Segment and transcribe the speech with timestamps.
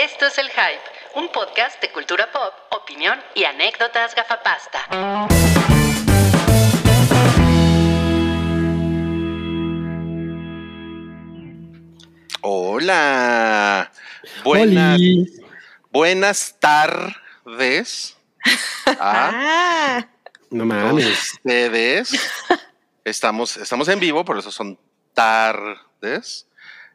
[0.00, 0.80] Esto es El Hype,
[1.16, 4.86] un podcast de cultura pop, opinión y anécdotas gafapasta.
[12.42, 13.90] Hola.
[14.44, 15.26] Buenas, Oli.
[15.90, 18.16] buenas tardes
[18.86, 20.08] a Ah,
[20.50, 21.34] No mames.
[21.34, 22.12] ustedes.
[23.04, 24.78] Estamos, estamos en vivo, por eso son
[25.14, 26.46] tardes.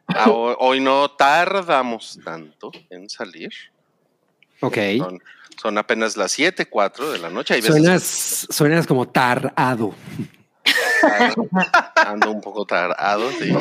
[0.08, 3.50] Ah, ho- Hoy no tardamos tanto en salir.
[4.60, 4.78] Ok.
[4.98, 5.18] Son,
[5.60, 7.54] son apenas las 7, 4 de la noche.
[7.54, 9.94] Hay veces Suenas, suenas como tarado.
[10.64, 13.30] que ando un poco tardado.
[13.32, 13.52] sí.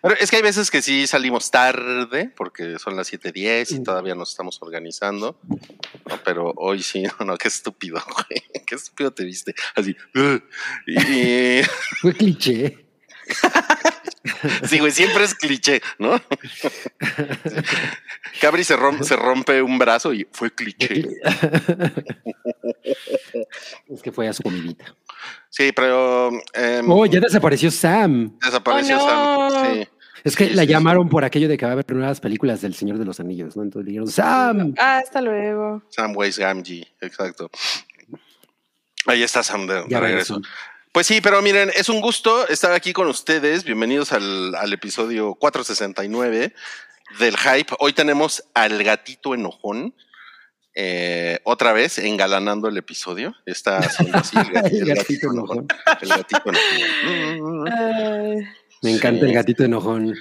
[0.00, 4.14] Pero es que hay veces que sí salimos tarde, porque son las 7:10 y todavía
[4.14, 5.38] nos estamos organizando.
[5.48, 8.64] No, pero hoy sí, no, no, qué estúpido, güey.
[8.66, 9.54] Qué estúpido te viste.
[9.74, 9.96] Así.
[10.14, 10.42] "Ugh".
[10.86, 11.62] Y,
[12.00, 12.84] Fue cliché.
[14.64, 16.20] sí, güey, siempre es cliché, ¿no?
[18.40, 21.06] Cabri se rompe, se rompe un brazo y fue cliché.
[23.88, 24.84] Es que fue a su comidita.
[25.50, 28.38] Sí, pero em, Oh, ya desapareció Sam.
[28.42, 29.50] desapareció Oh, no.
[29.50, 29.74] Sam.
[29.74, 29.88] Sí.
[30.24, 30.72] Es que Sí, la sí, sí.
[30.72, 33.56] llamaron por aquello de que va a haber nuevas películas del Señor de los Anillos,
[33.56, 33.62] ¿no?
[33.62, 34.74] Entonces le dijeron, Sam.
[34.78, 35.82] ah, hasta luego.
[35.90, 37.50] Samwise Gamgee, exacto.
[39.06, 40.40] Ahí está Sam de, regreso.
[40.92, 43.64] Pues sí, pero miren, es un gusto estar aquí con ustedes.
[43.64, 46.54] Bienvenidos al, al episodio 469
[47.18, 47.74] del Hype.
[47.78, 49.94] Hoy tenemos al gatito enojón.
[50.74, 53.34] eh, otra vez engalanando el episodio.
[53.46, 55.66] Está haciendo así el, gat- El gatito enojón.
[56.02, 58.44] El gatito enojón.
[58.82, 59.26] Me encanta Sí.
[59.28, 60.14] el gatito enojón.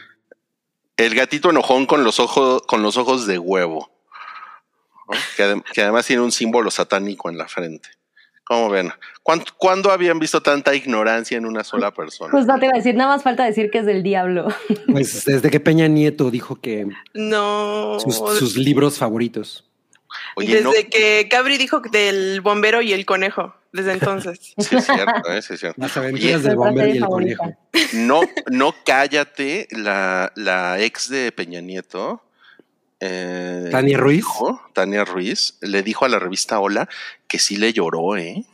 [0.97, 3.91] El gatito enojón con los ojos, con los ojos de huevo.
[5.09, 5.17] ¿no?
[5.35, 7.89] Que, adem- que además tiene un símbolo satánico en la frente.
[8.51, 8.91] ¿Cómo ven?
[9.23, 12.31] ¿Cuándo, cuándo habían visto tanta ignorancia en una sola persona?
[12.31, 14.49] Pues no te iba a decir, nada más falta decir que es del diablo.
[14.91, 17.97] Pues desde que Peña Nieto dijo que no.
[18.01, 19.69] sus, sus libros favoritos.
[20.35, 23.55] Oye, Desde no, que Cabri dijo del bombero y el conejo.
[23.71, 24.53] Desde entonces.
[24.57, 25.41] sí es cierto, ¿eh?
[25.41, 25.79] Sí es cierto.
[25.81, 27.37] Las aventuras del bombero y el favorita.
[27.37, 27.57] conejo.
[27.93, 28.21] No,
[28.51, 32.21] no cállate, la, la ex de Peña Nieto.
[33.01, 34.17] Eh, Tania Ruiz.
[34.17, 36.87] dijo- Tania Ruiz le dijo a la revista Hola
[37.27, 38.45] que sí le lloró, ¿eh?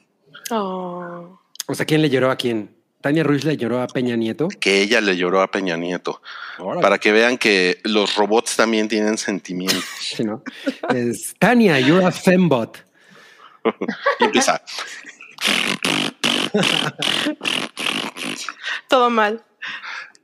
[0.52, 1.40] Oh.
[1.68, 2.74] O sea, ¿quién le lloró a quién?
[3.02, 4.48] Tania Ruiz le lloró a Peña Nieto.
[4.60, 6.22] Que ella le lloró a Peña Nieto.
[6.82, 9.84] Para que vean que los robots también tienen sentimientos.
[10.00, 10.42] Sí, ¿no?
[10.90, 12.78] Es Tania, you're a fembot.
[14.20, 14.62] Y empieza.
[18.88, 19.44] Todo mal.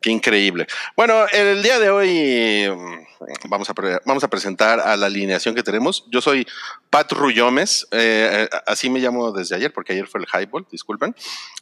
[0.03, 0.67] Qué increíble.
[0.97, 5.55] Bueno, el día de hoy mm, vamos a, pre- vamos a presentar a la alineación
[5.55, 6.05] que tenemos.
[6.11, 6.45] Yo soy
[6.89, 11.15] Pat Rullomes, eh, eh, así me llamo desde ayer, porque ayer fue el highball, disculpen.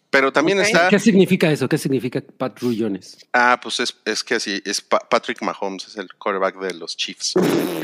[0.10, 1.70] Pero también está, ¿Qué significa eso?
[1.70, 3.20] ¿Qué significa patrullones?
[3.32, 6.98] ah, pues es, es que así, es Pa- Patrick Mahomes, es el quarterback de los
[6.98, 7.36] Chiefs.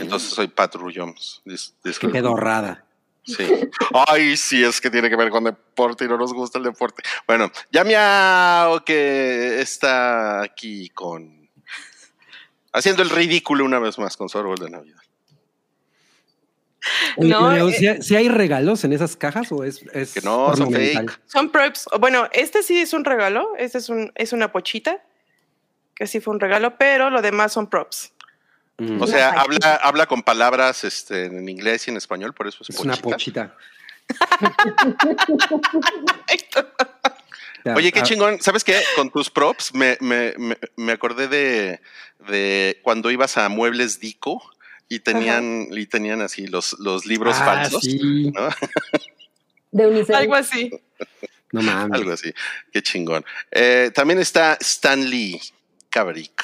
[0.02, 1.42] Entonces soy Pat Rullomes.
[1.46, 2.84] Dis- Qué pedorrada.
[3.28, 3.46] Sí.
[4.08, 7.04] Ay, sí, es que tiene que ver con deporte y no nos gusta el deporte.
[7.28, 11.50] Bueno, ya miau que está aquí con
[12.72, 15.02] haciendo el ridículo una vez más con su árbol de Navidad.
[17.18, 20.22] No, Leo, eh, ¿sí hay- ¿sí hay regalos en esas cajas o es, es Que
[20.22, 21.20] no, son fake.
[21.26, 21.88] Son props.
[22.00, 23.50] Bueno, este sí es un regalo.
[23.58, 25.04] Este es, un, es una pochita.
[25.96, 28.14] Que sí fue un regalo, pero lo demás son props.
[28.78, 29.02] Mm.
[29.02, 32.60] O sea, Una habla, habla con palabras este, en inglés y en español, por eso
[32.62, 33.56] es, es una pochita.
[33.56, 33.58] pochita.
[37.76, 38.42] Oye, qué Ah, chingón.
[38.42, 38.82] ¿Sabes qué?
[38.96, 41.82] Con tus props me, me, me, me acordé de,
[42.30, 44.42] de cuando ibas a Muebles Dico
[44.88, 47.82] y tenían, y tenían así los, los libros ah, falsos.
[47.84, 48.32] sí.
[48.32, 48.50] ¿no?
[49.72, 50.16] De Unicef.
[50.16, 50.72] Algo así.
[51.52, 52.00] No mames.
[52.00, 52.34] Algo así.
[52.72, 53.26] Qué chingón.
[53.52, 55.42] Eh, también está Stanley
[55.92, 56.42] Kubrick.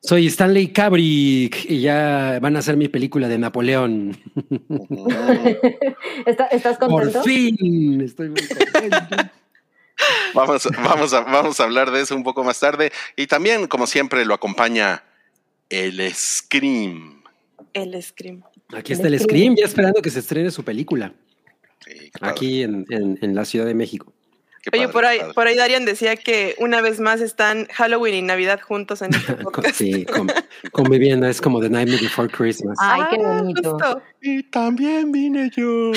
[0.00, 4.16] Soy Stanley Kubrick y ya van a hacer mi película de Napoleón.
[6.26, 7.22] ¿Está- ¿Estás Por contento?
[7.24, 8.00] fin.
[8.00, 9.16] Estoy muy contento.
[10.32, 12.92] Vamos, vamos, a, vamos a hablar de eso un poco más tarde.
[13.16, 15.02] Y también, como siempre, lo acompaña
[15.70, 17.24] el Scream.
[17.72, 18.44] El Scream.
[18.76, 21.12] Aquí está el Scream, ya esperando que se estrene su película.
[21.84, 24.12] Sí, padre, Aquí en, en- en la Ciudad de México.
[24.62, 25.32] Qué Oye, padre, por ahí, padre.
[25.34, 29.34] por ahí Darian decía que una vez más están Halloween y Navidad juntos en este
[29.42, 29.74] podcast.
[29.76, 30.30] Sí, con-
[30.72, 32.76] conviviendo, es como The Nightmare Before Christmas.
[32.80, 34.02] Ay, qué Ah, bonito.
[34.22, 35.92] Y también vine yo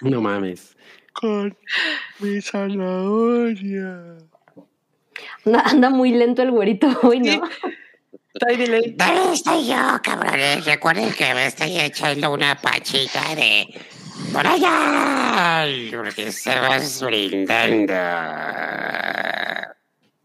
[0.00, 0.76] No mames.
[1.12, 1.56] con
[2.20, 4.16] mi zanahoria.
[5.44, 7.36] Anda, anda muy lento el güerito hoy, Sí.
[7.38, 7.48] ¿no?
[8.56, 8.94] Delay.
[8.96, 10.64] ¿Dónde estoy yo, cabrones?
[10.64, 13.66] Recuerden que me estoy echando una pachita de...
[14.32, 15.66] ¡Por allá!
[15.90, 17.92] Porque estamos brindando.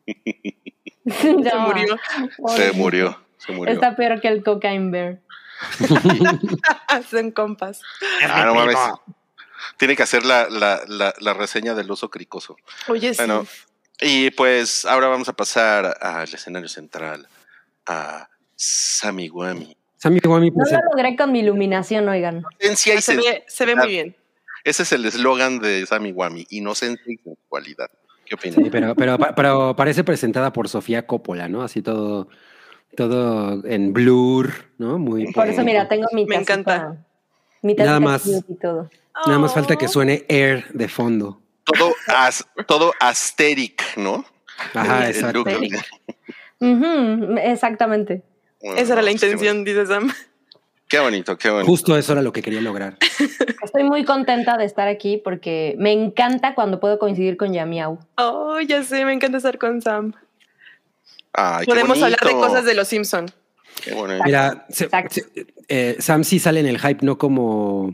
[1.07, 1.97] Se No, murió.
[2.55, 3.73] Se murió, se murió.
[3.73, 5.19] Está peor que el Cocaine Bear.
[6.87, 7.81] Hacen compas.
[8.29, 8.77] Ah, no mames.
[9.77, 12.57] Tiene que hacer la, la, la, la reseña del oso cricoso.
[12.87, 13.17] Oye, sí.
[13.21, 13.47] Bueno,
[14.01, 17.27] y pues ahora vamos a pasar al escenario central,
[17.85, 18.29] a
[19.97, 22.43] Sammy Guami, No lo logré con mi iluminación, oigan.
[22.59, 24.15] Inocencia y se, ve, se ve muy bien.
[24.63, 27.89] Ese es el eslogan de Samiguami, inocencia y sensualidad.
[28.25, 28.63] ¿Qué opinan?
[28.63, 31.63] sí, pero, pero, pero parece presentada por Sofía Coppola, ¿no?
[31.63, 32.27] Así todo,
[32.95, 34.99] todo en blur, ¿no?
[34.99, 36.97] Muy Por eso, mira, tengo mi Me encanta.
[37.61, 38.27] Mi Nada más.
[38.27, 38.89] y todo.
[39.25, 39.89] Nada más falta que Oh.
[39.89, 41.41] suene Air de fondo.
[41.63, 44.25] Todo, as- todo asteric, ¿no?
[44.73, 45.43] Ajá, exacto.
[46.59, 48.21] Ujú, exactamente.
[48.61, 50.11] Bueno, Esa era la intención, dice Sam.
[50.89, 51.67] Qué bonito, qué bonito.
[51.69, 52.97] Justo eso era lo que quería lograr.
[53.63, 57.99] Estoy muy contenta de estar aquí porque me encanta cuando puedo coincidir con Yamiau.
[58.15, 60.13] Oh, ya sé, me encanta estar con Sam.
[61.33, 63.29] Ay, qué Podemos hablar de cosas de los Simpson.
[63.83, 64.23] Qué bonito.
[64.23, 65.15] Mira, se- Exacto.
[65.15, 67.93] se- eh, Sam sí sale en el hype, no como,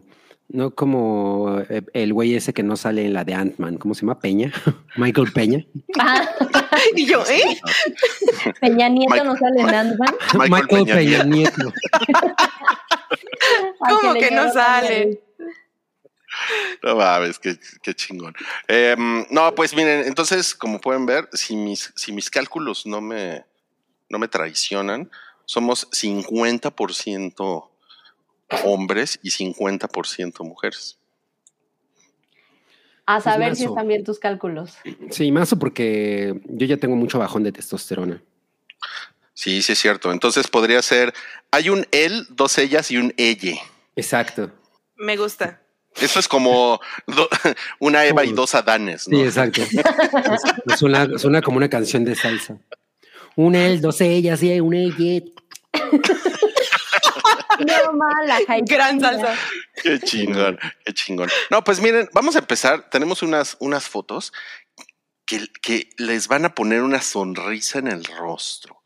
[0.49, 3.77] no como eh, el güey ese que no sale en la de Ant-Man.
[3.77, 4.19] ¿Cómo se llama?
[4.19, 4.51] Peña.
[4.95, 5.65] Michael Peña.
[5.99, 6.29] Ah,
[6.95, 7.59] Y yo, ¿eh?
[8.61, 10.15] Peña Nieto Mike- no sale en Ant-Man.
[10.49, 11.71] Michael Peña Nieto.
[13.79, 15.21] ¿Cómo que no sale?
[16.81, 18.33] No mames, qué, qué chingón.
[18.67, 23.45] Em, no, pues miren, entonces, como pueden ver, si mis, si mis cálculos no me,
[24.09, 25.09] no me traicionan,
[25.45, 27.69] somos 50%
[28.63, 30.97] hombres y 50% mujeres.
[33.05, 33.73] A saber Pues si mazo.
[33.75, 34.77] están bien tus cálculos.
[35.11, 38.21] Sí, más porque yo ya tengo mucho bajón de testosterona.
[39.33, 40.11] Sí, sí es cierto.
[40.11, 41.13] Entonces podría ser,
[41.51, 43.59] hay un él, dos ellas y un elle.
[43.95, 44.51] Exacto.
[44.95, 45.59] Me gusta.
[45.99, 47.29] Eso es como do-
[47.79, 49.17] una Eva y dos Adanes, ¿no?
[49.17, 49.61] Sí, exacto.
[49.61, 52.57] Es- suena, suena como una canción de salsa.
[53.35, 55.23] Un él, dos ellas y un ella.
[57.59, 58.39] No mala.
[58.63, 59.33] Gran salsa.
[59.81, 61.29] Qué chingón, qué chingón.
[61.49, 62.89] No, pues miren, vamos a empezar.
[62.89, 64.33] Tenemos unas, unas fotos
[65.25, 68.77] que, que les van a poner una sonrisa en el rostro.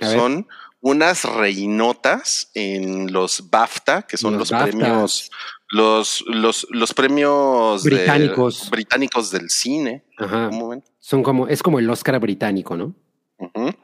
[0.00, 0.48] Son
[0.80, 5.30] unas reinotas en los BAFTA, que son Los premios,
[5.68, 8.70] los, los, los premios de- Británicos.
[8.70, 10.04] británicos del cine.
[10.16, 10.48] Ajá.
[10.48, 10.90] Un momento.
[10.98, 12.94] Son como, es como el Oscar británico, ¿no?
[13.38, 13.74] Ujú.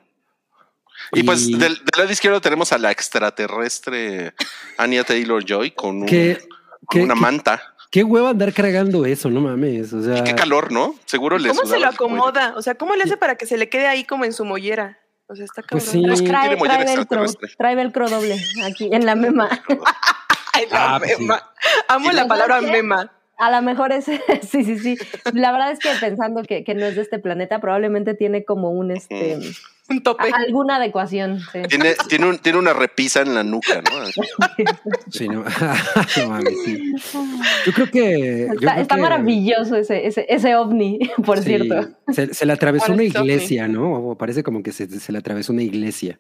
[1.12, 4.35] Y, pues del, del lado izquierdo tenemos a la extraterrestre
[4.79, 6.38] Anya Taylor Joy con, un- ¿Qué,
[6.85, 7.62] con qué- una qué- manta.
[7.91, 9.93] qué huevo andar cargando eso, no mames.
[9.93, 10.94] O sea, Y qué calor, ¿no?
[11.06, 12.55] Seguro le ¿Cómo se lo acomoda?
[12.56, 14.99] O sea, ¿cómo le hace para que se le quede ahí como en su mollera?
[15.29, 15.81] O sea, está cabrón.
[15.81, 16.03] Pues sí.
[16.06, 17.25] Pues trae, trae velcro,
[17.58, 19.49] trae velcro doble aquí en la mema.
[20.53, 21.23] Ay, la Ah, pues sí.
[21.23, 21.50] mema.
[21.88, 22.67] Amo la ¿Sabes palabra qué?
[22.73, 23.12] mema.
[23.38, 24.04] A lo mejor es,
[24.50, 24.96] sí, sí, sí.
[25.34, 28.70] La verdad es que pensando que, que no es de este planeta, probablemente tiene como
[28.70, 29.38] un, este,
[29.90, 30.30] Un tope.
[30.32, 31.40] alguna adecuación.
[31.52, 31.60] sí.
[31.68, 34.24] Tiene, tiene, un- tiene una repisa en la nuca, ¿no?
[35.10, 35.44] sí, no.
[36.16, 36.92] No mames, sí.
[37.66, 38.46] Yo creo que.
[38.48, 41.88] yo Está, creo está que- maravilloso ese, ese, ese ovni, por sí, cierto.
[42.12, 43.06] Se, se le atravesó una ovni.
[43.08, 43.92] iglesia, ¿no?
[44.10, 46.18] O Parece como que se, se le atravesó una iglesia.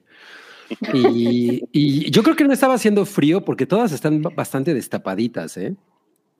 [0.92, 5.56] Y, y yo creo que no estaba haciendo frío porque todas están ba- bastante destapaditas,
[5.56, 5.74] ¿eh?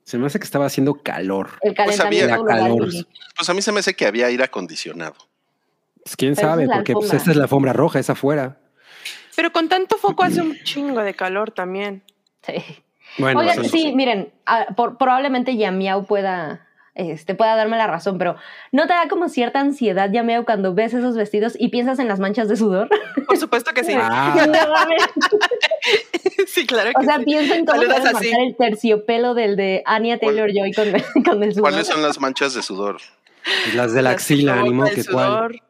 [0.07, 1.49] Se me hace que estaba haciendo calor.
[1.61, 2.61] El Pues había calentamiento global.
[2.61, 3.05] calor.
[3.35, 5.15] Pues a mí se me hace que había aire acondicionado.
[6.01, 8.57] Pues quién Pero sabe, es porque pues, esta es la alfombra roja, es afuera.
[9.35, 12.03] Pero con tanto foco hace un chingo de calor también.
[12.43, 12.53] Sí.
[13.17, 13.69] Bueno, Oigan, sí.
[13.69, 16.65] sí, miren, ah, por- probablemente Yamiau pueda,
[16.95, 18.37] este, pueda darme la razón, pero
[18.71, 22.19] ¿no te da como cierta ansiedad, Yamiau, cuando ves esos vestidos y piensas en las
[22.21, 22.87] manchas de sudor?
[23.27, 23.91] Por supuesto que sí.
[23.93, 24.47] Ah.
[26.57, 27.25] Sí, claro que o sea, sí.
[27.25, 27.91] pienso en cómo así.
[27.91, 30.87] marcar el terciopelo del de Anya Taylor Joy con,
[31.23, 31.69] con el sudor.
[31.69, 32.97] ¿Cuáles son las manchas de sudor?
[33.75, 35.61] las de la axila, el que cuál.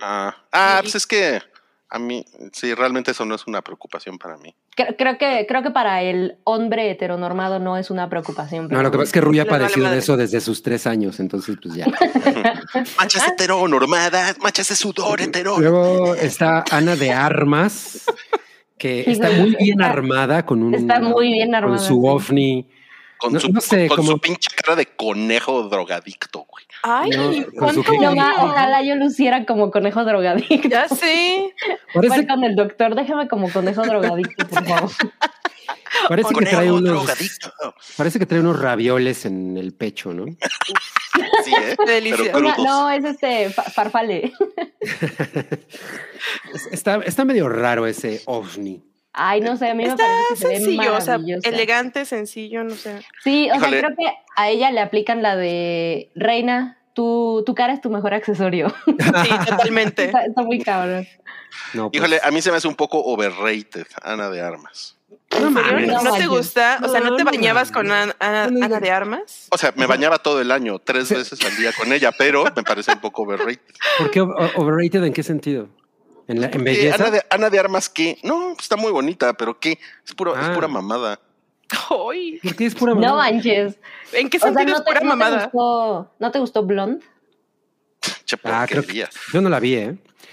[0.00, 0.82] Ah, ah Sí.
[0.82, 1.42] pues es que
[1.90, 4.54] a mí, sí, realmente eso no es una preocupación para mí.
[4.76, 8.68] Creo, creo que, creo que para el hombre heteronormado no es una preocupación.
[8.68, 10.86] No, lo que pasa es que Rui ha vale padecido de eso desde sus tres
[10.86, 11.86] años, entonces pues ya.
[12.98, 15.58] Manchas heteronormadas, manchas de sudor hetero.
[15.58, 18.04] Luego está Ana de Armas,
[18.78, 22.00] que Sí, está muy bien armada con un está muy bien armada, con su sí.
[22.32, 22.66] ovni.
[23.18, 26.64] Con, No- su, no sé, con como- su pinche cara de conejo drogadicto, güey.
[26.82, 27.80] Ay, No, ¿cuánto?
[27.90, 30.68] ojalá yo luciera como conejo drogadicto.
[30.68, 31.52] Ya sé.
[31.92, 34.90] Parece, Voy con el doctor, déjame como conejo drogadicto, por favor.
[36.08, 37.52] parece que trae unos, drogadicto.
[37.96, 40.26] parece que trae unos ravioles en el pecho, ¿no?
[41.44, 41.76] Sí, ¿eh?
[42.32, 42.58] Crudos.
[42.58, 44.32] no, es este fa- farfale.
[46.54, 48.82] Es- Está, está medio raro ese ovni.
[49.20, 52.04] Ay, no sé, a mí me Está parece que se ve sencillo, o sea, elegante,
[52.04, 53.00] sencillo, no sé.
[53.24, 53.80] Sí, o Híjole.
[53.80, 57.90] sea, creo que a ella le aplican la de reina, tu, tu cara es tu
[57.90, 58.72] mejor accesorio.
[58.86, 60.04] Sí, totalmente.
[60.04, 61.06] está, está muy cabrón.
[61.74, 64.96] No, pues, Híjole, a mí se me hace un poco overrated, Ana de Armas.
[65.30, 65.88] ¿En No mames.
[65.88, 66.78] ¿No, No te gusta?
[66.82, 68.14] O sea, ¿no te bañabas con Ana,
[68.80, 69.48] de Armas?
[69.50, 72.62] O sea, me bañaba todo el año, tres veces al día con ella, pero me
[72.62, 73.60] parece un poco overrated.
[73.98, 75.68] ¿Por qué overrated en qué sentido?
[76.28, 76.94] ¿En, la, en Eh, belleza?
[76.96, 78.18] Ana, de, Ana de Armas, ¿qué?
[78.22, 79.78] No, está muy bonita, pero ¿qué?
[80.06, 80.52] Es, puro, es Ah.
[80.54, 81.18] pura mamada.
[81.90, 83.16] Ay, ¿Por qué es pura No mamada?
[83.32, 83.78] manches.
[84.12, 85.42] ¿En qué O sea, sentido ¿no es te, pura no te mamada?
[85.44, 87.04] gustó, ¿no te gustó Blonde?
[88.44, 89.08] Ah, creo que porquería.
[89.32, 89.90] yo no la vi, ¿eh?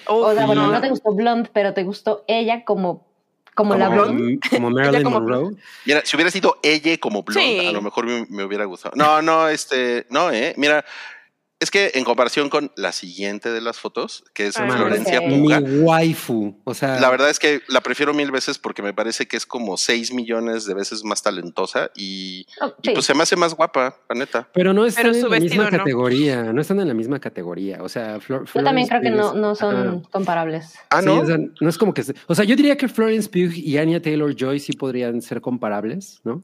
[0.07, 0.71] Uf, O sea, bueno, no.
[0.73, 3.07] no te gustó Blonde, pero te gustó ella como,
[3.55, 4.39] como, la Blonde.
[4.49, 5.55] como Marilyn como- Monroe.
[5.85, 7.67] Mira, si hubiera sido ella como blonde, Sí.
[7.67, 8.93] a lo mejor me, me hubiera gustado.
[8.95, 10.53] No, no, este, no, eh.
[10.57, 10.85] Mira,
[11.65, 15.25] es que en comparación con la siguiente de las fotos, que es Ah, Florencia ok.
[15.27, 16.61] Mi Puga, waifu.
[16.63, 19.45] O sea, la verdad es que la prefiero mil veces porque me parece que es
[19.45, 23.97] como seis millones de veces más talentosa y, Oh, pues se me hace más guapa,
[24.07, 24.47] la neta.
[24.53, 25.77] pero no están Pero en su la misma ¿no?
[25.77, 26.53] categoría.
[26.53, 27.79] No están en la misma categoría.
[27.81, 30.01] O sea, Flor- Yo también creo Florence que no, son ajá.
[30.11, 30.75] comparables.
[30.89, 31.19] Ah, Sí, ¿no?
[31.21, 32.03] o sea, no es como que.
[32.03, 35.41] se- O sea, yo diría que Florence Pugh y Anya Taylor Joy sí podrían ser
[35.41, 36.43] comparables, ¿no?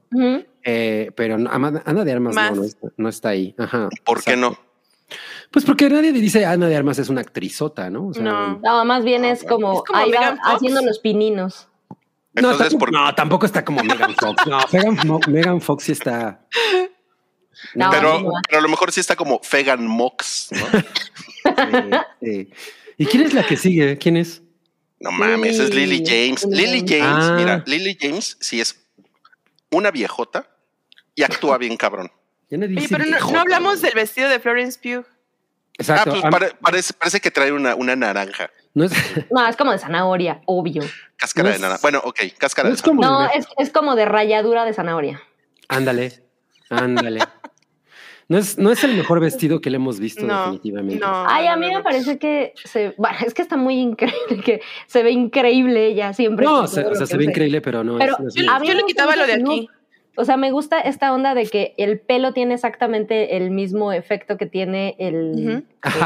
[0.63, 2.51] Eh, pero Ana de Armas Más.
[2.51, 3.55] no, no está, no está ahí.
[3.57, 3.89] Ajá.
[4.03, 4.57] ¿Por qué no?
[5.51, 8.08] Pues porque nadie dice Ana de Armas es una actrizota, ¿no?
[8.08, 8.60] O sea, No.
[8.60, 11.67] No, más bien Ah, es como, Es como ahí va haciendo los pininos.
[12.34, 14.48] No, Entonces, tampoco, ¿por no, tampoco está como Megan Fox.
[14.48, 16.39] No, Megan, Mo- Megan Fox sí está.
[17.75, 18.31] No, pero, no.
[18.58, 20.81] a lo mejor sí está como Fegan Mox, ¿no?
[22.22, 22.50] Sí, sí.
[22.98, 23.98] ¿Y quién es la que sigue?
[23.98, 24.41] ¿Quién es?
[25.00, 26.46] No mames, es Lily James.
[26.46, 27.03] Lily James.
[27.25, 27.36] Ah.
[27.38, 28.79] mira, Lily James sí es
[29.72, 30.48] una viejota
[31.15, 32.12] y actúa bien cabrón.
[32.50, 35.05] Ya no Oye, dice pero no, no hablamos del vestido de Florence Pugh.
[35.81, 36.11] Exacto.
[36.15, 38.50] ah, pues pare- parece, parece que trae una, una naranja.
[38.73, 38.93] no es,
[39.29, 40.81] No, es como de zanahoria, obvio.
[41.17, 41.81] Cáscara No de naranja.
[41.81, 43.01] Bueno, ok, cáscara no de es como.
[43.01, 45.21] No, es, es como de ralladura de zanahoria.
[45.67, 46.23] Ándale,
[46.69, 47.19] ándale.
[48.27, 51.05] No es, no es el mejor vestido que le hemos visto, No, definitivamente.
[51.05, 51.25] no.
[51.27, 55.03] Ay, a mí me parece que se, bueno, es que está muy increíble, que se
[55.03, 56.45] ve increíble ella siempre.
[56.45, 58.19] No, con o sea, se ve increíble, pero no Pero es.
[58.19, 59.67] no es Yo, yo le quitaba lo de aquí.
[60.18, 64.36] O sea, me gusta esta onda de que el pelo tiene exactamente el mismo efecto
[64.38, 65.65] que tiene el,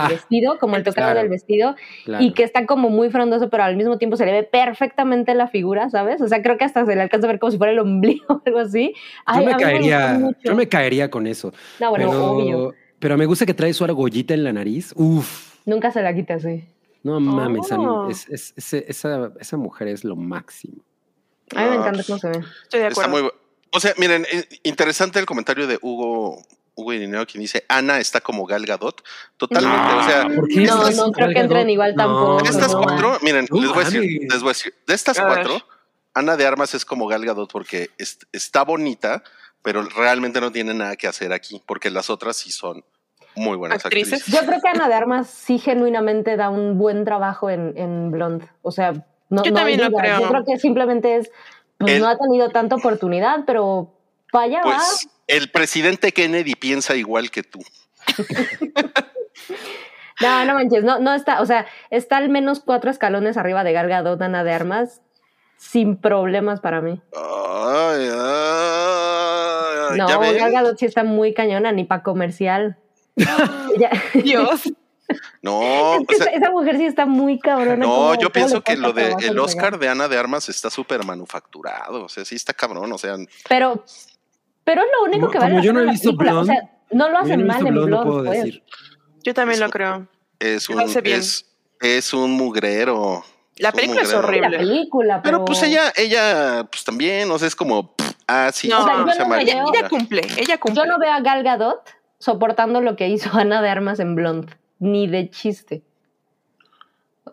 [0.10, 1.20] vestido, como el tocado Claro.
[1.22, 2.24] del vestido, claro.
[2.24, 5.48] y que está como muy frondoso, pero al mismo tiempo se le ve perfectamente la
[5.48, 6.22] figura, ¿sabes?
[6.22, 8.26] O sea, creo que hasta se le alcanza a ver como si fuera el ombligo
[8.30, 8.94] o algo así.
[9.36, 11.52] yo, me caería, yo me caería con eso.
[11.80, 12.74] No, bueno, pero, obvio.
[13.00, 14.94] pero me gusta que trae su argollita en la nariz.
[14.96, 16.64] Uf, Nunca se la quita así.
[17.02, 18.08] no mames, a mí- Oh.
[18.10, 20.78] es- es- ese- esa, esa mujer es lo máximo.
[21.56, 22.40] A mí me encanta cómo se ve.
[22.64, 23.24] Estoy de Está acuerdo.
[23.24, 23.34] muy bu-
[23.76, 26.42] O sea, miren, eh, interesante el comentario de Hugo,
[26.76, 29.04] Hugo Irineo, quien dice Ana está como Gal Gadot.
[29.38, 32.44] Totalmente, o sea, ¿Por qué No, no creo que entren igual No, tampoco.
[32.44, 32.82] de estas no.
[32.82, 35.28] cuatro, miren, No les voy a decir, les voy a decir, de estas ver.
[35.28, 35.62] cuatro,
[36.14, 39.24] Ana de Armas es como Gal Gadot porque es- está bonita,
[39.62, 42.84] pero realmente no tiene nada que hacer aquí, porque las otras sí son
[43.36, 44.22] muy buenas Actrices.
[44.22, 44.42] actrices.
[44.42, 48.48] Yo creo que Ana de Armas sí genuinamente da un buen trabajo en, en Blonde.
[48.62, 48.94] O sea,
[49.30, 49.90] no, Yo no también duda.
[50.00, 50.20] creo.
[50.22, 51.30] Yo creo que simplemente es,
[51.78, 53.94] pues El- no ha tenido tanta oportunidad, pero
[54.32, 54.76] vaya va.
[54.76, 57.60] Pues el presidente Kennedy piensa igual que tú.
[60.22, 63.74] No, no manches, no, no está, o sea, está al menos cuatro escalones arriba de
[63.74, 65.02] Gal Gadot, Ana de Armas,
[65.58, 67.02] sin problemas para mí.
[67.14, 70.38] Ay, ay, No, ¿ya ven?
[70.38, 72.78] Gal Gadot sí está muy cañona, ni para comercial.
[74.24, 74.72] Dios.
[75.42, 77.76] No, es que o sea, esa, mujer sí está muy cabrona.
[77.76, 82.06] No, yo pienso que lo de el Oscar de Ana de Armas está súper manufacturado,
[82.06, 83.16] o sea, sí está cabrón, o sea,
[83.48, 83.84] Pero,
[84.64, 86.32] pero es lo único que vale como yo no he visto película.
[86.32, 88.44] O Blonde, sea, no lo no hacen mal en Blonde, no Blonde, puedo pues.
[88.44, 88.64] decir.
[89.24, 90.08] Yo también lo creo.
[90.40, 91.20] es Lo un hace bien.
[91.20, 91.46] es,
[91.80, 93.24] es un mugrero.
[93.58, 94.50] La película es horrible.
[94.50, 95.38] La película, pero...
[95.38, 98.86] Pero pues ella, ella, pues también, o sea, es como, pff, ah, sí, No, O
[98.86, 100.84] sea, no se ella cumple, ella cumple.
[100.84, 104.54] Yo no veo a Gal Gadot soportando lo que hizo Ana de Armas en Blonde,
[104.80, 105.84] ni de chiste.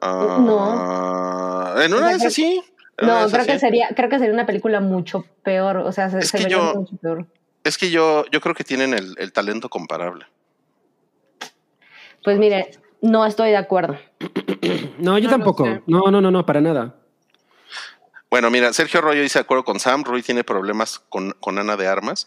[0.00, 2.62] Ah, En una O sea, de esas sí.
[3.00, 6.28] No, creo que sería, creo que sería una película mucho peor, o sea, se, Es
[6.28, 7.26] se que vería yo- mucho peor.
[7.64, 10.26] Es que yo, yo creo que tienen el, el talento comparable.
[12.24, 13.96] Pues mire, no estoy de acuerdo.
[14.98, 15.66] No, yo No tampoco.
[15.86, 16.96] No, no, no, no, para nada.
[18.30, 21.76] Bueno, mira, Sergio Arroyo dice de acuerdo con Sam, Rui tiene problemas con, con Ana
[21.76, 22.26] de Armas,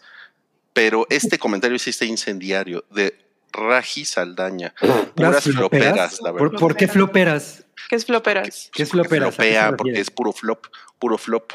[0.72, 3.25] pero este comentario sí está incendiario de
[3.56, 4.74] Raji Saldaña.
[4.80, 6.58] Puras ¿Puras floperas, la ¿Por, verdad.
[6.60, 7.64] por qué floperas?
[7.88, 8.70] ¿Qué es floperas?
[8.72, 9.28] ¿Qué es Porque floperas?
[9.38, 10.66] ¿A qué se flopea, porque es puro flop,
[10.98, 11.52] puro flop.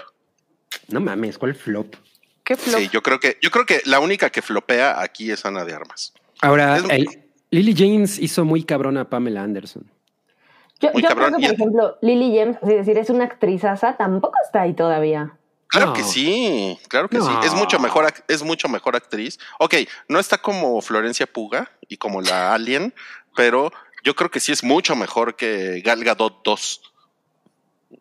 [0.87, 1.95] No mames, ¿cuál flop?
[2.43, 2.79] ¿Qué flop?
[2.79, 5.73] Sí, yo creo que, yo creo que la única que flopea aquí es Ana de
[5.73, 6.13] Armas.
[6.41, 7.07] Ahora, el-
[7.49, 9.91] Lily James hizo muy cabrona a Pamela Anderson.
[10.79, 13.97] Yo, Muy yo cabrón, creo que, por ejemplo, Lily James, es decir, es una actrizaza,
[13.97, 15.37] tampoco está ahí todavía.
[15.67, 15.93] Claro No.
[15.93, 17.25] que sí, claro que No.
[17.25, 17.47] sí.
[17.47, 19.37] Es mucho mejor, es mucho mejor actriz.
[19.59, 19.75] Ok,
[20.07, 22.93] no está como Florencia Puga y como la Alien,
[23.35, 23.71] pero
[24.03, 26.81] yo creo que sí es mucho mejor que Gal Gadot 2.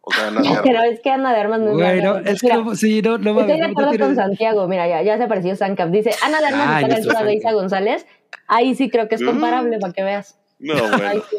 [0.02, 2.76] O sea, Ana de Pero es que Ana de Armas no Bueno, es Mira, como,
[2.76, 4.68] sí, no, no Estoy de no acuerdo tiene- con Santiago.
[4.68, 5.90] Mira, ya, ya se apareció Sancap.
[5.90, 7.34] Dice, Ana de Armas Ay, está a la altura de.
[7.34, 8.06] Isa González.
[8.46, 9.26] Ahí sí creo que es Mm.
[9.26, 10.38] comparable para que veas.
[10.60, 10.74] No,
[11.14, 11.22] bueno.
[11.28, 11.36] Sí.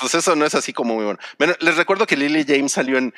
[0.00, 1.18] Pues eso no es así como muy bueno.
[1.36, 3.12] Bueno, les recuerdo que Lily James salió en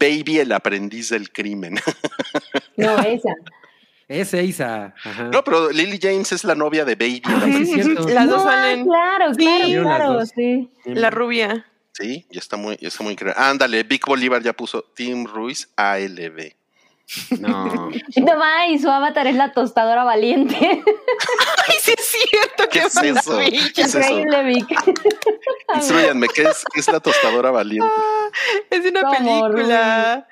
[0.00, 1.74] Baby, el aprendiz del crimen.
[2.76, 3.28] No, esa.
[4.08, 4.94] Es Isa.
[5.02, 5.24] Ajá.
[5.32, 7.22] No, pero Lily James es la novia de Baby.
[7.24, 8.08] Ah, sí, es cierto.
[8.08, 8.84] Las dos No, salen.
[8.86, 10.70] Claro, claro, sí.
[10.84, 11.66] La rubia.
[11.92, 13.34] Sí, y está muy, está muy increíble.
[13.40, 16.52] Ándale, Vic Bolívar ya puso Tim Ruiz ALB.
[17.38, 17.90] No.
[18.16, 20.56] No va, y su avatar es la tostadora valiente.
[21.68, 22.64] Ay, sí es cierto.
[22.70, 23.32] ¿Qué es eso?
[23.32, 23.62] maravilla.
[23.74, 23.98] ¿Qué es eso?
[23.98, 24.66] Increíble, Vic.
[25.74, 27.86] Instruyanme, ¿qué es, qué es la tostadora valiente?
[27.94, 28.28] Ah,
[28.70, 30.26] Es de una película.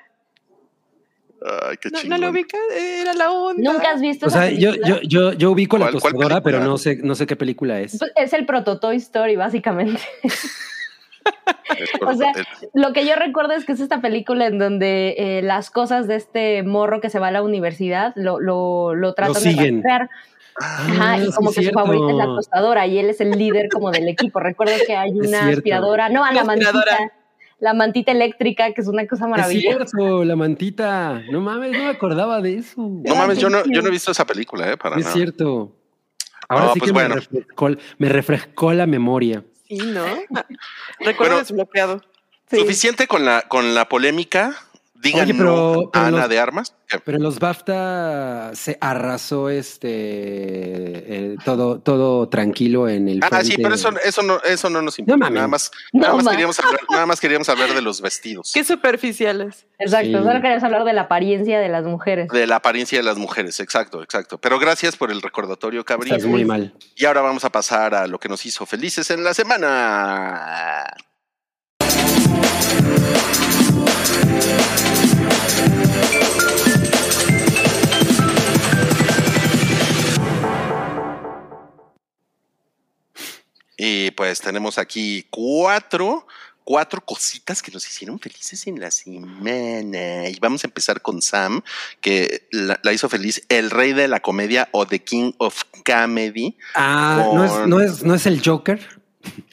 [1.69, 2.19] Ay, qué No, chingón.
[2.21, 3.73] no lo ubicas, era la onda.
[3.73, 4.87] ¿Nunca has visto O esa sea, yo, película?
[4.87, 7.79] yo, yo, yo ubico la ¿Cuál- cuál tostadora, pero no sé, no sé qué película
[7.81, 7.97] es.
[7.99, 10.01] Pues Es el proto Toy Story, básicamente.
[12.05, 12.31] O sea,
[12.73, 16.15] Lo que yo recuerdo es que es esta película en donde eh, las cosas de
[16.15, 19.75] este morro que se va a la universidad lo, lo, lo tratan de siguen.
[19.83, 20.09] rastrear.
[20.55, 23.69] Ajá, y Ah, como que su favorita es la tostadora y él es el líder
[23.69, 24.39] como del equipo.
[24.39, 27.11] Recuerdo que hay una aspiradora, no, a la La aspiradora.
[27.63, 29.85] La mantita eléctrica, que es una cosa Es maravillosa.
[29.87, 31.21] cierto, la mantita.
[31.31, 32.75] No mames, no me acordaba de eso.
[32.77, 34.75] no mames, yo no, yo no he visto esa película, ¿eh?
[34.75, 35.13] Para es nada.
[35.15, 35.73] cierto.
[36.49, 37.15] Ahora No, sí pues que bueno.
[37.15, 39.45] me, refrescó, me refrescó la memoria.
[39.65, 40.03] Sí, ¿no?
[40.99, 41.37] Recuerdo Bueno.
[41.37, 42.01] desbloqueado.
[42.51, 42.57] Sí.
[42.59, 44.55] Suficiente con la, con la polémica.
[45.03, 46.75] Digan Oye, no pero- Ana los- de Armas.
[47.03, 53.19] Pero en los BAFTA se arrasó este todo, todo tranquilo en el.
[53.29, 55.17] Ah, sí, pero eso, eso no, eso no nos importa.
[55.25, 55.33] mames.
[55.35, 58.51] nada más, No nada más queríamos hablar, nada más queríamos hablar de los vestidos.
[58.53, 59.65] Qué superficiales.
[59.79, 60.23] Exacto, Sí.
[60.23, 62.29] solo querías hablar de la apariencia de las mujeres.
[62.29, 64.37] De la apariencia de las mujeres, exacto, exacto.
[64.37, 66.13] Pero gracias por el recordatorio, Cabrín.
[66.13, 66.73] Estás muy mal.
[66.95, 70.85] Y ahora vamos a pasar a lo que nos hizo felices en la semana.
[83.85, 86.25] Y pues tenemos aquí cuatro,
[86.63, 90.29] cuatro cositas que nos hicieron felices en la semana.
[90.29, 91.61] Y vamos a empezar con Sam,
[91.99, 96.55] que la, la hizo feliz el rey de la comedia o The King of Comedy.
[96.75, 99.02] Ah, ¿no, es, no, es, ¿no es el Joker?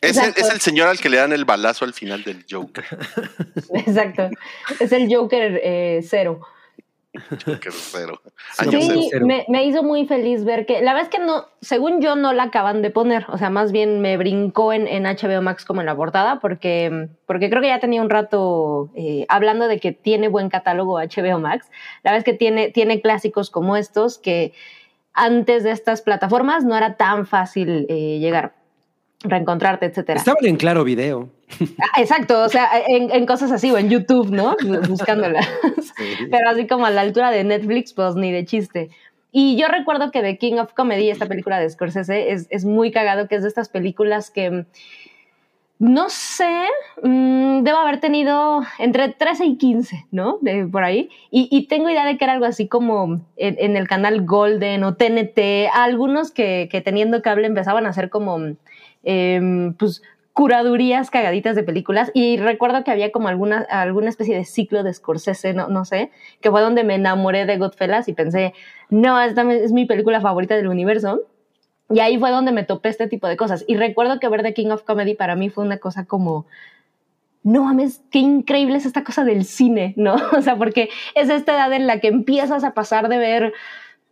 [0.00, 0.40] Es el, Exacto.
[0.40, 2.85] es el señor al que le dan el balazo al final del Joker.
[3.74, 4.30] Exacto.
[4.78, 6.40] Es el Joker eh, cero.
[7.44, 8.20] Joker cero.
[8.59, 8.94] Año cero.
[8.94, 9.26] Sí, cero.
[9.26, 12.33] me, me hizo muy feliz ver que, la verdad es que no, según yo no
[12.33, 15.80] la acaban de poner, o sea, más bien me brincó en, en HBO Max como
[15.80, 19.92] en la portada, porque, porque creo que ya tenía un rato eh, hablando de que
[19.92, 21.68] tiene buen catálogo HBO Max.
[22.02, 24.52] La verdad es que tiene, tiene clásicos como estos que
[25.12, 28.54] antes de estas plataformas no era tan fácil eh, llegar,
[29.22, 30.18] reencontrarte, etcétera.
[30.18, 31.28] Estaban en claro video.
[31.80, 34.56] Ah, Exacto, o sea, en, en cosas así, o en YouTube, ¿no?
[34.88, 35.48] Buscándolas.
[36.30, 38.90] Pero así como a la altura de Netflix, pues ni de chiste.
[39.33, 42.90] Y yo recuerdo que The King of Comedy, esta película de Scorsese, es, es muy
[42.90, 44.64] cagado, que es de estas películas que mm,
[45.80, 46.66] no sé,
[47.02, 50.38] mm, debo haber tenido entre 13 y 15, ¿no?
[50.40, 51.09] De, por ahí.
[51.30, 54.85] Y, y tengo idea de que era algo así como en, en el canal Golden
[54.85, 58.56] o TNT, algunos que, que teniendo cable empezaban a hacer como,
[59.02, 64.44] em, pues, curadurías cagaditas de películas y recuerdo que había como alguna, alguna especie de
[64.44, 66.10] ciclo de Scorsese, no, no sé,
[66.40, 68.54] que fue donde me enamoré de Goodfellas y pensé,
[68.88, 71.20] no, esta es mi película favorita del universo.
[71.90, 73.64] Y ahí fue donde me topé este tipo de cosas.
[73.66, 76.46] Y recuerdo que ver The King of Comedy para mí fue una cosa como,
[77.42, 80.14] no mames, qué increíble es esta cosa del cine, ¿no?
[80.36, 83.52] O sea, porque es esta edad en la que empiezas a pasar de ver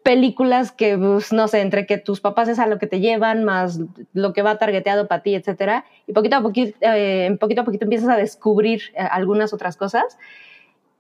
[0.09, 3.45] películas que, pues, no sé, entre que tus papás es a lo que te llevan,
[3.45, 3.79] más
[4.15, 7.85] lo que va targeteado para ti, etcétera, y poquito a poquito, eh, poquito a poquito
[7.85, 10.17] empiezas a descubrir eh, algunas otras cosas.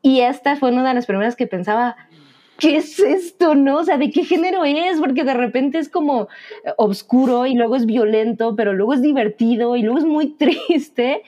[0.02, 1.96] Y esta fue una de las primeras que pensaba,
[2.58, 3.78] ¿qué es esto, no?
[3.78, 5.00] O sea, ¿de qué género es?
[5.00, 6.28] Porque de repente es como
[6.64, 11.22] eh, oscuro y luego es violento, pero luego es divertido y luego es muy triste.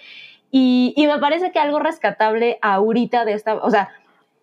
[0.51, 3.89] Y, y me parece que algo rescatable ahorita de esta, o sea,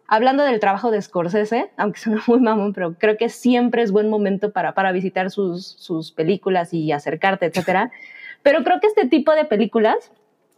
[0.08, 4.10] hablando del trabajo de Scorsese, aunque suena muy mamón, pero creo que siempre es buen
[4.10, 7.92] momento para, para visitar sus, sus películas y acercarte, etcétera.
[8.44, 10.12] Pero creo que este tipo de películas,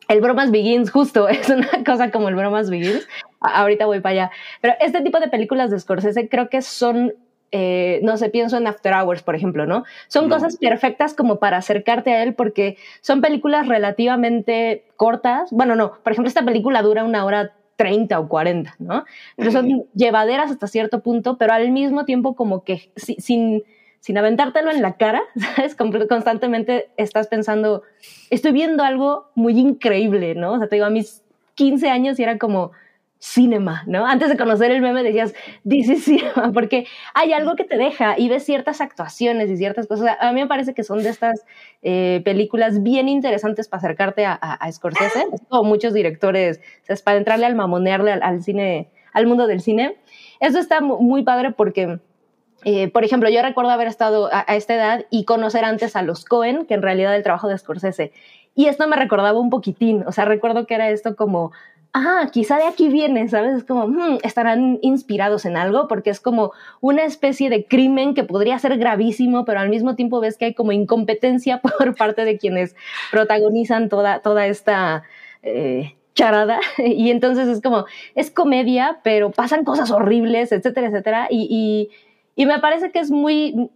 [0.09, 3.07] el Bromas Begins, justo, es una cosa como el Bromas Begins.
[3.39, 4.31] Ahorita voy para allá.
[4.61, 7.13] Pero este tipo de películas de Scorsese creo que son,
[7.51, 9.85] eh, no sé, pienso en After Hours, por ejemplo, ¿no?
[10.07, 10.35] Son No.
[10.35, 15.49] cosas perfectas como para acercarte a él porque son películas relativamente cortas.
[15.51, 19.05] Bueno, no, por ejemplo, esta película dura una hora 30 o 40, ¿no?
[19.37, 23.63] Pero son llevaderas hasta cierto punto, pero al mismo tiempo como que si- sin,
[24.01, 25.21] sin aventártelo en la cara,
[25.55, 25.75] ¿sabes?
[25.75, 27.83] Con- Constantemente estás pensando,
[28.29, 30.51] estoy viendo algo muy increíble, ¿no?
[30.55, 31.23] O sea, te digo, a mis
[31.55, 32.71] 15 años y era como,
[33.19, 34.05] cinema, ¿no?
[34.05, 35.33] Antes de conocer el meme decías,
[35.67, 39.87] this is cinema, porque hay algo que te deja y ves ciertas actuaciones y ciertas
[39.87, 40.15] cosas.
[40.19, 41.45] A mí me parece que son de estas
[41.81, 46.85] eh, películas bien interesantes para acercarte a, a, a Scorsese, es como muchos directores, o
[46.85, 49.97] sea, es para entrarle al mamonearle al, al cine, al mundo del cine.
[50.39, 51.99] Eso está muy padre porque...
[52.65, 56.01] Eh, por ejemplo, yo recuerdo haber estado a, a, esta edad y conocer antes a
[56.01, 58.11] los Cohen, que en realidad el trabajo de Scorsese.
[58.53, 61.53] Y esto me recordaba un poquitín, o sea, recuerdo que era esto como,
[61.93, 63.57] ah, quizá de aquí viene, ¿sabes?
[63.57, 68.23] Es como, hmm, estarán inspirados en algo, porque es como una especie de crimen que
[68.23, 72.37] podría ser gravísimo, pero al mismo tiempo ves que hay como incompetencia por parte de
[72.37, 72.75] quienes
[73.11, 75.03] protagonizan toda, toda esta...
[75.43, 81.47] Eh, charada y entonces es como es comedia pero pasan cosas horribles etcétera etcétera y,
[81.49, 81.89] y
[82.39, 83.69] y me parece que es muy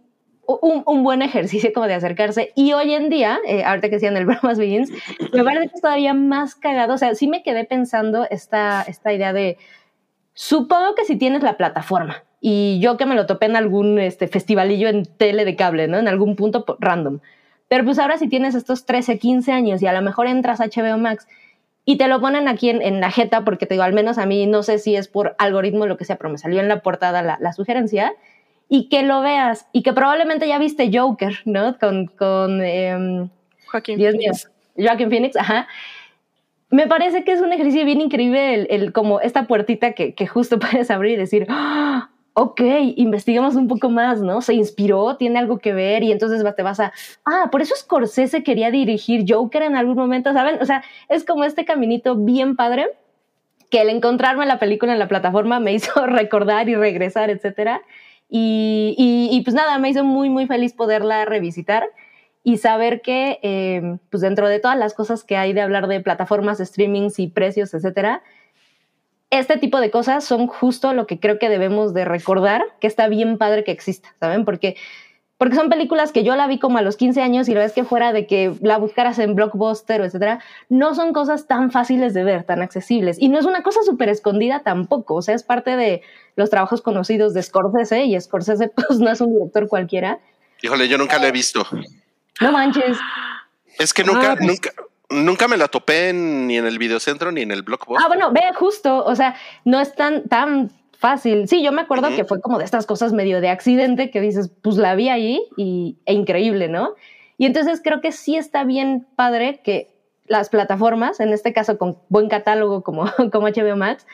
[0.46, 2.52] un, un, buen ejercicio como de acercarse.
[2.54, 4.90] Y hoy en día, eh, ahorita que decían el Bromas Begins,
[5.32, 6.94] me parece que es todavía más cagado.
[6.94, 9.58] O sea, sí me quedé pensando esta, esta idea de,
[10.32, 14.28] supongo que si tienes la plataforma, y yo que me lo topé en algún este,
[14.28, 15.96] festivalillo en tele de cable, ¿no?
[15.96, 17.20] En algún punto random.
[17.68, 20.66] Pero pues ahora si tienes estos 13, 15 años y a lo mejor entras a
[20.66, 21.26] HBO Max
[21.86, 24.26] y te lo ponen aquí en, en, la jeta, porque te digo, al menos a
[24.26, 26.80] mí no sé si es por algoritmo lo que sea, pero me salió en la
[26.80, 28.12] portada la, la sugerencia
[28.74, 31.78] y que lo veas y que probablemente ya viste Joker, ¿no?
[31.78, 33.28] Con, con eh,
[33.66, 34.32] Joaquín Dios mío,
[34.76, 35.68] Joaquin Phoenix, ajá.
[36.70, 40.26] Me parece que es un ejercicio bien increíble el, el como esta puertita que, que,
[40.26, 42.62] justo puedes abrir y decir, oh, ok,
[42.96, 44.40] investigamos un poco más, ¿no?
[44.40, 46.92] Se inspiró, tiene algo que ver y entonces te vas a,
[47.24, 50.60] ah, por eso Scorsese quería dirigir Joker en algún momento, ¿saben?
[50.60, 52.88] O sea, es como este caminito bien padre
[53.70, 57.80] que el encontrarme la película en la plataforma me hizo recordar y regresar, etcétera.
[58.28, 61.84] Y, y, pues nada, me hizo muy, muy feliz poderla revisitar
[62.42, 66.00] y saber que, eh, pues dentro de todas las cosas que hay de hablar de
[66.00, 68.22] plataformas, streamings y precios, etcétera,
[69.30, 73.08] este tipo de cosas son justo lo que creo que debemos de recordar, que está
[73.08, 74.44] bien padre que exista, ¿saben?
[74.44, 74.76] Porque,
[75.36, 77.72] porque son películas que yo la vi como a los 15 años y la vez
[77.72, 82.14] que fuera de que la buscaras en Blockbuster o etcétera, no son cosas tan fáciles
[82.14, 83.16] de ver, tan accesibles.
[83.20, 86.02] Y no es una cosa súper escondida tampoco, o sea, es parte de
[86.36, 90.20] los trabajos conocidos de Scorsese y Scorsese pues no es un director cualquiera.
[90.62, 91.66] Híjole, yo nunca la he visto.
[92.40, 92.96] No manches.
[93.78, 94.46] Es que nunca, ah, pues.
[94.46, 94.70] nunca,
[95.10, 98.04] nunca me la topé en, ni en el videocentro ni en el blockbuster.
[98.04, 100.70] Ah, bueno, ve justo, o sea, no es tan, tan
[101.04, 101.48] fácil.
[101.48, 102.16] Sí, yo me acuerdo uh -huh.
[102.16, 105.42] que fue como de estas cosas medio de accidente que dices, pues la vi ahí
[105.54, 106.94] y, e increíble, ¿no?
[107.36, 109.90] Y entonces creo que sí está bien padre que
[110.26, 114.06] las plataformas, en este caso con buen catálogo como, como HBO Max,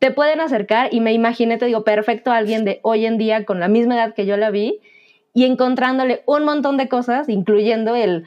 [0.00, 3.46] te pueden acercar y me imaginé, te digo, perfecto a alguien de hoy en día
[3.46, 4.80] con la misma edad que yo la vi
[5.32, 8.24] y encontrándole un montón de cosas, incluyendo el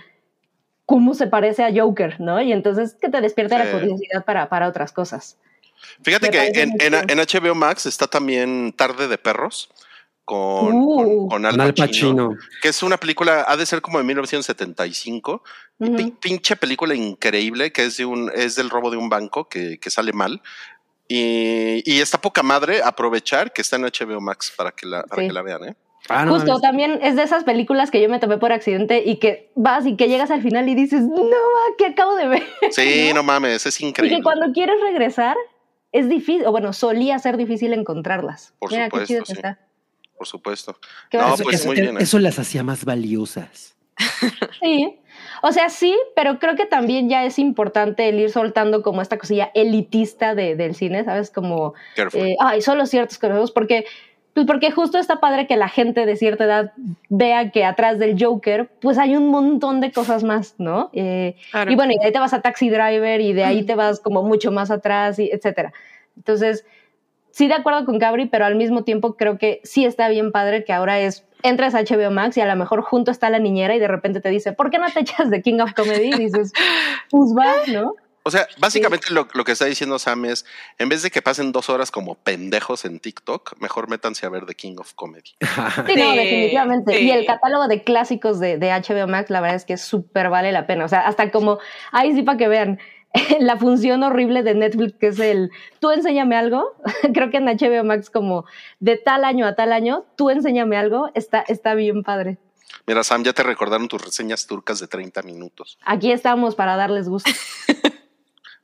[0.87, 2.41] cómo se parece a Joker, ¿no?
[2.41, 3.63] Y entonces que te despierta sí.
[3.63, 5.37] la curiosidad para, para otras cosas.
[6.03, 9.69] Fíjate que en, en, en, HBO Max está también Tarde de Perros
[10.25, 13.97] con, uh, con, con, Al, Pacino, Pacino, que es una película, ha de ser como
[13.97, 15.43] de 1975,
[15.79, 16.19] uh -huh.
[16.19, 19.89] pinche película increíble que es, de un, es del robo de un banco que, que
[19.89, 20.41] sale mal.
[21.07, 25.21] Y, y, está poca madre aprovechar que está en HBO Max para que la, para
[25.21, 25.27] sí.
[25.27, 25.75] que la vean, ¿eh?
[26.09, 29.17] Ah, no, Justo, también es de esas películas que yo me tomé por accidente y
[29.17, 31.21] que vas y que llegas al final y dices, no,
[31.77, 32.43] ¿qué acabo de ver?
[32.71, 34.15] Sí, no, no mames, es increíble.
[34.15, 35.37] Y que cuando quieres regresar,
[35.91, 38.53] es difícil, o bueno, solía ser difícil encontrarlas.
[38.59, 39.33] Por Mira, supuesto, qué chido sí.
[39.33, 39.59] que está.
[40.17, 40.77] Por supuesto.
[41.13, 42.03] No, pues eso, muy bien, ¿eh?
[42.03, 43.75] eso las hacía más valiosas.
[44.61, 44.99] Sí,
[45.41, 49.17] o sea, sí, pero creo que también ya es importante el ir soltando como esta
[49.17, 51.31] cosilla elitista de, del cine, ¿sabes?
[51.31, 51.73] Como,
[52.13, 53.85] eh, ay, solo ciertos conocidos, porque
[54.33, 56.73] pues porque justo está padre que la gente de cierta edad
[57.09, 60.89] vea que atrás del Joker, pues hay un montón de cosas más, ¿no?
[60.93, 61.71] Eh, claro.
[61.71, 63.99] Y bueno, y de ahí te vas a Taxi Driver y de ahí te vas
[63.99, 65.73] como mucho más atrás, y etcétera.
[66.15, 66.65] Entonces,
[67.31, 70.63] sí de acuerdo con Cabri, pero al mismo tiempo creo que sí está bien padre
[70.63, 73.75] que ahora es, entras a HBO Max y a lo mejor junto está la niñera
[73.75, 76.09] y de repente te dice, ¿por qué no te echas de King of Comedy?
[76.13, 76.53] Y dices,
[77.09, 77.95] pues va, ¿no?
[78.23, 79.13] O sea, básicamente sí.
[79.13, 80.45] lo, lo, que está diciendo Sam es,
[80.77, 84.45] en vez de que pasen dos horas como pendejos en TikTok, mejor métanse a ver
[84.45, 85.31] The King of Comedy.
[85.87, 86.97] Sí, no, definitivamente.
[86.97, 87.05] Sí.
[87.05, 90.51] Y el catálogo de clásicos de, de, HBO Max, la verdad es que súper vale
[90.51, 90.85] la pena.
[90.85, 91.59] O sea, hasta como,
[91.91, 92.79] ahí sí para que vean,
[93.39, 96.75] la función horrible de Netflix, que es el, tú enséñame algo,
[97.13, 98.45] creo que en HBO Max como
[98.79, 102.37] de tal año a tal año, tú enséñame algo, está, está bien padre.
[102.87, 105.77] Mira, Sam, ya te recordaron tus reseñas turcas de 30 minutos.
[105.83, 107.29] Aquí estamos para darles gusto.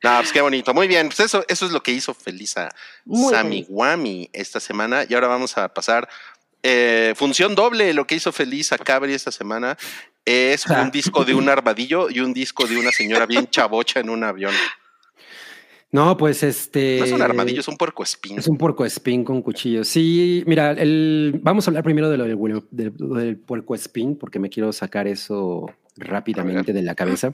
[0.04, 0.74] No, pues qué bonito.
[0.74, 2.74] Muy bien, pues eso, eso es lo que hizo feliz a
[3.06, 3.66] Muy Sammy.
[3.68, 5.06] Wami esta semana.
[5.08, 6.08] Y ahora vamos a pasar
[6.64, 7.94] eh, función doble.
[7.94, 9.78] Lo que hizo feliz a Cabri esta semana
[10.26, 14.10] es un disco de un armadillo y un disco de una señora bien chavocha en
[14.10, 14.54] un avión.
[15.92, 16.98] No, pues este.
[17.00, 18.38] No es un armadillo, es un puerco espín.
[18.38, 19.84] Es un puerco espín con cuchillo.
[19.86, 22.90] Sí, mira, el, vamos a hablar primero de lo del, de-
[23.22, 27.34] del puerco espín, porque me quiero sacar eso rápidamente de la cabeza.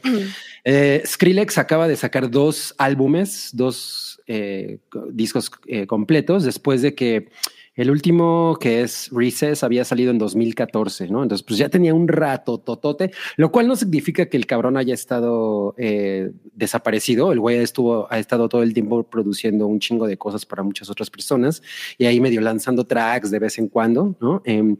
[0.63, 6.93] Eh, Skrillex acaba de sacar dos álbumes, dos eh, co- discos eh, completos, después de
[6.95, 7.29] que
[7.75, 11.23] el último, que es Recess, había salido en 2014, ¿no?
[11.23, 14.93] Entonces, pues ya tenía un rato totote, lo cual no significa que el cabrón haya
[14.93, 17.31] estado eh, desaparecido.
[17.31, 20.89] El güey estuvo, ha estado todo el tiempo produciendo un chingo de cosas para muchas
[20.89, 21.63] otras personas
[21.97, 24.41] y ahí medio lanzando tracks de vez en cuando, ¿no?
[24.45, 24.77] Em,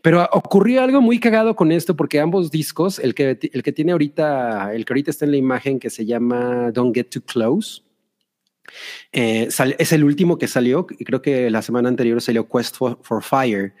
[0.00, 3.92] pero ocurrió algo muy cagado con esto porque ambos discos, el que, el que tiene
[3.92, 7.85] ahorita, el que ahorita está en la imagen que se llama Don't Get Too Close,
[9.12, 9.48] eh,
[9.78, 13.74] es el último que salió creo que la semana anterior salió Quest for, Fire.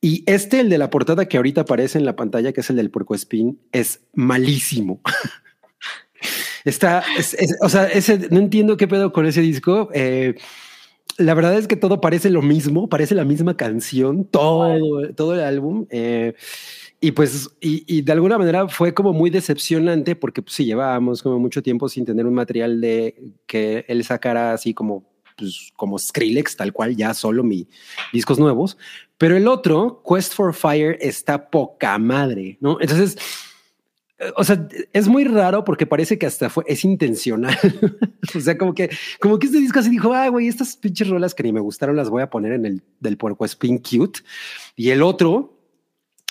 [0.00, 2.76] Y este, el de la portada que ahorita aparece en la pantalla, que es el
[2.76, 5.00] del puerco espín, es malísimo.
[6.64, 9.88] Está, es- es- o sea, ese, no entiendo qué pedo con ese disco.
[9.94, 10.34] Eh,
[11.18, 14.78] la verdad es que todo parece lo mismo, parece la misma canción, todo,
[15.14, 15.86] todo el álbum.
[15.90, 16.34] eh,
[17.04, 21.20] y pues, y, y de alguna manera fue como muy decepcionante porque pues, sí, llevábamos
[21.20, 25.98] como mucho tiempo sin tener un material de que él sacara así como, pues, como
[25.98, 27.66] Skrillex, tal cual, ya solo mi
[28.12, 28.78] discos nuevos.
[29.18, 32.80] Pero el otro, Quest for Fire, está poca madre, ¿no?
[32.80, 33.18] Entonces,
[34.18, 37.58] eh, o sea, es muy raro porque parece que hasta fue, es intencional.
[38.36, 41.34] o sea, como que, como que este disco así dijo, ah, güey, estas pinches rolas
[41.34, 44.20] que ni me gustaron las voy a poner en el del puerco spin cute.
[44.76, 45.61] Y el otro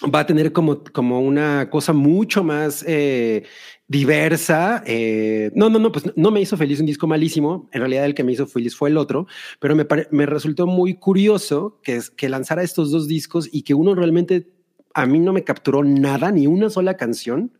[0.03, 3.43] va a tener como, como una cosa mucho más eh,
[3.87, 4.83] diversa.
[4.85, 7.69] eh, no, no, no, pues no me hizo feliz un disco malísimo.
[7.71, 9.27] En realidad el que me hizo feliz fue el otro,
[9.59, 13.93] pero me, me resultó muy curioso que, que lanzara estos dos discos y que uno
[13.95, 14.49] realmente
[14.93, 17.51] a mí no me capturó nada, ni una sola canción.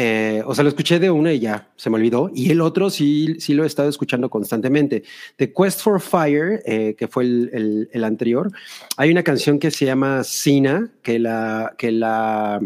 [0.00, 2.30] Eh, o sea, lo escuché de una y ya se me olvidó.
[2.32, 5.02] Y el otro sí, sí lo he estado escuchando constantemente.
[5.36, 8.48] The Quest for Fire, eh, que fue el, el- el anterior,
[8.96, 12.60] hay una canción que se llama Sina, que la, que la,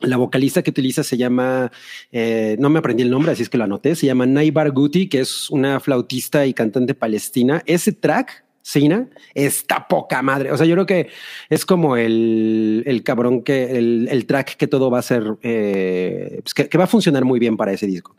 [0.00, 1.72] la vocalista que utiliza se llama,
[2.12, 5.08] eh, no me aprendí el nombre, así es que lo anoté, se llama Naibar Guti,
[5.08, 7.62] que es una flautista y cantante palestina.
[7.64, 10.50] Ese track, Sina, está poca madre.
[10.50, 11.06] O sea, yo creo que
[11.48, 16.40] es como el, el cabrón que, el, el track que todo va a ser, eh,
[16.42, 18.16] pues que, que va a funcionar muy bien para ese disco.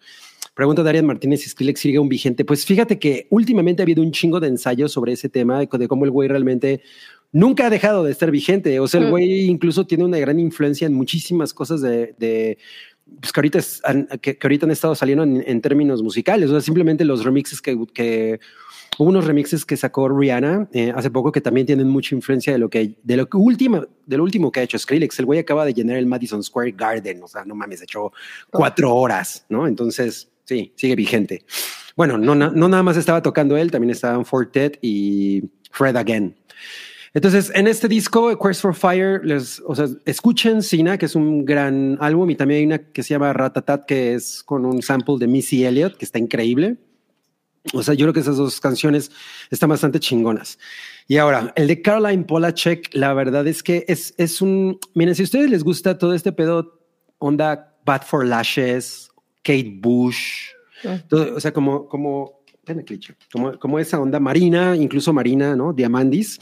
[0.53, 2.45] Pregunta Darian Martínez si Skrillex sigue un vigente.
[2.45, 5.87] Pues fíjate que últimamente ha habido un chingo de ensayos sobre ese tema, de, de
[5.89, 6.81] cómo el güey realmente
[7.33, 8.79] nunca ha dejado de estar vigente.
[8.79, 9.09] O sea, el Mm.
[9.09, 12.57] güey incluso tiene una gran influencia en muchísimas cosas de, de
[13.19, 13.81] pues que ahorita, es-
[14.21, 16.49] que, que ahorita han estado saliendo en, en términos musicales.
[16.49, 18.39] O sea, simplemente los remixes que, que
[18.99, 22.59] hubo unos remixes que sacó Rihanna eh, hace poco que también tienen mucha influencia de
[22.59, 23.85] lo que, de lo que última,
[24.19, 25.19] último que ha hecho Skrillex.
[25.19, 27.23] El güey acaba de llenar el Madison Square Garden.
[27.23, 28.11] O sea, no mames, echó
[28.51, 29.67] cuatro horas, ¿no?
[29.67, 31.43] Entonces, sí, sigue vigente.
[31.95, 36.35] Bueno, no, na- no nada más estaba tocando él, también estaban Fortet y Fred Again.
[37.17, 41.45] Entonces, en este disco, Quest for Fire, les, o sea, escuchen Sina, que es un
[41.45, 45.15] gran álbum, y también hay una que se llama Ratatat, que es con un sample
[45.17, 46.77] de Missy Elliott, que está increíble.
[47.73, 49.09] O sea, yo creo que esas dos canciones
[49.49, 50.59] están bastante chingonas.
[51.07, 54.77] Y ahora, el de Caroline Polachek, la verdad es que es, es un...
[54.93, 56.79] Miren, si a ustedes les gusta todo este pedo,
[57.17, 59.09] onda Bad for Lashes,
[59.41, 60.49] Kate Bush,
[61.09, 62.43] todo, o sea, como, como,
[63.31, 65.73] como, como esa onda marina, incluso marina, ¿no?
[65.73, 66.37] Diamandis.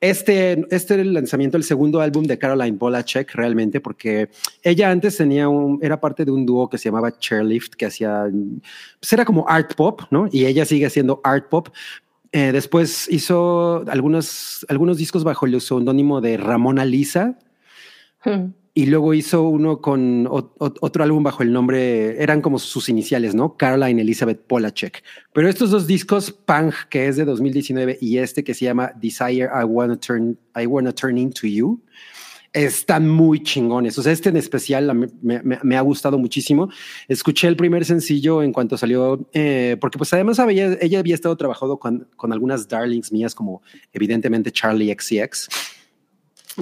[0.00, 4.30] Este, este lanzamiento, el segundo álbum de Caroline Polachek, realmente, porque
[4.62, 8.26] ella antes tenía un, era parte de un dúo que se llamaba Chairlift, que hacía,
[9.00, 10.28] pues era como art pop, ¿no?
[10.30, 11.68] Y ella sigue haciendo art pop.
[12.30, 17.36] Eh, después hizo algunos, algunos discos bajo el seudónimo de Ramona Lisa,
[18.78, 23.56] y luego hizo uno con otro álbum bajo el nombre, eran como sus iniciales, ¿no?
[23.56, 25.02] Caroline Elizabeth Polachek.
[25.32, 29.48] Pero estos dos discos, Pang, que es de 2019, y este que se llama Desire,
[29.52, 31.82] I Wanna Turn, I Wanna Turn Into You,
[32.52, 33.98] están muy chingones.
[33.98, 36.70] O sea, este en especial me, me- ha gustado muchísimo.
[37.08, 41.78] Escuché el primer sencillo en cuanto salió, eh, porque pues además ella había estado trabajando
[41.78, 43.60] con, con algunas darlings mías, como
[43.92, 45.48] evidentemente Charlie XCX.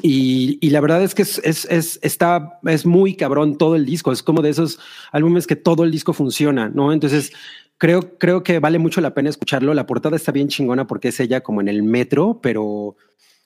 [0.02, 4.12] Y, la verdad es que es, es, es- está, es muy cabrón todo el disco.
[4.12, 4.78] Es como de esos
[5.12, 6.92] álbumes que todo el disco funciona, ¿no?
[6.92, 7.32] Entonces,
[7.78, 9.74] creo, creo que vale mucho la pena escucharlo.
[9.74, 12.96] La portada está bien chingona porque es ella como en el metro, pero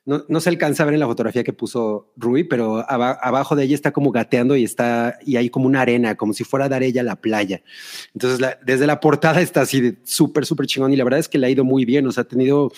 [0.06, 3.54] no, no se alcanza a ver en la fotografía que puso Rui, pero aba- abajo
[3.54, 6.64] de ella está como gateando y está, y hay como una arena, como si fuera
[6.66, 7.62] a dar ella la playa.
[8.14, 11.46] Entonces, desde la portada está así súper, súper chingón y la verdad es que le
[11.46, 12.06] ha ido muy bien.
[12.06, 12.72] O sea, ha tenido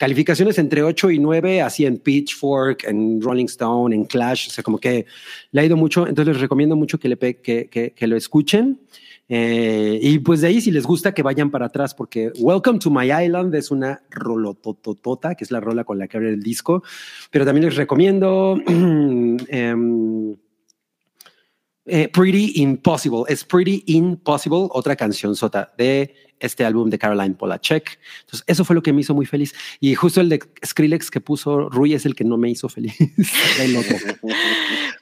[0.00, 4.64] calificaciones entre 8 y 9, así en Pitchfork, en Rolling Stone, en Clash, o sea,
[4.64, 5.04] como que
[5.50, 8.80] le ha ido mucho, entonces les recomiendo mucho que, lo escuchen.
[9.28, 12.90] Eh, y pues de ahí, si les gusta, que vayan para atrás, porque Welcome to
[12.90, 16.82] My Island es una rolotototota, que es la rola con la que abre el disco.
[17.30, 20.34] Pero también les recomiendo em,
[21.84, 23.24] eh, Pretty Impossible.
[23.28, 27.98] Es Pretty Impossible, otra canción sota de este álbum de Caroline Polachek.
[28.22, 29.54] Entonces, eso fue lo que me hizo muy feliz.
[29.78, 32.94] Y justo el de Skrillex que puso Rui es el que no me hizo feliz.
[33.72, 33.80] no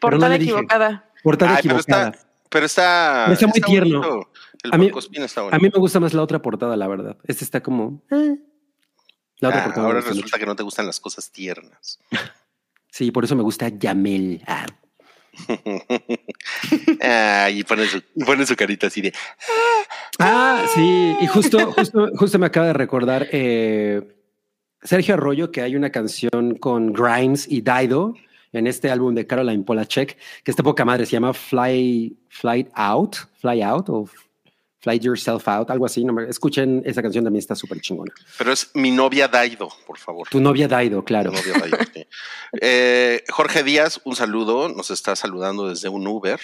[0.01, 1.11] Portada equivocada.
[1.23, 2.09] Portada pero equivocada.
[2.09, 4.01] está, pero está, Pero está muy tierno.
[4.01, 4.31] bonito.
[4.65, 4.91] El A mí-
[5.25, 5.57] está bonito.
[5.57, 7.17] A mí me gusta más la otra portada, la verdad.
[7.25, 8.03] Este está como.
[8.11, 8.37] eh.
[9.41, 9.87] La otra Ah, portada.
[9.87, 10.39] ahora resulta mucho.
[10.39, 12.01] que no te gustan las cosas tiernas.
[12.91, 14.43] Sí, por eso me gusta Yamel.
[14.49, 14.67] Ah.
[17.01, 19.13] Ah, y pone su, y pone su carita así de.
[20.19, 24.03] Ah, sí, y justo, justo, justo me acaba de recordar eh,
[24.83, 28.15] Sergio Arroyo que hay una canción con Grimes y Dido
[28.53, 33.17] en este álbum de Caroline Polachek, que está poca madre, se llama Fly, Flight Out,
[33.41, 34.09] Fly Out o
[34.81, 36.05] Fly Yourself Out, algo así.
[36.05, 38.13] No me, escuchen esa canción, también está súper chingona.
[38.39, 40.29] Pero es mi novia Daido, por favor.
[40.29, 41.33] Tu novia Dido, claro.
[41.33, 42.07] Mi novia Daido, sí.
[42.61, 44.69] Eh, Jorge Díaz, un saludo.
[44.69, 46.39] Nos está saludando desde un Uber.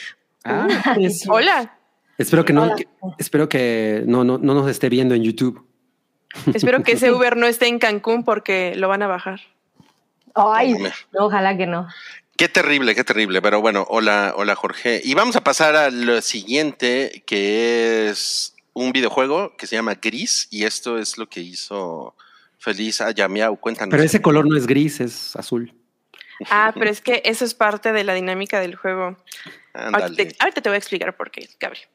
[0.44, 0.66] Ah,
[0.96, 1.78] pues, Hola.
[2.18, 2.76] espero que no, Hola.
[2.76, 5.64] que- espero que no, no, no nos esté viendo en YouTube.
[6.52, 9.40] Espero que ese Uber no esté en Cancún porque lo van a bajar.
[10.34, 10.90] Ay, no,
[11.24, 11.86] ojalá que no.
[12.36, 13.40] Qué terrible, qué terrible.
[13.40, 15.00] Pero bueno, hola, hola Jorge.
[15.04, 20.48] Y vamos a pasar a lo siguiente, que es un videojuego que se llama Gris.
[20.50, 22.16] Y esto es lo que hizo
[22.58, 23.58] feliz a Yamiau.
[23.60, 23.90] Cuéntanos.
[23.90, 25.72] Pero ese color no es gris, es azul.
[26.50, 29.16] Ah, pero es que eso es parte de la dinámica del juego.
[29.72, 30.26] Ahorita Ándale.
[30.26, 31.86] te, ahorita te voy a explicar por qué, Gabriel.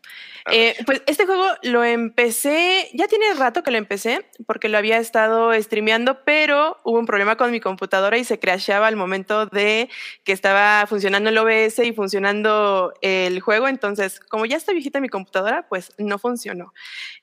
[0.52, 4.98] Eh, pues este juego lo empecé, ya tiene rato que lo empecé, porque lo había
[4.98, 9.90] estado streameando, pero hubo un problema con mi computadora y se crasheaba al momento de
[10.24, 13.68] que estaba funcionando el OBS y funcionando el juego.
[13.68, 16.74] Entonces, como ya está viejita mi computadora, pues no funcionó.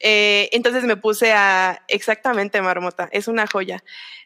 [0.01, 3.83] Eh, entonces me puse a, exactamente, Marmota, es una joya.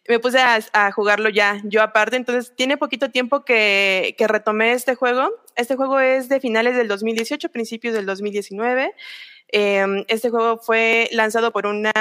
[0.09, 2.17] Me puse a, a jugarlo ya, yo aparte.
[2.17, 5.31] Entonces, tiene poquito tiempo que, que retomé este juego.
[5.57, 8.95] Este juego es de finales del 2018, principios del 2019.
[9.53, 11.93] Eh, este juego fue lanzado por una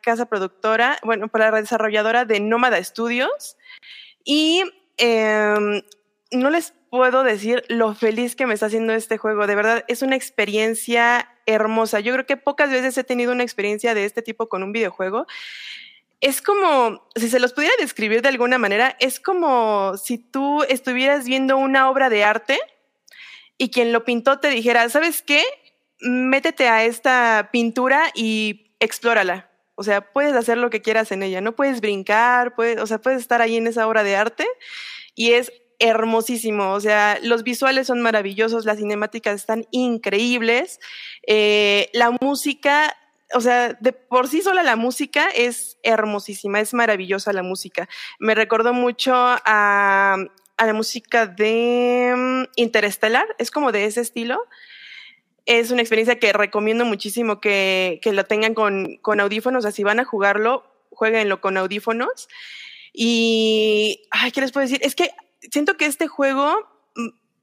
[0.00, 3.56] casa productora, bueno, por la desarrolladora de Nómada Studios.
[4.24, 4.62] Y
[4.98, 5.82] eh,
[6.30, 9.46] no les puedo decir lo feliz que me está haciendo este juego.
[9.46, 12.00] De verdad, es una experiencia hermosa.
[12.00, 15.26] Yo creo que pocas veces he tenido una experiencia de este tipo con un videojuego.
[16.24, 21.26] Es como, si se los pudiera describir de alguna manera, es como si tú estuvieras
[21.26, 22.58] viendo una obra de arte
[23.58, 25.44] y quien lo pintó te dijera, ¿sabes qué?
[26.00, 29.50] Métete a esta pintura y explórala.
[29.74, 33.02] O sea, puedes hacer lo que quieras en ella, no puedes brincar, puedes, o sea,
[33.02, 34.46] puedes estar ahí en esa obra de arte
[35.14, 36.72] y es hermosísimo.
[36.72, 40.80] O sea, los visuales son maravillosos, las cinemáticas están increíbles,
[41.26, 42.96] eh, la música,
[43.34, 47.88] o sea, de por sí sola la música es hermosísima, es maravillosa la música.
[48.18, 50.16] Me recordó mucho a,
[50.56, 54.46] la música de mm, Interestelar, es como de ese estilo.
[55.46, 59.72] Es una experiencia que recomiendo muchísimo que, que lo tengan con, con audífonos, o sea,
[59.72, 62.28] si van a jugarlo, jueguenlo con audífonos.
[62.92, 64.80] Y, ay, ¿qué les puedo decir?
[64.82, 65.10] Es que
[65.50, 66.73] siento que este juego,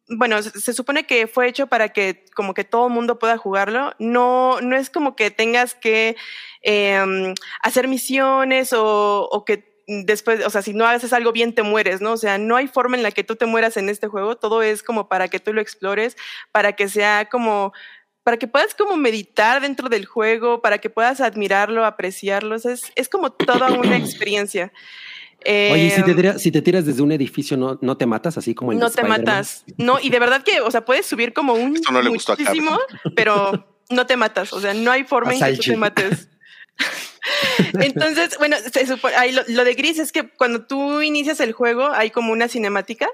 [0.08, 3.38] bueno, se, se supone que fue hecho para que como que todo el mundo pueda
[3.38, 3.94] jugarlo.
[4.00, 6.16] No, no es como que tengas que
[6.62, 11.64] eh, hacer misiones o, o que después, o sea, si no haces algo bien te
[11.64, 12.14] mueres, ¿no?
[12.14, 14.38] O sea, no hay forma en la que tú te mueras en este juego.
[14.38, 16.18] Todo es como para que tú lo explores,
[16.52, 17.74] para que sea como
[18.24, 22.56] para que puedas como meditar dentro del juego, para que puedas admirarlo, apreciarlo.
[22.56, 24.72] O sea, es, es como toda una experiencia.
[25.46, 28.06] Oye, ¿y si te, Eh, tiras, si te tiras desde un edificio, ¿no, no te
[28.06, 29.64] matas así como el de no te matas.
[29.78, 32.34] No, y de verdad que, o sea, puedes subir como un Esto no le gustó
[32.34, 32.56] a Carlos.
[32.56, 32.80] muchísimo,
[33.16, 34.54] pero no te matas.
[34.54, 36.30] O sea, no hay forma en que tú te mates.
[37.74, 41.54] Entonces, bueno, se supone- ahí lo, lo de Gris es que cuando tú inicias el
[41.54, 43.08] juego hay como una cinemática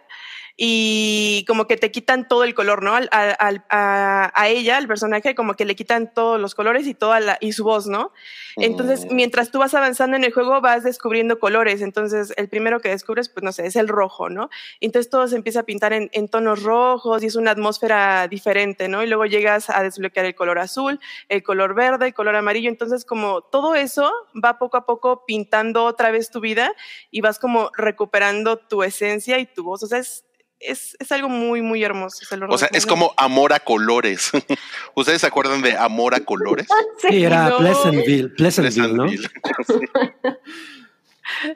[0.59, 2.95] y como que te quitan todo el color, ¿no?
[2.95, 6.95] Al- al- a, a ella, al personaje, como que le quitan todos los colores y
[6.95, 8.11] toda la, y su voz, ¿no?
[8.55, 9.15] Entonces, Mm.
[9.15, 11.81] mientras tú vas avanzando en el juego, vas descubriendo colores.
[11.83, 14.49] Entonces, el primero que descubres, pues no sé, es el rojo, ¿no?
[14.81, 18.87] Entonces todo se empieza a pintar en, en tonos rojos y es una atmósfera diferente,
[18.87, 19.03] ¿no?
[19.03, 22.69] Y luego llegas a desbloquear el color azul, el color verde, el color amarillo.
[22.69, 24.11] Entonces, como todo eso
[24.43, 26.73] va poco a poco pintando otra vez tu vida
[27.11, 29.83] y vas como recuperando tu esencia y tu voz.
[29.83, 30.25] O sea, es,
[30.59, 32.25] es, es algo muy, muy hermoso.
[32.25, 34.31] se lo O sea, es como amor a colores.
[34.95, 36.67] ¿Ustedes se acuerdan de amor a colores?
[36.97, 37.57] Sí, era No.
[37.59, 39.05] Pleasantville, Pleasantville, ¿no?
[39.05, 39.89] Pleasantville.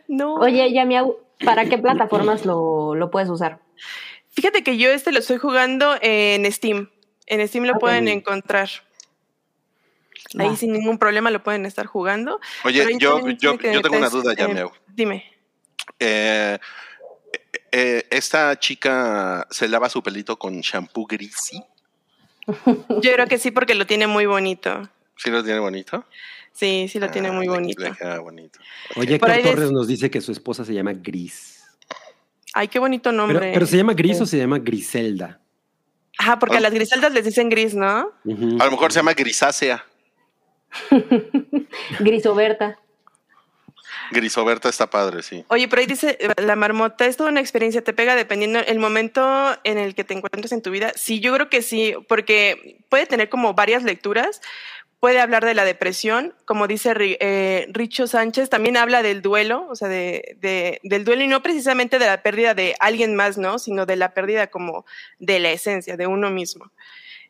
[0.10, 0.36] No.
[0.36, 3.60] Oye, Yamiau, ¿para qué plataformas lo, lo puedes usar?
[4.30, 6.90] Fíjate que yo este lo estoy jugando en Steam.
[7.26, 8.70] En Steam lo pueden encontrar.
[10.38, 12.40] Ahí sin ningún problema lo pueden estar jugando.
[12.66, 14.66] Oye, yo, yo, yo tengo una duda ya, eh.
[14.88, 15.32] Dime.
[16.00, 16.60] Eh,
[17.72, 21.52] eh, esta chica se lava su pelito con shampoo gris.
[22.66, 24.90] Yo creo que sí, porque lo tiene muy bonito.
[25.18, 26.06] ¿Sí lo tiene bonito?
[26.52, 27.82] Sí, sí lo tiene Ah, muy bonito.
[27.84, 28.60] le queda bonito.
[28.96, 31.64] Oye, Héctor Torres nos dice que su esposa se llama Gris.
[32.54, 33.52] Ay, qué bonito nombre.
[33.54, 35.40] pero se llama Gris o se llama Griselda.
[36.18, 36.62] Ajá, porque a Ah.
[36.64, 37.88] las griseldas les dicen gris, ¿no?
[37.88, 39.86] A lo mejor se llama grisácea.
[42.00, 42.80] Grisoberta.
[44.12, 45.44] Grisoberta está padre, sí.
[45.48, 49.58] Oye, pero ahí dice la marmota, es toda una experiencia, te pega dependiendo el momento
[49.64, 50.92] en el que te encuentres en tu vida.
[50.96, 54.42] Sí, yo creo que sí, porque puede tener como varias lecturas.
[55.00, 59.76] Puede hablar de la depresión, como dice eh, Richo Sánchez, también habla del duelo, o
[59.76, 63.58] sea, de, de- del duelo y no precisamente de la pérdida de alguien más, ¿no?
[63.58, 64.86] Sino de la pérdida como
[65.18, 66.72] de la esencia, de uno mismo.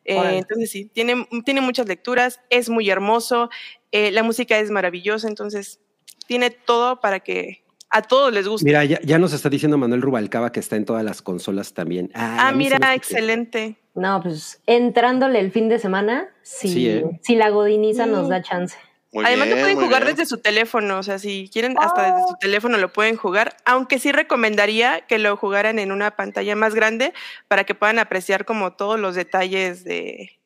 [0.03, 3.49] Eh, entonces sí, tiene, tiene muchas lecturas, es muy hermoso,
[3.93, 5.79] eh, la música es maravillosa, entonces
[6.27, 8.65] tiene todo para que a todos les guste.
[8.65, 12.09] Mira, ya, ya nos está diciendo Manuel Rubalcaba que está en todas las consolas también.
[12.13, 13.75] ah, mira, excelente.
[13.93, 17.03] No, pues entrándole el fin de semana, si, Sí, ¿eh?
[17.21, 18.77] si la godiniza nos da chance.
[19.11, 20.15] Muy Además bien, lo pueden jugar bien.
[20.15, 23.99] desde su teléfono, o sea, si quieren hasta desde su teléfono lo pueden jugar, aunque
[23.99, 27.11] sí recomendaría que lo jugaran en una pantalla más grande
[27.49, 30.39] para que puedan apreciar como todos los detalles de,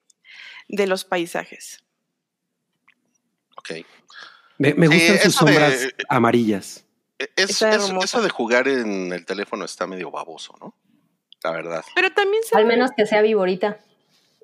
[0.67, 1.83] de los paisajes.
[3.57, 3.85] Ok.
[4.57, 6.85] Me, me Sí, gustan sus de- sombras amarillas.
[7.17, 8.05] Es, Está es- hermoso.
[8.05, 10.75] eso de jugar en el teléfono está medio baboso, ¿no?
[11.43, 11.83] La verdad.
[11.95, 13.79] Pero también se Al menos que sea viborita.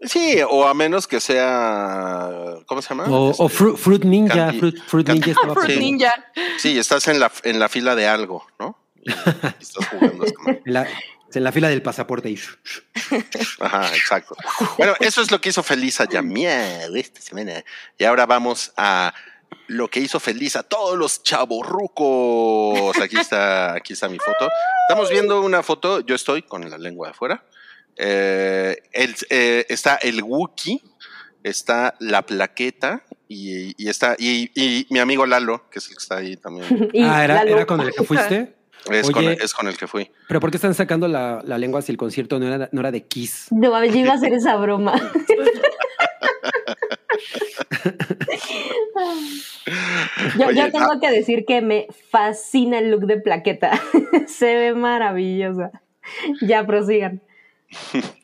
[0.03, 2.30] Sí, o a menos que sea.
[2.66, 3.05] ¿Cómo se llama?
[3.05, 4.34] O, o Este, Fruit, Fruit Ninja.
[4.47, 5.78] Candy- Fruit, Fruit Candy- Ninja estaba Fruit.
[5.80, 6.26] Ninja.
[6.57, 8.78] Sí, estás en la, en la fila de algo, ¿no?
[9.03, 9.14] Y, y
[9.62, 10.26] estás jugando.
[10.66, 10.88] En la,
[11.34, 12.30] en la fila del pasaporte.
[12.30, 12.39] Y,
[13.59, 14.36] Ajá, exacto.
[14.78, 17.64] Bueno, eso es lo que hizo feliz a Yamiel esta semana.
[17.97, 19.14] Y ahora vamos a
[19.72, 22.97] lo que hizo feliz a todos los chavorrucos.
[23.01, 24.49] Aquí está, aquí está mi foto.
[24.89, 26.01] Estamos viendo una foto.
[26.01, 27.43] Yo estoy con la lengua de afuera.
[27.95, 30.82] Eh, el- eh, está el Wookie,
[31.43, 36.01] está la plaqueta y, y está y, y mi amigo Lalo, que es el que
[36.01, 36.89] está ahí también.
[37.03, 38.55] Ah, ¿era, era con el que fuiste.
[38.89, 39.38] Es, con, Oye.
[39.39, 40.09] es con el que fui.
[40.28, 42.89] Pero ¿por qué están sacando la, la lengua si el concierto no era, no era
[42.91, 43.45] de Kiss?
[43.51, 44.93] No yo iba a hacer esa broma.
[50.38, 50.99] Yo, Oye, yo tengo ah.
[50.99, 53.80] que decir que me fascina el look de plaqueta.
[54.28, 55.72] Se ve maravillosa.
[56.41, 57.22] Ya prosigan.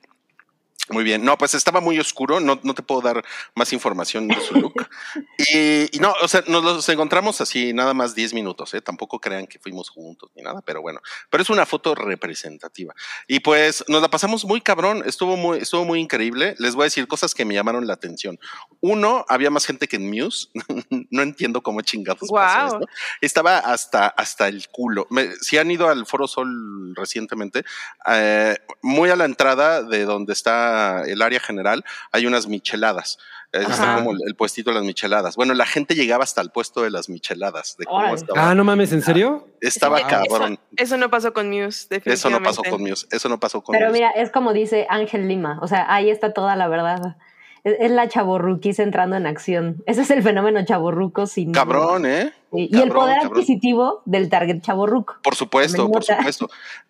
[0.90, 1.24] Muy bien.
[1.24, 2.40] No, pues estaba muy oscuro.
[2.40, 3.24] No, no te puedo dar
[3.56, 4.74] más información de su look.
[5.38, 8.74] y, y no, o sea, nos los encontramos así nada más 10 minutos.
[8.74, 8.82] ¿eh?
[8.82, 11.02] Tampoco crean que fuimos juntos ni nada, pero bueno.
[11.30, 12.94] Pero es una foto representativa.
[13.28, 15.04] Y pues nos la pasamos muy cabrón.
[15.06, 16.56] Estuvo muy, estuvo muy increíble.
[16.60, 18.40] Les voy a decir cosas que me llamaron la atención.
[18.80, 20.48] Uno, había más gente que en Muse.
[21.10, 22.66] no entiendo cómo chingados pasó Guau.
[22.68, 22.86] esto.
[23.22, 25.08] Estaba hasta, hasta el culo.
[25.10, 27.64] Me- si han ido al Foro Sol recientemente,
[28.10, 33.18] eh, muy a la entrada de donde está el área general, hay unas micheladas.
[33.54, 33.96] Eh, Está Ajá.
[34.00, 35.38] como el, el puestito de las micheladas.
[35.38, 37.76] Bueno, la gente llegaba hasta el puesto de las micheladas.
[37.78, 38.16] De cómo Órale.
[38.16, 38.50] estaba.
[38.50, 39.48] Ah, no mames, ¿en serio?
[39.62, 40.60] estaba Eso- cabrón.
[40.76, 42.14] Eso no pasó con Muse, definitivamente.
[42.14, 43.08] Eso no pasó con Muse.
[43.10, 44.00] Eso no pasó con Pero Muse.
[44.00, 45.60] mira, es como dice Ángel Lima.
[45.62, 47.16] O sea, ahí está toda la verdad.
[47.64, 49.82] Es, es la chaborruquiza entrando en acción.
[49.86, 52.34] Ese es el fenómeno chaborruco sin Cabrón, ¿eh?
[52.52, 53.34] Y, y el poder cabrón.
[53.34, 55.16] adquisitivo del target chaborruco.
[55.24, 56.50] Por supuesto, por supuesto.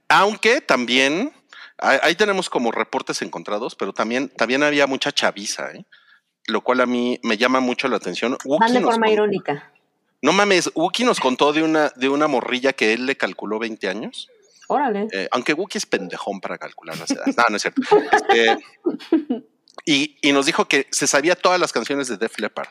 [0.10, 1.32] Aunque también,
[1.78, 5.86] ahí ahí tenemos como reportes encontrados, pero también, también había mucha chaviza, ¿eh?
[6.48, 8.38] lo cual a mí me llama mucho la atención.
[8.46, 9.72] Van de forma irónica.
[10.22, 13.88] No mames, Wookie nos contó de una, de una morrilla que él le calculó 20
[13.88, 14.30] años.
[14.68, 15.08] Órale.
[15.12, 17.38] Eh, aunque Wookie es pendejón para calcular las edades.
[17.38, 17.82] No, no es cierto.
[18.12, 18.58] Este,
[19.86, 22.70] y, y nos dijo que se sabía todas las canciones de Def Leppard,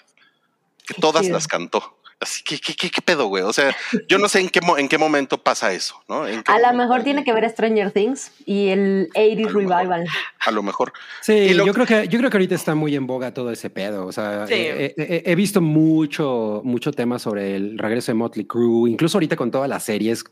[0.86, 1.98] que todas las cantó.
[2.18, 3.42] Así que, ¿qué, qué, qué pedo, güey?
[3.44, 3.76] O sea,
[4.08, 6.26] yo no sé en qué, mo- en qué momento pasa eso, ¿no?
[6.26, 9.58] ¿En qué A lo mejor tiene que ver Stranger Things y el 80s A lo
[9.60, 9.76] mejor.
[9.78, 10.06] Revival.
[10.40, 10.92] A lo mejor.
[11.20, 13.68] Sí, lo- yo creo que yo creo que ahorita está muy en boga todo ese
[13.68, 14.06] pedo.
[14.06, 14.54] O sea, Sí.
[14.54, 19.18] eh, eh, eh, he visto mucho, mucho tema sobre el regreso de Motley Crue, incluso
[19.18, 20.24] ahorita con todas las series.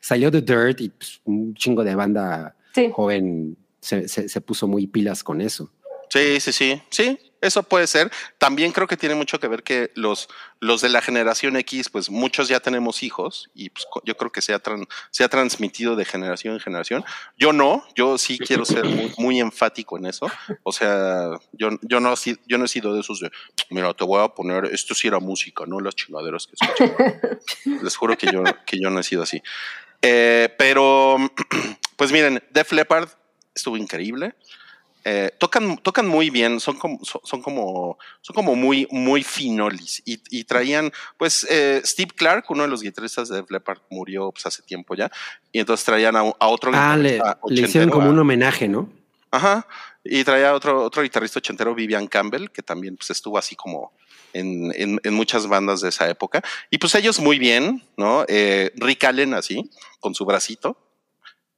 [0.00, 2.88] Salió The Dirt y pues, un chingo de banda Sí.
[2.92, 5.70] joven se, se- se puso muy pilas con eso.
[6.08, 8.10] Sí, sí, sí, sí, eso puede ser.
[8.38, 10.28] También creo que tiene mucho que ver que los,
[10.60, 14.42] los de la generación X, pues muchos ya tenemos hijos y pues, yo creo que
[14.42, 17.04] se ha, tran- se ha transmitido de generación en generación.
[17.36, 20.30] Yo no, yo sí quiero ser muy, muy enfático en eso.
[20.62, 22.14] O sea, yo, yo, no,
[22.46, 23.30] yo no he sido de esos de,
[23.70, 26.96] mira, te voy a poner, esto sí era música, no las chingaderas que escuchaba.
[27.82, 29.42] Les juro que yo, que yo no he sido así.
[30.02, 31.16] Eh, pero,
[31.96, 33.08] pues miren, Def Leppard
[33.54, 34.34] estuvo increíble.
[35.08, 40.20] Eh, tocan, tocan muy bien, son como, son, como, son como muy, muy finolis y,
[40.30, 44.62] y traían, pues, eh, Steve Clark, uno de los guitarristas de Leppard, murió pues, hace
[44.64, 45.08] tiempo ya,
[45.52, 48.66] y entonces traían a, a otro Ah, le, guitarrista le hicieron como a- un homenaje,
[48.66, 48.90] ¿no?
[49.30, 49.68] Ajá.
[50.02, 53.92] Y traía otro, otro guitarrista ochentero, Vivian Campbell, que también pues, estuvo así como
[54.32, 56.42] en, en, en muchas bandas de esa época.
[56.68, 58.24] Y pues ellos muy bien, ¿no?
[58.26, 60.76] Eh, Rick Allen así, con su bracito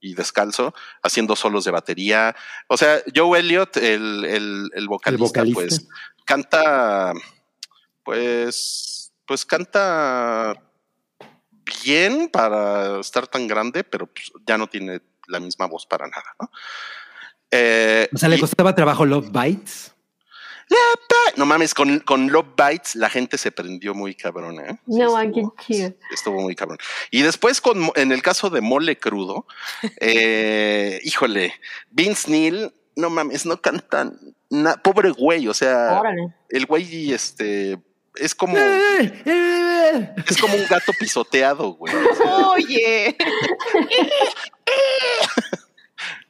[0.00, 2.34] y descalzo, haciendo solos de batería.
[2.68, 5.60] O sea, Joe Elliott, el, el, el vocalista, vocalista.
[5.60, 5.88] pues
[6.24, 7.12] canta,
[8.04, 10.54] pues, pues canta
[11.84, 16.34] bien para estar tan grande, pero pues, ya no tiene la misma voz para nada,
[16.40, 16.50] ¿no?
[17.50, 19.94] Eh, O sea, le y- costaba trabajo Love Bites.
[21.36, 24.78] No mames, con, con Love Bites la gente se prendió muy cabrón, ¿eh?
[24.88, 25.42] Sí, No, qué
[25.74, 25.94] estuvo-.
[26.12, 26.78] Estuvo muy cabrón.
[27.10, 29.46] Y después, con, en el caso de Mole Crudo,
[30.00, 31.54] eh, híjole,
[31.90, 34.18] Vince Neil, no mames, no cantan.
[34.50, 36.34] na- pobre güey, o sea, Órale.
[36.48, 37.78] el güey, este,
[38.16, 40.14] es como, ¡Eh, eh!
[40.26, 41.94] es como un gato pisoteado, güey.
[42.54, 43.16] Oye,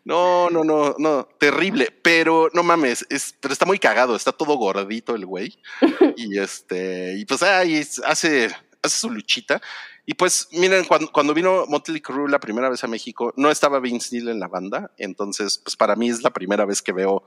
[0.09, 4.55] No, no, no, no, terrible, pero no mames, es, pero está muy cagado, está todo
[4.57, 5.59] gordito el güey.
[6.17, 8.47] y este, y pues ahí hace,
[8.83, 9.61] hace su luchita.
[10.07, 13.81] Y pues, miren, cuando, cuando vino Motley Crue la primera vez a México, no estaba
[13.81, 14.91] Vince Neil en la banda.
[14.97, 17.23] Entonces, pues para mí es la primera vez que veo.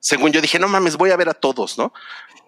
[0.00, 1.92] Según yo dije, no mames, voy a ver a todos, ¿no?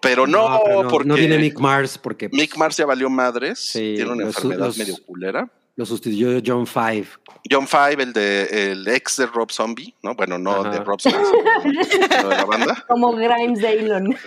[0.01, 3.59] Pero no, pero no, porque no viene Mick Mars porque Mick Mars ya valió madres.
[3.59, 5.49] Sí, tiene una los- enfermedad los- medio culera.
[5.77, 7.07] Lo sustituyó John Five.
[7.49, 10.15] John Five, el de el ex de Rob Zombie, ¿no?
[10.15, 10.69] Bueno, no Ajá.
[10.71, 12.85] de Rob Zombie, sino de la banda.
[12.89, 14.17] Como Grimes de Elon.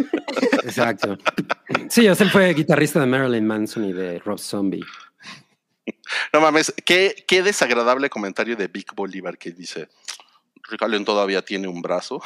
[0.65, 1.19] Exacto.
[1.91, 4.85] Sí, o sea, él fue guitarrista de Marilyn Manson y de Rob Zombie.
[6.33, 9.89] No mames, qué, qué desagradable comentario de Vic Bolívar que dice.
[10.71, 12.23] Rick Allen todavía tiene un brazo.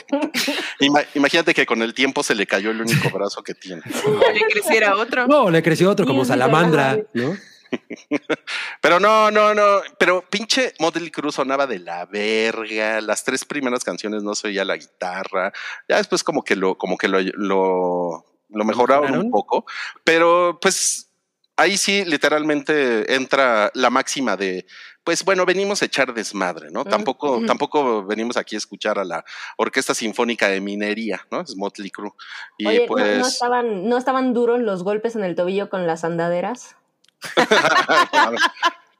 [0.80, 3.80] Ima- imagínate que con el tiempo se le cayó el único brazo que tiene.
[4.34, 5.26] le creciera otro.
[5.26, 6.98] No, le creció otro como salamandra.
[7.14, 7.34] ¿no?
[8.80, 9.80] Pero no, no, no.
[9.98, 13.00] Pero pinche Motley Crue sonaba de la verga.
[13.00, 15.52] Las tres primeras canciones no se oía la guitarra.
[15.88, 19.26] Ya después como que lo, como que lo, lo, lo mejoraron ¿Mejoraron?
[19.26, 19.64] un poco.
[20.04, 21.10] Pero pues
[21.56, 24.66] ahí sí literalmente entra la máxima de
[25.04, 26.84] pues bueno, venimos a echar desmadre, ¿no?
[26.84, 27.46] Tampoco, Ujú.
[27.46, 29.24] tampoco venimos aquí a escuchar a la
[29.56, 31.40] Orquesta Sinfónica de Minería, ¿no?
[31.40, 32.12] Es Motley Crue.
[32.58, 33.18] Y Oye, ¿no- pues.
[33.18, 36.76] ¿no, estaban, ¿no estaban duros los golpes en el tobillo con las andaderas?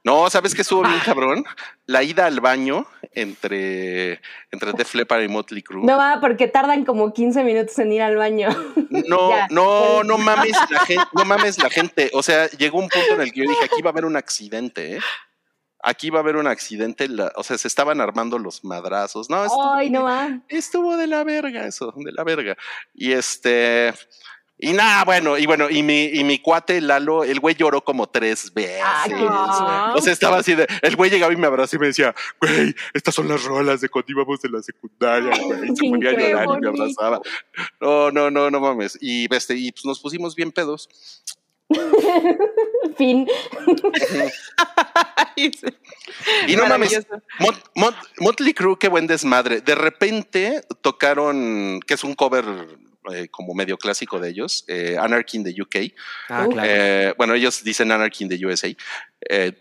[0.05, 1.45] No, ¿sabes qué estuvo bien cabrón?
[1.85, 5.85] La ida al baño entre, entre Def Leppard y Motley Crue.
[5.85, 8.49] No va, porque tardan como 15 minutos en ir al baño.
[8.89, 9.49] No, Ya.
[9.51, 12.11] no, no mames la gente, no mames la gente.
[12.14, 14.16] O sea, llegó un punto en el que yo dije, aquí va a haber un
[14.16, 15.01] accidente, ¿eh?
[15.83, 19.29] Aquí va a haber un accidente, la- o sea, se estaban armando los madrazos.
[19.29, 20.41] No, estuvo, Ay, no va.
[20.49, 22.57] estuvo de la verga eso, de la verga.
[22.95, 23.93] Y este,
[24.59, 28.09] y nada, bueno, y bueno, y mi, y mi cuate Lalo, el güey lloró como
[28.09, 28.81] tres veces.
[28.85, 29.93] Ah, qué Ah.
[29.97, 32.75] O sea, estaba así de, el güey llegaba y me abrazó y me decía, güey,
[32.95, 35.71] estas son las rolas de cuando íbamos de la secundaria, güey.
[35.73, 37.21] Y Se ponía a llorar y me abrazaba.
[37.81, 38.99] No, no, no, no mames.
[39.01, 40.89] Y este, y pues nos pusimos bien pedos.
[42.97, 43.29] Fin.
[45.37, 45.53] Ay.
[46.49, 47.07] Y no mames.
[47.39, 49.61] Mot- Mot- Motley Crue, qué buen desmadre.
[49.61, 52.45] De repente tocaron, que es un cover
[53.13, 55.93] eh, como medio clásico de ellos, eh, Anarchy in the UK.
[56.29, 56.69] Ah, claro.
[56.71, 58.69] Eh, bueno, ellos dicen Anarchy in the USA.
[59.29, 59.53] Eh,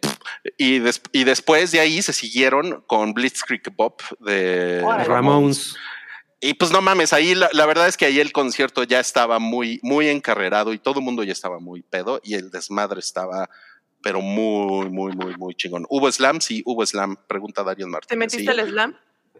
[0.57, 4.81] y, des- y después de ahí se siguieron con Blitzkrieg Bob de.
[5.05, 5.75] Ramones.
[6.39, 9.39] Y pues no mames, ahí la, la verdad es que ahí el concierto ya estaba
[9.39, 13.49] muy, muy encarrerado y todo el mundo ya estaba muy pedo y el desmadre estaba,
[14.03, 15.87] pero muy, muy, muy, muy chingón.
[15.89, 16.39] ¿Hubo slam?
[16.39, 17.15] Sí, hubo slam.
[17.27, 18.09] Pregunta Darian Martínez.
[18.09, 18.59] ¿Te metiste Sí.
[18.59, 18.95] al slam?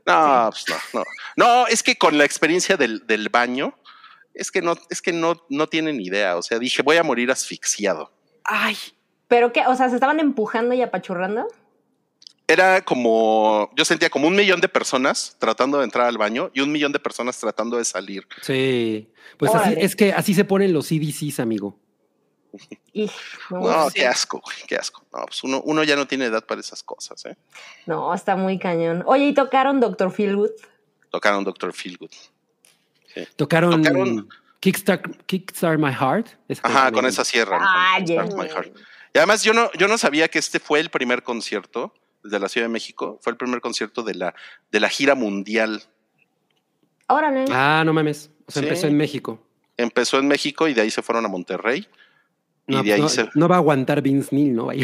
[0.08, 1.06] No, pues no, no.
[1.36, 3.78] No, es que con la experiencia del, del baño,
[4.38, 6.38] es que no, es que no, no tienen idea.
[6.38, 8.12] O sea, dije, voy a morir asfixiado.
[8.44, 8.78] Ay,
[9.28, 9.66] ¿Pero qué?
[9.68, 11.48] O sea, ¿se estaban empujando y apachurrando?
[12.48, 16.62] Era como, yo sentía como un millón de personas tratando de entrar al baño y
[16.62, 18.26] un millón de personas tratando de salir.
[18.42, 19.12] Sí.
[19.38, 21.78] Pues así, es que así se ponen los CDCs, amigo.
[23.52, 24.00] No, No, sí.
[24.00, 25.06] qué asco, güey, qué asco.
[25.14, 27.38] No, pues uno, uno ya no tiene edad para esas cosas, ¿eh?
[27.86, 29.04] no, está muy cañón.
[29.06, 30.50] Oye, ¿y tocaron Doctor Feelgood?
[31.12, 32.10] Tocaron Doctor Feelgood.
[33.36, 34.28] Tocaron, Tocaron-
[34.60, 36.28] Kickstart, Kickstart My Heart.
[36.64, 37.62] Ajá, con esa cierran.
[37.64, 38.76] Ah, My Heart.
[39.14, 41.94] Y además yo no, yo no sabía que este fue el primer concierto
[42.24, 43.20] de la Ciudad de México.
[43.22, 44.34] Fue el primer concierto de la,
[44.72, 45.84] de la gira mundial.
[47.08, 47.46] Órale.
[47.52, 48.30] Ah, no mames.
[48.48, 48.68] O sea, Sí.
[48.68, 49.40] empezó en México.
[49.78, 51.88] Empezó en México y de ahí se fueron a Monterrey.
[52.68, 53.30] Y No, de ahí no, se...
[53.36, 54.70] no va a aguantar Vince Neil, ¿no?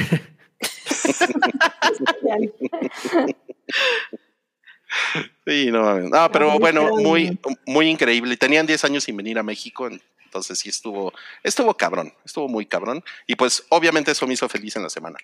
[5.46, 6.10] Sí, no mames.
[6.10, 8.38] No, pero Ay, bueno, muy, muy increíble.
[8.38, 9.90] Tenían 10 años sin venir a México,
[10.24, 11.14] entonces sí estuvo,
[11.44, 13.04] estuvo cabrón, estuvo muy cabrón.
[13.28, 15.18] Y pues obviamente eso me hizo feliz en la semana.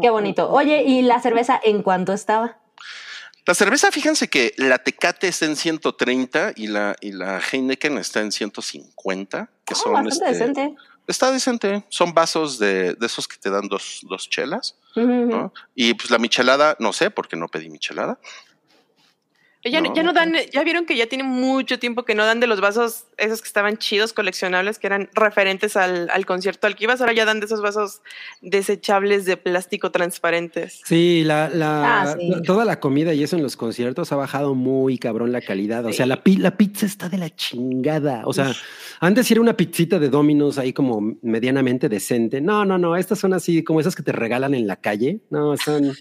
[0.00, 0.50] Qué bonito.
[0.50, 2.58] Oye, ¿y la cerveza en cuánto estaba?
[3.44, 8.20] La cerveza, fíjense que la Tecate está en 130 y la, y la Heineken está
[8.20, 10.76] en 150, que Oh, son bastante este, decente.
[11.08, 11.84] Está decente.
[11.88, 14.76] Son vasos de, de esos que te dan dos, dos chelas.
[15.74, 18.20] Y pues la michelada, no sé, porque no pedí michelada.
[19.64, 19.94] Ya no.
[19.94, 22.60] Ya no dan, ya vieron que ya tiene mucho tiempo que no dan de los
[22.60, 27.00] vasos esos que estaban chidos, coleccionables, que eran referentes al, al concierto al que ibas,
[27.00, 28.00] ahora ya dan de esos vasos
[28.40, 30.80] desechables de plástico transparentes.
[30.84, 32.32] Sí, la, la, Ah, sí.
[32.44, 35.84] toda la comida y eso en los conciertos ha bajado muy cabrón la calidad.
[35.86, 38.22] O sea, la, pi- la pizza está de la chingada.
[38.26, 38.52] O sea,
[39.00, 42.40] antes sí era una pizzita de Domino's ahí como medianamente decente.
[42.40, 42.96] No, no, no.
[42.96, 45.20] Estas son así como esas que te regalan en la calle.
[45.30, 45.94] No, son.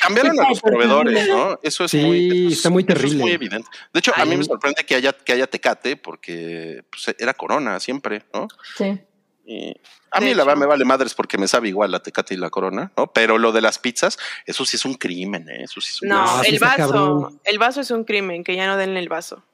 [0.00, 1.58] Cambiaron a los proveedores, ¿no?
[1.62, 3.22] Eso es Sí, muy, eso es- está muy eso es terrible.
[3.22, 3.68] muy evidente.
[3.92, 7.78] De hecho, a mí me sorprende que haya, que haya Tecate, porque pues, era Corona
[7.80, 8.48] siempre, ¿no?
[8.76, 8.98] Sí.
[9.46, 9.74] Y
[10.10, 12.38] a De mí la verdad me vale madres porque me sabe igual la Tecate y
[12.38, 13.12] la Corona, ¿no?
[13.12, 15.64] Pero lo de las pizzas, eso sí es un crimen, ¿eh?
[15.64, 18.56] Eso sí es un No, No, sí el vaso, el vaso es un crimen, que
[18.56, 19.44] ya no den el vaso.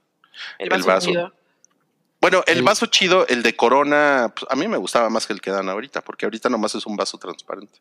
[0.59, 1.11] El El vaso.
[2.21, 5.41] Bueno, el vaso chido, el de Corona, pues, a mí me gustaba más que el
[5.41, 7.79] que dan ahorita, porque ahorita nomás es un vaso transparente.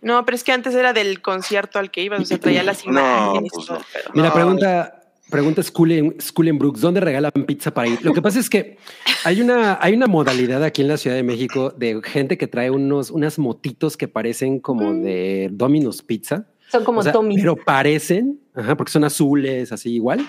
[0.00, 2.84] No, pero es que antes era del concierto al que ibas, o sea, traía las
[2.86, 3.84] imágenes pues y todo no.
[4.14, 4.34] Mira, No.
[4.34, 7.98] pregunta, pregunta Schoolen, Schoolen Brooks, ¿dónde regalan pizza para ir?
[8.04, 8.78] Lo que pasa es que
[9.24, 12.70] hay una, hay una modalidad aquí en la Ciudad de México de gente que trae
[12.70, 16.46] unos, unas motitos que parecen como de Domino's Pizza.
[16.70, 17.36] Son como O sea, Tommy.
[17.36, 20.24] Pero parecen, ajá, porque son azules, así igual.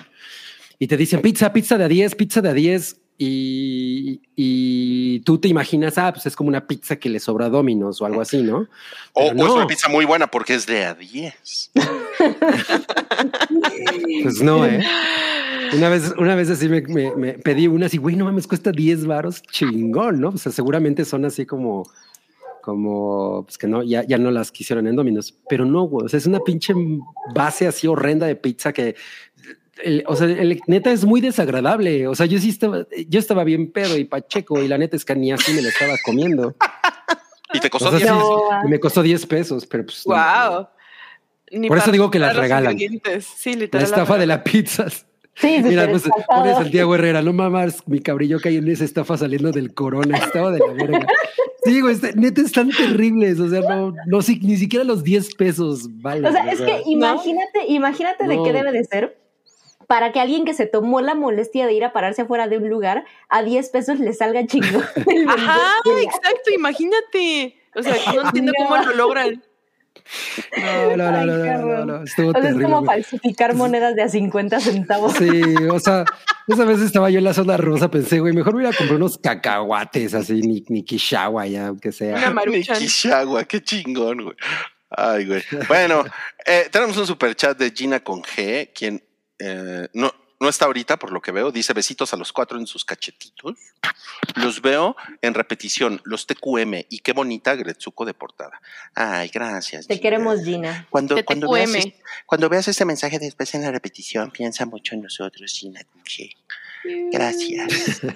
[0.78, 2.96] Y te dicen pizza, pizza de a 10, pizza de a 10.
[3.18, 7.48] Y, y tú te imaginas, ah, pues es como una pizza que le sobra a
[7.48, 8.66] Domino's o algo así, ¿no?
[9.14, 11.70] O, es una pizza muy buena porque es de a 10.
[14.22, 14.84] Pues no, ¿eh?
[15.74, 18.70] Una vez, una vez así me, me- me pedí una así, güey, no mames, cuesta
[18.72, 20.28] 10 varos, chingón, ¿no?
[20.30, 21.88] O sea, seguramente son así como,
[22.62, 26.08] como, pues que no, ya, ya no las quisieron en Domino's, pero no, güey, o
[26.08, 26.72] sea, es una pinche
[27.34, 28.94] base así horrenda de pizza que,
[29.82, 33.44] el- o sea, el, neta es muy desagradable, o sea, yo sí estaba, yo estaba
[33.44, 36.54] bien pedo y pacheco y la neta es que ni así me lo estaba comiendo.
[37.52, 38.10] Y te costó O sea, 10.
[38.10, 38.66] sí, No.
[38.66, 40.02] y me costó 10 pesos, pero pues...
[40.06, 40.68] no, Wow.
[41.52, 42.76] Ni Por eso digo que las regalan.
[42.78, 43.84] Sí, La literal.
[43.86, 44.88] estafa de la pizza.
[44.90, 49.16] Sí, sí, Mira, pues pones Santiago Herrera, no mamas, mi cabrillo cae en esa estafa
[49.18, 51.06] saliendo del corona, estaba de la verga.
[51.62, 55.34] Sí, güey, está- neta están terribles, o sea, no, no si- ni siquiera los 10
[55.34, 56.26] pesos vale.
[56.28, 58.44] O sea, es que imagínate, imagínate de No.
[58.44, 59.18] qué debe de ser
[59.86, 62.68] para que alguien que se tomó la molestia de ir a pararse afuera de un
[62.68, 64.80] lugar a 10 pesos le salga chingo.
[65.28, 65.60] Ajá,
[66.02, 67.56] exacto, imagínate.
[67.74, 69.42] O sea, no entiendo cómo lo logran.
[70.56, 73.96] No, no, no, Ay, no, no, no, no, estuvo O sea, es como falsificar monedas
[73.96, 75.14] de a 50 centavos.
[75.14, 76.04] Sí, o sea,
[76.46, 78.96] esa vez estaba yo en la zona rosa, pensé, güey, mejor me iba a comprar
[78.96, 82.18] unos cacahuates así, ni, ni Kishawa, ya, aunque sea.
[82.18, 82.78] Una maruchan.
[83.48, 84.36] Qué chingón, güey.
[84.90, 85.42] Ay, güey.
[85.66, 86.04] Bueno,
[86.44, 89.02] eh, tenemos un super chat de Gina con G, quien
[89.38, 91.50] eh, no, no está ahorita, por lo que veo.
[91.50, 93.54] Dice besitos a los cuatro en sus cachetitos.
[94.36, 98.60] Los veo en repetición, los TQM, y qué bonita Gretsuko de portada.
[98.94, 99.86] Ay, gracias.
[99.86, 100.02] Te Gina.
[100.02, 100.86] queremos, Gina.
[100.90, 101.78] Cuando, cuando, veas, TQM.
[101.78, 101.94] es-
[102.26, 105.80] cuando veas este mensaje después en la repetición, piensa mucho en nosotros, Gina.
[107.12, 108.00] Gracias.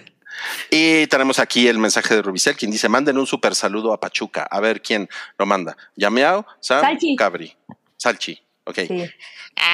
[0.71, 4.45] Y tenemos aquí el mensaje de Rubicel, quien dice, manden un super saludo a Pachuca.
[4.49, 5.77] A ver quién lo manda.
[5.97, 7.17] Yameao, Sam, Salchi.
[7.17, 7.57] Cabri.
[7.97, 8.41] Salchi,
[8.71, 8.79] ok.
[8.89, 9.11] Sí.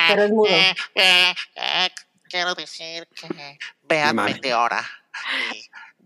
[0.09, 0.49] Pero es mudo.
[0.51, 1.91] Eh, eh, eh,
[2.29, 3.29] quiero decir que
[3.85, 4.17] vean.
[4.17, 4.85] Meteora.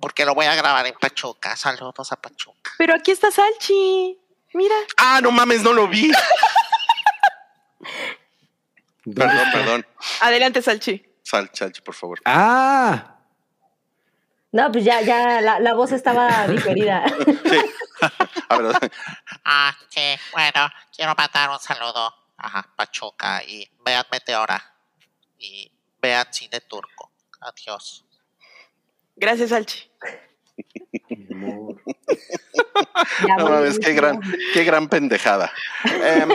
[0.00, 1.56] Porque lo voy a grabar en Pachuca.
[1.56, 2.72] Saludos a Pachuca.
[2.78, 4.18] Pero aquí está Salchi.
[4.54, 4.74] Mira.
[4.96, 6.10] Ah, no mames, no lo vi.
[9.14, 9.86] perdón, perdón.
[10.20, 11.04] Adelante, Salchi.
[11.22, 12.20] Sal, Salchi, por favor.
[12.24, 13.16] Ah,
[14.52, 17.04] No, pues ya, ya, la, la voz estaba diferida.
[17.08, 17.60] Sí.
[18.48, 18.90] A ver,
[19.44, 20.00] Ah, sí,
[20.32, 24.62] bueno, quiero mandar un saludo a Pachuca y vean Meteora.
[25.38, 25.70] Y
[26.00, 27.10] vean cine turco.
[27.40, 28.04] Adiós.
[29.16, 29.90] Gracias, Salchi.
[33.26, 34.20] Ya, no mames, qué gran,
[34.52, 35.52] qué gran pendejada.
[35.84, 36.28] Em,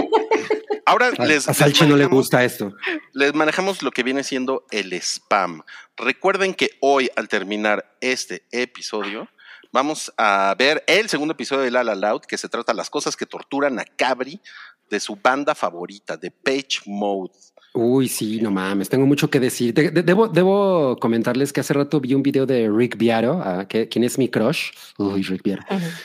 [0.86, 2.74] ahora a, les, a Salchi no le gusta esto.
[3.14, 5.64] les manejamos lo que viene siendo el spam.
[5.98, 9.28] Recuerden que hoy, al terminar este episodio,
[9.72, 12.90] vamos a ver el segundo episodio de La La Loud, que se trata de las
[12.90, 14.42] cosas que torturan a Cabri,
[14.90, 17.32] de su banda favorita, de Page Mode.
[17.78, 19.74] Uy, sí, no mames, tengo mucho que decir.
[19.74, 23.68] De- de- debo, debo comentarles que hace rato vi un video de Rick Viaro, ah,
[23.68, 24.70] que, quien es mi crush.
[24.98, 25.64] Uy, Rick Viaro.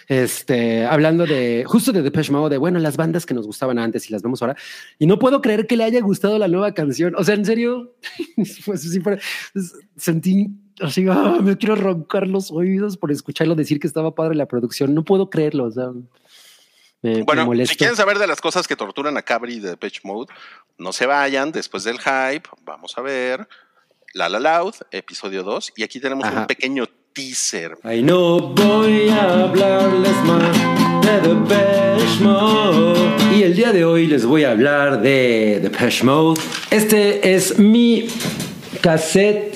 [0.09, 4.09] Este, hablando de justo de Depeche Mode, de bueno, las bandas que nos gustaban antes
[4.11, 4.57] y las vemos ahora.
[4.99, 7.14] Y no puedo creer que le haya gustado la nueva canción.
[7.16, 7.95] O sea, en serio,
[8.66, 9.01] pues sí,
[9.97, 10.49] sentí
[10.81, 14.93] así, ah, me quiero roncar los oídos por escucharlo decir que estaba padre la producción.
[14.93, 15.66] No puedo creerlo.
[15.66, 15.91] O sea,
[17.03, 20.32] me, Bueno, si quieren saber de las cosas que torturan a Cabri de Page Mode,
[20.78, 21.53] no se vayan.
[21.53, 23.48] Después del hype, vamos a ver
[24.14, 25.72] La La Loud, episodio 2.
[25.76, 26.40] Y aquí tenemos Ajá.
[26.40, 27.78] un pequeño teaser.
[27.82, 30.57] Ay, no voy a hablarles más
[31.05, 33.11] de Depeche Mode.
[33.34, 36.40] Y el día de hoy les voy a hablar de Depeche Mode.
[36.70, 38.09] Este es mi
[38.80, 39.55] cassette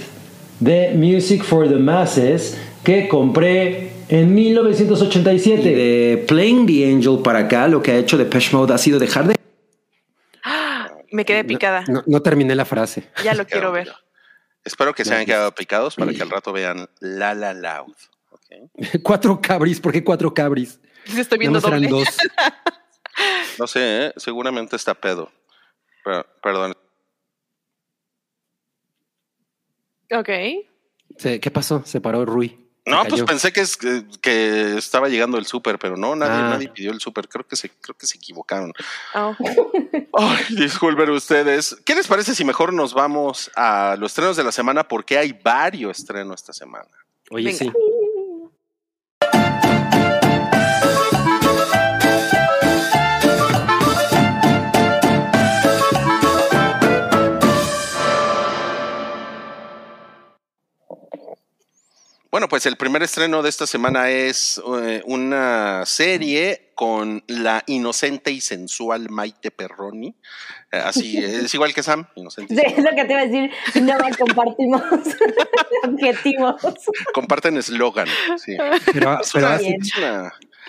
[0.61, 5.62] de Music for the Masses que compré en 1987.
[5.62, 8.98] Y de Playing the Angel para acá, lo que ha hecho Depeche Mode ha sido
[8.98, 9.34] dejar de...
[11.11, 11.84] Me quedé picada.
[11.88, 13.09] No, no terminé la frase.
[13.22, 13.92] Ya lo quiero ver.
[14.64, 17.94] Espero que se hayan quedado picados para que al rato vean La La Loud.
[18.30, 18.70] ¿ok?
[19.02, 19.80] cuatro cabris.
[19.80, 20.80] ¿Por qué cuatro cabris?
[21.16, 21.76] Estoy viendo doble.
[21.78, 22.09] eran dos.
[23.61, 24.12] No sé, ¿eh?
[24.16, 25.30] seguramente está pedo.
[26.05, 26.74] Pero- perdón.
[30.11, 30.28] Ok.
[31.16, 31.82] Sí, ¿Qué pasó?
[31.84, 32.64] Se paró Rui.
[32.87, 36.51] No, pues pensé que, es, que, estaba llegando el súper, pero no, nadie, Ah.
[36.51, 37.28] nadie pidió el súper.
[37.28, 38.72] Creo que se, creo que se equivocaron.
[39.14, 39.35] Oh.
[40.18, 41.76] Ay, disculpen ustedes.
[41.87, 44.87] ¿Qué les parece si mejor nos vamos a los estrenos de la semana?
[44.87, 46.89] Porque hay varios estrenos esta semana.
[47.30, 47.59] Oye, Venga.
[47.59, 47.72] sí.
[62.35, 68.32] Bueno, pues el primer estreno de esta semana es eh, una serie con la inocente
[68.32, 70.16] y sensual Maite Perroni.
[70.72, 72.57] Eh, así es igual que Sam, inocente.
[72.57, 73.51] Sí, es lo que te iba a decir.
[73.82, 74.82] No compartimos
[75.85, 76.57] objetivos.
[77.14, 78.09] Comparten eslogan.
[78.37, 78.57] Sí.
[78.93, 79.11] Pero,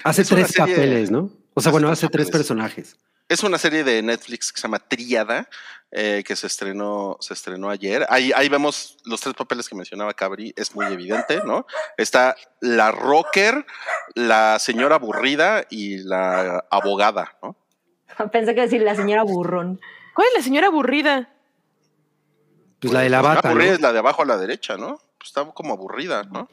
[0.03, 1.32] hace, tres serie- papeles, ¿no?
[1.55, 2.30] O sea, hace bueno, hace tres papeles.
[2.30, 2.95] personajes.
[3.28, 5.49] Es una serie de Netflix que se llama Tríada,
[5.91, 8.05] eh, que se estrenó, se estrenó ayer.
[8.09, 11.65] Ahí, ahí vemos los tres papeles que mencionaba Cabri, es muy evidente, ¿no?
[11.97, 13.65] Está la rocker,
[14.13, 17.55] la señora aburrida y la abogada, ¿no?
[18.32, 19.82] Pensé que decir la señora burrón.
[20.13, 21.34] ¿Cuál es la señora aburrida?
[22.80, 23.76] Pues la de la Pues bata, aburrida ¿no?
[23.76, 24.99] es la de abajo a la derecha, ¿no?
[25.17, 26.47] Pues está como aburrida, ¿no?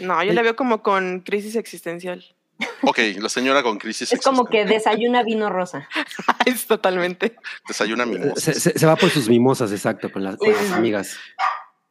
[0.00, 2.35] No, yo la veo como con crisis existencial.
[2.82, 4.12] Ok, la señora con crisis.
[4.12, 5.88] Es como que desayuna vino rosa.
[6.46, 7.36] es totalmente.
[7.68, 8.40] Desayuna mimosa.
[8.40, 11.16] Se, se- se va por sus mimosas, exacto, con las, con las amigas.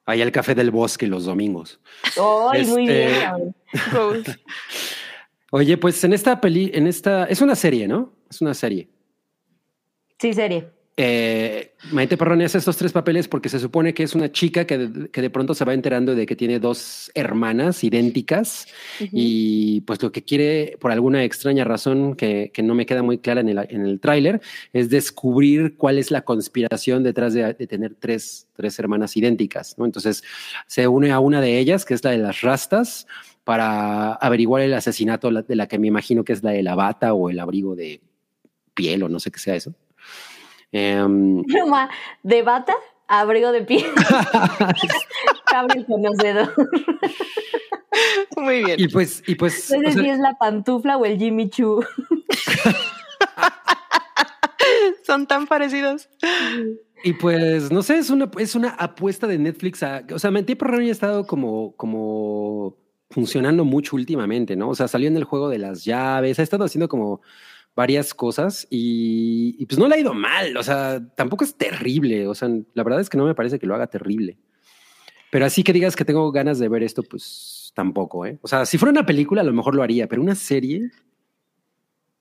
[0.07, 1.79] Ahí al café del bosque los domingos.
[2.51, 3.21] ¡Ay, muy Este- bien!
[3.21, 3.55] cabrón.
[3.91, 4.39] Goals.
[5.51, 8.13] Oye, pues en esta peli, en esta, es una serie, ¿no?
[8.29, 8.89] Es una serie.
[10.19, 10.69] Sí, serie.
[10.97, 14.77] Eh, Maite Perroni hace estos tres papeles porque se supone que es una chica que
[14.77, 18.65] de, que de pronto se va enterando de que tiene dos hermanas idénticas
[19.11, 23.17] y pues lo que quiere, por alguna extraña razón que, que no me queda muy
[23.17, 24.39] clara en el, en el tráiler,
[24.71, 29.77] es descubrir cuál es la conspiración detrás de, de tener tres, tres hermanas idénticas.
[29.77, 29.85] ¿no?
[29.85, 30.23] Entonces
[30.65, 33.05] se une a una de ellas, que es la de las rastas,
[33.43, 37.13] para averiguar el asesinato de la que me imagino que es la de la bata
[37.13, 37.99] o el abrigo de
[38.73, 39.75] piel o no sé qué sea eso.
[41.47, 41.89] Pluma
[42.23, 42.75] de bata,
[43.07, 43.85] abrigo de piel.
[45.45, 46.53] Cabre el conocedor.
[48.35, 48.79] Muy bien.
[48.79, 51.49] y pues, y pues, No o sé sea, si es la pantufla o el Jimmy
[51.49, 51.81] Choo.
[55.05, 56.09] Son tan parecidos.
[57.03, 60.55] y pues, no sé, es una, es una apuesta de Netflix a, o sea, Maite
[60.55, 62.75] Perroni ha estado como, como
[63.11, 64.69] funcionando mucho últimamente, ¿no?
[64.69, 67.21] O sea, salió en el juego de las llaves, ha estado haciendo como
[67.75, 72.33] varias cosas y, pues no le ha ido mal, o sea, tampoco es terrible, o
[72.33, 74.37] sea, la verdad es que no me parece que lo haga terrible.
[75.31, 78.39] Pero así que digas que tengo ganas de ver esto, pues tampoco, ¿eh?
[78.41, 80.91] O sea, si fuera una película a lo mejor lo haría, pero una serie...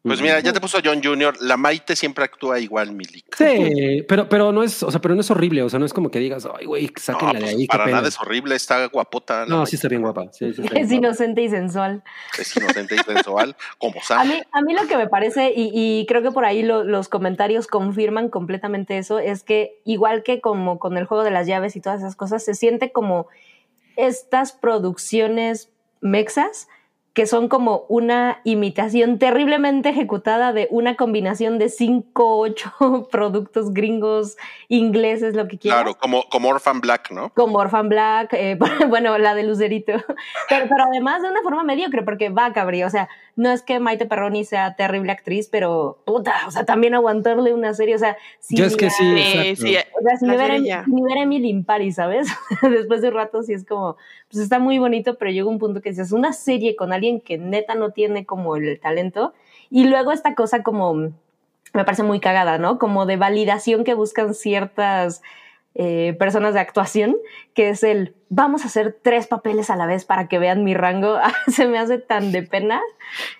[0.06, 3.34] Pues mira, ya te puso John Jr., la Maite siempre actúa igual, Milik.
[3.36, 5.94] Sí, pero, pero no es, o sea, pero no es horrible, o sea, no es
[5.94, 7.60] como que digas, ay, güey, No, sáquenla de pues ahí.
[7.62, 7.96] qué para pena".
[7.96, 9.46] nada es horrible, está guapota.
[9.46, 9.70] No, Maite.
[9.70, 10.24] sí está bien guapa.
[10.32, 10.94] Sí, sí está bien Es guapa.
[11.06, 12.02] inocente y sensual.
[12.38, 14.28] Es inocente y sensual, como A Sam.
[14.28, 17.08] mí, a mí lo que me parece, y, y creo que por ahí lo- los
[17.08, 21.76] comentarios confirman completamente eso, es que igual que como con el juego de las llaves
[21.76, 23.26] y todas esas cosas, se siente como
[23.96, 25.70] estas producciones
[26.02, 26.68] mexas
[27.14, 32.72] que son como una imitación terriblemente ejecutada de una combinación de cinco, ocho
[33.12, 34.36] productos gringos,
[34.68, 35.82] ingleses, lo que quieras.
[35.82, 37.30] Claro, como, como Orphan Black, ¿no?
[37.30, 38.58] Como Orphan Black, eh,
[38.88, 39.92] bueno, la de Lucerito.
[40.48, 42.82] Pero, pero además de una forma mediocre, porque va, cabrí.
[42.82, 46.94] O sea, no es que Maite Perroni sea terrible actriz, pero puta, o sea, también
[46.94, 47.94] aguantarle una serie.
[47.94, 49.66] O sea, si Yo es que sí, Sí, exacto.
[49.66, 50.70] sí, o sea, si me ver, si
[51.18, 52.28] Emily in Paris, ¿sabes?
[52.62, 53.96] Después de un rato sí es como,
[54.30, 57.38] pues está muy bonito, pero llega un punto que dices, una serie con alguien que
[57.38, 59.34] neta no tiene como el talento,
[59.70, 60.94] y luego esta cosa como,
[61.72, 62.78] me parece muy cagada, ¿no?
[62.78, 65.22] Como de validación que buscan ciertas
[65.74, 67.16] eh, personas de actuación,
[67.54, 70.74] que es el, vamos a hacer tres papeles a la vez para que vean mi
[70.74, 72.80] rango, se me hace tan de pena.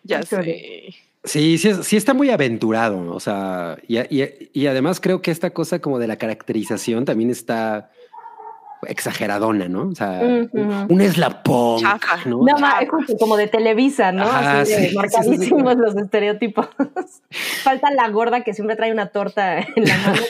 [0.02, 0.94] Ya sé.
[1.26, 3.14] Sí, sí, sí está muy aventurado, ¿no?
[3.14, 7.30] o sea, y, y- y además creo que esta cosa como de la caracterización también
[7.30, 7.90] está
[8.88, 9.88] exageradona, ¿no?
[9.88, 10.48] O sea, Ujú.
[10.52, 12.18] un, un eslapón, Chafa.
[12.26, 12.40] ¿no?
[12.44, 14.24] No, ma, es justo como de Televisa, ¿no?
[14.24, 16.68] Ajá, Así de sí, sí, sí, marcadísimos los estereotipos.
[17.62, 20.22] Falta la gorda que siempre trae una torta en la mano.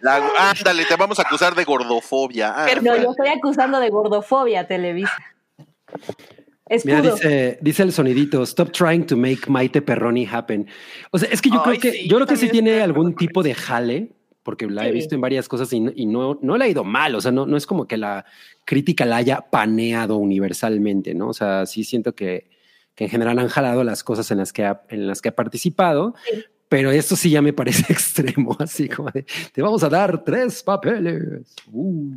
[0.00, 2.54] La- ándale, te vamos a acusar de gordofobia.
[2.56, 2.66] Ah.
[2.80, 5.12] No, yo estoy acusando de gordofobia Televisa.
[6.84, 7.14] Mira, Escudo.
[7.14, 10.68] dice, dice el sonidito, stop trying to make Maite Perroni happen.
[11.10, 13.16] O sea, es que yo Ay, creo que, sí, yo creo que sí tiene algún
[13.16, 14.10] tipo de jale,
[14.48, 16.82] porque la he visto en varias cosas y, no, y no, no le ha ido
[16.82, 17.14] mal.
[17.14, 18.24] O sea, no, no es como que la
[18.64, 21.28] crítica la haya paneado universalmente, ¿no?
[21.28, 22.48] O sea, sí siento que,
[22.94, 25.36] que en general han jalado las cosas en las que ha, en las que ha
[25.36, 26.14] participado.
[26.32, 26.44] Sí.
[26.70, 30.62] Pero esto sí ya me parece extremo, así como de, te vamos a dar tres
[30.62, 31.54] papeles.
[31.70, 32.14] Uh.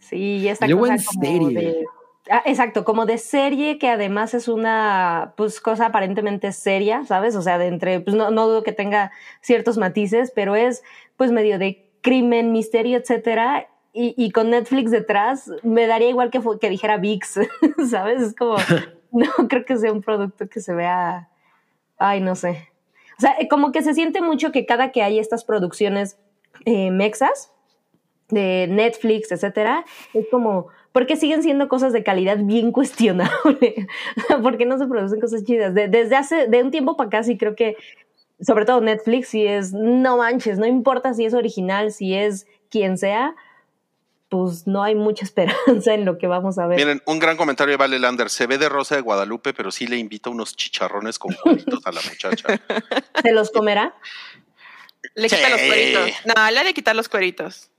[0.00, 1.84] Sí, y esta Y cosa como de...
[2.30, 7.34] Ah, exacto, como de serie que además es una pues cosa aparentemente seria, ¿sabes?
[7.36, 10.82] O sea, de entre, pues no, no dudo que tenga ciertos matices, pero es
[11.18, 13.68] pues medio de crimen, misterio, etcétera.
[13.92, 17.40] Y, y con Netflix detrás, me daría igual que, dijera VIX,
[17.90, 18.22] ¿sabes?
[18.22, 18.56] Es como,
[19.12, 21.28] no creo que sea un producto que se vea,
[21.98, 22.70] ay, no sé.
[23.18, 26.18] O sea, como que se siente mucho que cada que hay estas producciones
[26.64, 27.52] eh, mexas,
[28.30, 33.86] de Netflix, etcétera, es como, ¿por qué siguen siendo cosas de calidad bien cuestionable?
[34.42, 35.74] ¿Por qué no se producen cosas chidas?
[35.74, 37.76] De- desde hace, de un tiempo para acá sí creo que,
[38.40, 42.98] sobre todo Netflix, si es, no manches, no importa si es original, si es quien
[42.98, 43.34] sea,
[44.28, 45.24] pues no hay mucha
[45.66, 46.78] esperanza en lo que vamos a ver.
[46.78, 48.30] Miren, un gran comentario de Vale Lander.
[48.30, 51.92] Se ve de Rosa de Guadalupe, pero sí le invita unos chicharrones con cueritos a
[51.92, 52.60] la muchacha.
[53.22, 53.94] ¿Se los comerá?
[55.14, 56.10] Le quita los cueritos.
[56.24, 57.70] No, le ha de quitar los cueritos.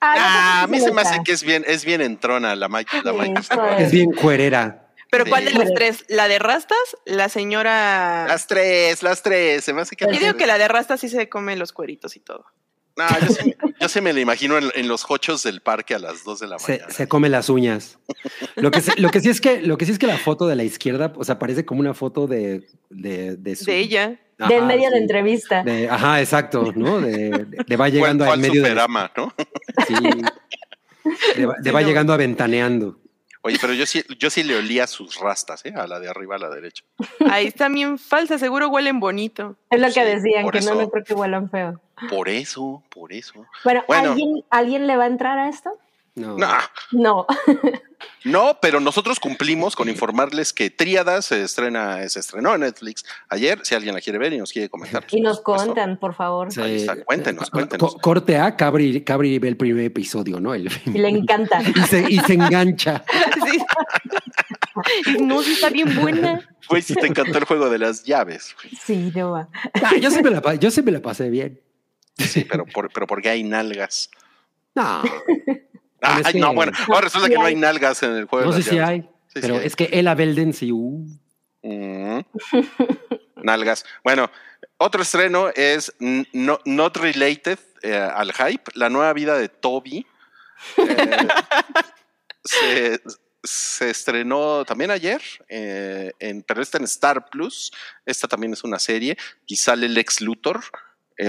[0.00, 3.02] Ah, a mí se me hace que es bien, es bien entrona la Mike.
[3.04, 3.80] La Sí, Mike joder.
[3.80, 4.83] Es bien cuerera.
[5.14, 5.30] Pero Sí.
[5.30, 6.04] ¿cuál de las tres?
[6.08, 6.78] ¿La de Rastas?
[7.04, 8.24] ¿La señora...?
[8.28, 9.62] Las tres, las tres.
[9.64, 10.04] Se me hace que.
[10.06, 10.34] Yo digo tres.
[10.34, 12.44] que la de Rastas sí se come los cueritos y todo.
[12.96, 15.98] No, yo, sí, yo sí me la imagino en, en los hochos del parque a
[15.98, 16.90] las 2 de la mañana.
[16.90, 17.98] se come las uñas.
[18.54, 20.46] Lo que, se- lo que sí es que, lo que sí es que la foto
[20.46, 24.20] de la izquierda, o sea, parece como una foto de, de, de, su- De ella.
[24.38, 25.02] Ajá, de en medio de sí.
[25.02, 25.62] entrevista.
[25.64, 27.00] De- ajá, exacto, ¿no?
[27.00, 29.34] De, de- de va llegando al medio de, Superama, ¿no?
[29.88, 29.94] sí.
[31.36, 31.88] De va- de va Sí, no.
[31.88, 33.00] llegando aventaneando.
[33.46, 35.74] Oye, pero yo sí, yo sí le olía sus rastas, ¿eh?
[35.76, 36.82] A la de arriba a la derecha.
[37.30, 39.56] Ahí está bien falsa, seguro huelen bonito.
[39.68, 40.74] Es lo que decían, que no, eso.
[40.74, 41.78] no creo que huelan feo.
[42.08, 43.44] Por eso, por eso.
[43.62, 44.10] Bueno, Bueno.
[44.12, 45.78] ¿alguien, ¿alguien le va a entrar a esto?
[46.16, 46.36] No.
[46.38, 46.48] No,
[46.92, 47.26] No.
[48.24, 53.58] no, pero nosotros cumplimos con informarles que Tríada se estrena, se estrenó en Netflix ayer.
[53.64, 55.04] Si alguien la quiere ver y nos quiere comentar.
[55.10, 56.52] Y nos contan, por favor.
[56.52, 56.60] Sí.
[56.60, 57.96] Ahí está, cuéntenos, Co- cuéntenos.
[57.96, 60.54] corte A, Cabri, Cabri ve el primer episodio, ¿no?
[60.54, 61.60] El- Y le encanta.
[61.74, 63.04] y, se, y se engancha.
[65.06, 65.18] Sí.
[65.20, 66.40] No, sí está bien buena.
[66.68, 68.56] Güey, si te encantó el juego de las llaves.
[68.84, 69.48] Sí, no va.
[69.82, 71.60] Ah, yo, sí me la, yo sí me la pasé bien.
[72.18, 74.10] Sí, pero, por, pero porque hay nalgas.
[74.74, 75.02] No,
[76.04, 77.54] Ay, que- no, bueno, ahora resulta que no hay.
[77.56, 80.70] nalgas en el juego no sé si hay, Sí, pero es que Ella Belden sí.
[80.70, 81.06] uh.
[81.62, 82.20] Mm.
[83.42, 83.84] Nalgas.
[84.04, 84.30] Bueno,
[84.78, 90.06] otro estreno es no- Not Related eh, al Hype, la nueva vida de Toby.
[90.76, 91.28] Eh,
[92.44, 93.00] se,
[93.42, 97.72] se estrenó también ayer, eh, en, pero está en Star Plus.
[98.06, 100.60] Esta también es una serie y sale Lex Luthor,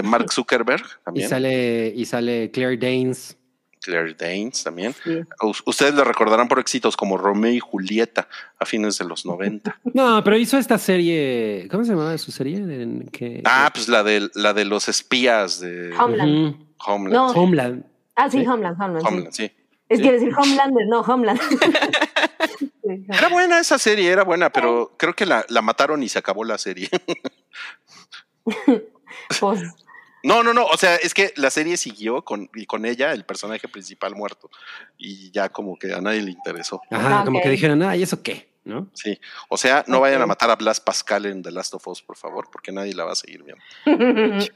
[0.04, 3.36] Mark Zuckerberg Y también, sale, y sale Claire Danes.
[3.82, 4.94] Claire Danes también.
[5.04, 5.20] Sí.
[5.64, 9.78] Ustedes lo recordarán por éxitos como Romeo y Julieta a fines de los 90.
[9.94, 11.68] No, pero hizo esta serie.
[11.70, 12.56] ¿Cómo se llamaba su serie?
[12.56, 13.10] En
[13.44, 16.54] Ah, pues la de, la de los espías de Homeland.
[16.54, 16.66] Ujú.
[16.86, 17.14] Homeland.
[17.14, 17.26] No.
[17.32, 17.84] Homeland.
[18.16, 18.46] Ah, sí, Sí.
[18.46, 19.00] Homeland, Homeland.
[19.02, 19.06] sí.
[19.08, 19.52] Homeland, sí.
[19.88, 21.40] Es que decir Homelander, no, Homeland.
[23.08, 26.44] Era buena esa serie, era buena, pero creo que la, la mataron y se acabó
[26.44, 26.88] la serie.
[29.40, 29.62] pues,
[30.26, 30.66] No, no, no.
[30.66, 34.50] O sea, es que la serie siguió con, y con ella, el personaje principal muerto.
[34.98, 36.80] Y ya como que a nadie le interesó.
[36.90, 38.48] Ajá, Ah, como que dijeron, ah, ¿y eso qué?
[38.64, 38.88] ¿no?
[38.94, 39.20] Sí.
[39.48, 42.16] O sea, no vayan a matar a Blas Pascal en The Last of Us, por
[42.16, 43.62] favor, porque nadie la va a seguir viendo.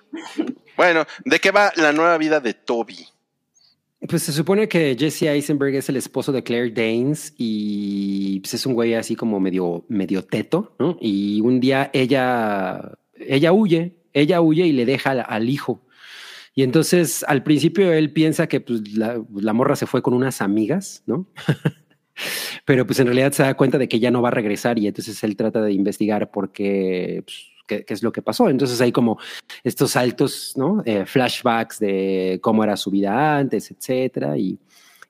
[0.76, 3.06] Bueno, ¿de qué va la nueva vida de Toby?
[4.08, 8.64] Pues se supone que Jesse Eisenberg es el esposo de Claire Danes y pues, es
[8.66, 10.96] un güey así como medio, medio teto, ¿no?
[11.00, 15.82] Y un día ella, ella huye, ella huye y le deja al, al hijo.
[16.54, 20.42] Y entonces al principio él piensa que pues, la, la morra se fue con unas
[20.42, 21.26] amigas, ¿no?
[22.64, 24.86] Pero pues en realidad se da cuenta de que ya no va a regresar y
[24.86, 28.48] entonces él trata de investigar por qué, pues, qué, qué es lo que pasó.
[28.48, 29.18] Entonces hay como
[29.64, 30.82] estos saltos, ¿no?
[30.84, 34.36] Eh, flashbacks de cómo era su vida antes, etcétera.
[34.36, 34.58] Y,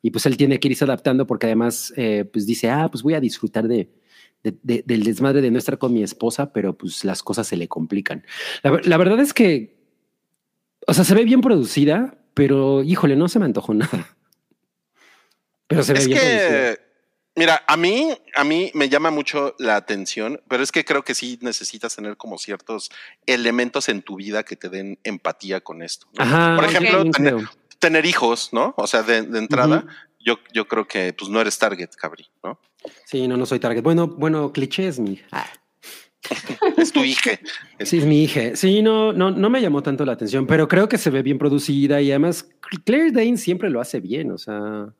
[0.03, 3.15] y pues él tiene que irse adaptando porque además, eh, pues dice, ah, pues voy
[3.15, 3.89] a disfrutar de,
[4.43, 7.57] de- de- del desmadre de no estar con mi esposa, pero pues las cosas se
[7.57, 8.24] le complican.
[8.62, 9.78] La, ver- la verdad es que,
[10.86, 14.16] o sea, se ve bien producida, pero híjole, no se me antojó nada.
[15.66, 16.49] Pero se ve Es bien producida.
[16.49, 16.80] que,
[17.36, 21.14] mira, a mí, a mí me llama mucho la atención, pero es que creo que
[21.14, 22.91] sí necesitas tener como ciertos
[23.26, 26.07] elementos en tu vida que te den empatía con esto.
[26.16, 26.24] ¿no?
[26.24, 27.05] Ajá, Por ejemplo,
[27.78, 28.74] tener, hijos, ¿no?
[28.76, 29.86] O sea, de, de entrada,
[30.18, 32.59] yo, yo creo que pues no eres target, cabri, ¿no?
[33.07, 33.83] Sí, no, no soy target.
[33.83, 35.20] Bueno, bueno, clichés, mi.
[35.33, 35.47] Ah.
[36.76, 37.39] Es tu hija.
[37.81, 38.55] Sí, es mi hija.
[38.57, 41.39] Sí, no, no, no me llamó tanto la atención, pero creo que se ve bien
[41.39, 42.47] producida y además
[42.85, 44.31] Claire Danes siempre lo hace bien.
[44.33, 44.93] O sea,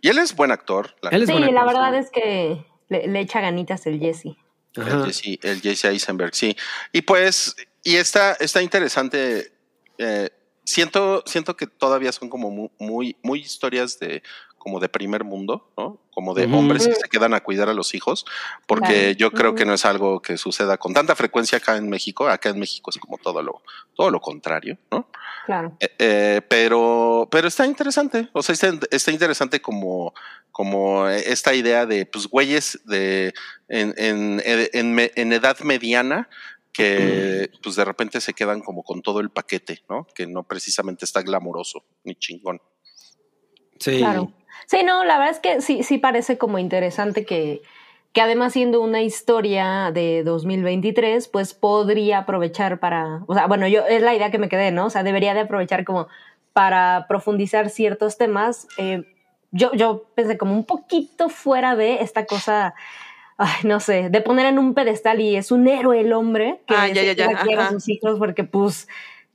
[0.00, 0.94] Y él es buen actor.
[1.02, 1.98] La, él es Sí, buen la verdad sí.
[1.98, 4.36] es que le, le echa ganitas el Jesse.
[4.76, 5.04] Ajá.
[5.04, 6.56] el Jesse, el Jesse Eisenberg, sí.
[6.92, 7.54] Y pues,
[7.84, 9.52] y está, está interesante.
[9.98, 10.30] eh,
[10.64, 14.22] siento, siento que todavía son como mu- muy, muy, historias de
[14.58, 15.98] como de primer mundo, ¿no?
[16.12, 18.26] Como de hombres que se quedan a cuidar a los hijos,
[18.66, 19.12] porque Claro.
[19.12, 22.28] yo creo que no es algo que suceda con tanta frecuencia acá en México.
[22.28, 23.62] Acá en México es como todo lo,
[23.94, 25.08] todo lo contrario, ¿no?
[25.46, 25.76] Claro.
[25.80, 28.28] Eh, eh, pero, pero está interesante.
[28.32, 30.12] O sea, está, está interesante como,
[30.50, 33.32] como esta idea de pues güeyes de
[33.68, 34.42] en, en,
[35.14, 36.28] en, edad mediana
[36.72, 40.06] que pues de repente se quedan como con todo el paquete, ¿no?
[40.14, 42.60] Que no precisamente está glamoroso ni chingón.
[43.78, 43.98] Sí.
[43.98, 44.32] Claro.
[44.66, 47.62] Sí, no, la verdad es que sí, sí parece como interesante que,
[48.12, 53.86] que además siendo una historia de 2023, pues podría aprovechar para, o sea, bueno, yo
[53.86, 54.86] es la idea que me quedé, ¿no?
[54.86, 56.08] O sea, debería de aprovechar como
[56.52, 58.66] para profundizar ciertos temas.
[58.78, 59.04] Eh,
[59.52, 62.74] yo, yo pensé como un poquito fuera de esta cosa,
[63.36, 66.74] ay, no sé, de poner en un pedestal y es un héroe el hombre que
[66.74, 68.88] Ah, ya, ya, ya, sus hijos porque pues,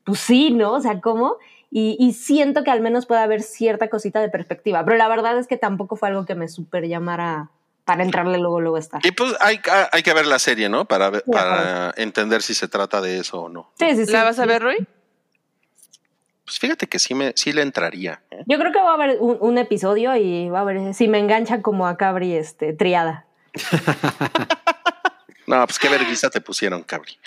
[0.04, 0.74] pues sí, ¿no?
[0.74, 1.38] O sea, ¿cómo?
[1.76, 5.40] Y, y siento que al menos puede haber cierta cosita de perspectiva, pero la verdad
[5.40, 7.50] es que tampoco fue algo que me super llamara
[7.84, 9.02] para entrarle luego, luego a estar.
[9.04, 9.60] Y pues hay,
[9.92, 10.86] hay que ver la serie, ¿no?
[10.86, 13.72] Para, ver- Sí, para entender si se trata de eso o no.
[13.80, 14.12] Sí, sí, sí.
[14.12, 14.88] ¿La vas a ver, Roy?
[16.46, 18.22] Pues fíjate que sí, me, sí le entraría.
[18.30, 18.44] ¿eh?
[18.46, 21.18] Yo creo que va a haber un, un episodio y va a ver si me
[21.18, 23.26] engancha como a Cabri este, triada.
[25.46, 27.18] No, pues qué vergüenza te pusieron, cabri.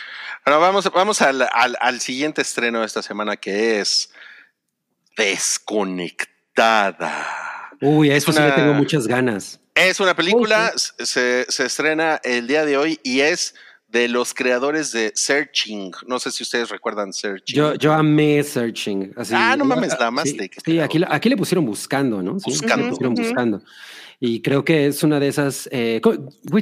[0.45, 4.11] Bueno, vamos, vamos al, al, al siguiente estreno de esta semana que es
[5.17, 7.27] Desconectada.
[7.81, 9.61] Uy, a eso sí Una- le tengo muchas ganas.
[9.75, 13.55] Es una película, Uy, se, se estrena el día de hoy y es
[13.89, 15.93] de los creadores de Searching.
[16.07, 17.55] No sé si ustedes recuerdan Searching.
[17.57, 19.13] Yo, yo amé Searching.
[19.17, 19.35] así.
[19.37, 22.39] Ah, no mames, la amaste, Sí, sí, aquí, aquí le pusieron buscando, ¿no?
[22.41, 22.85] Sí, Buscando.
[22.85, 23.63] le pusieron buscando.
[24.19, 25.69] Y creo que es una de esas.
[25.73, 26.01] Eh,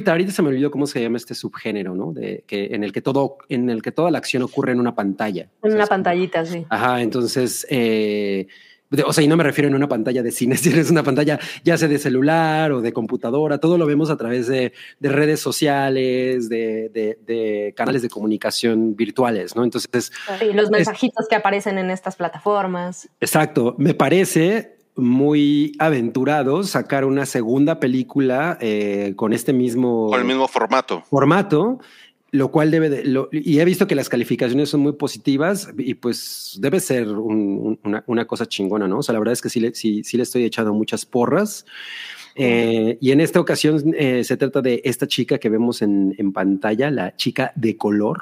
[0.07, 2.11] ahorita se me olvidó cómo se llama este subgénero, ¿no?
[2.11, 4.93] De que en el que todo, en el que toda la acción ocurre en una
[4.95, 5.43] pantalla.
[5.43, 6.65] En O sea, una como- pantallita, sí.
[6.69, 8.47] Ajá, entonces, eh,
[8.89, 11.01] de- o sea, y no me refiero en una pantalla de cine, si es una
[11.03, 15.09] pantalla ya sea de celular o de computadora, todo lo vemos a través de, de
[15.09, 19.63] redes sociales, de, de- de canales de comunicación virtuales, ¿no?
[19.63, 23.07] Entonces, Sí, los mensajitos que aparecen en estas plataformas.
[23.21, 30.25] exacto, me parece muy aventurado sacar una segunda película eh, con este mismo, Con el
[30.25, 31.03] mismo formato.
[31.09, 31.79] formato.
[32.31, 35.93] Lo cual debe de, lo- y he visto que las calificaciones son muy positivas y
[35.93, 38.97] pues debe ser un- un- una, una cosa chingona, ¿no?
[38.99, 41.65] O sea, la verdad es que sí le, sí, sí le estoy echando muchas porras.
[42.37, 46.33] Eh, y en esta ocasión eh, se trata de esta chica que vemos en, en
[46.33, 48.19] pantalla, la chica de color,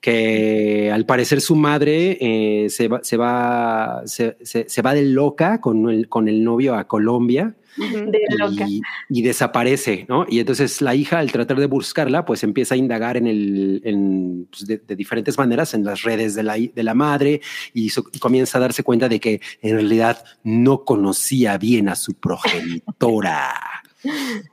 [0.00, 5.02] que al parecer su madre eh, se, va, se, va, se, se- se va de
[5.04, 8.66] loca con el, con el novio a Colombia De loca.
[9.10, 10.26] y, desaparece, ¿no?
[10.28, 14.48] Y entonces la hija, al tratar de buscarla, pues empieza a indagar en el, en,
[14.50, 17.40] pues, de, de diferentes maneras en las redes de la, de la madre
[17.74, 21.94] y, so- y comienza a darse cuenta de que en realidad no conocía bien a
[21.94, 23.54] su progenitora.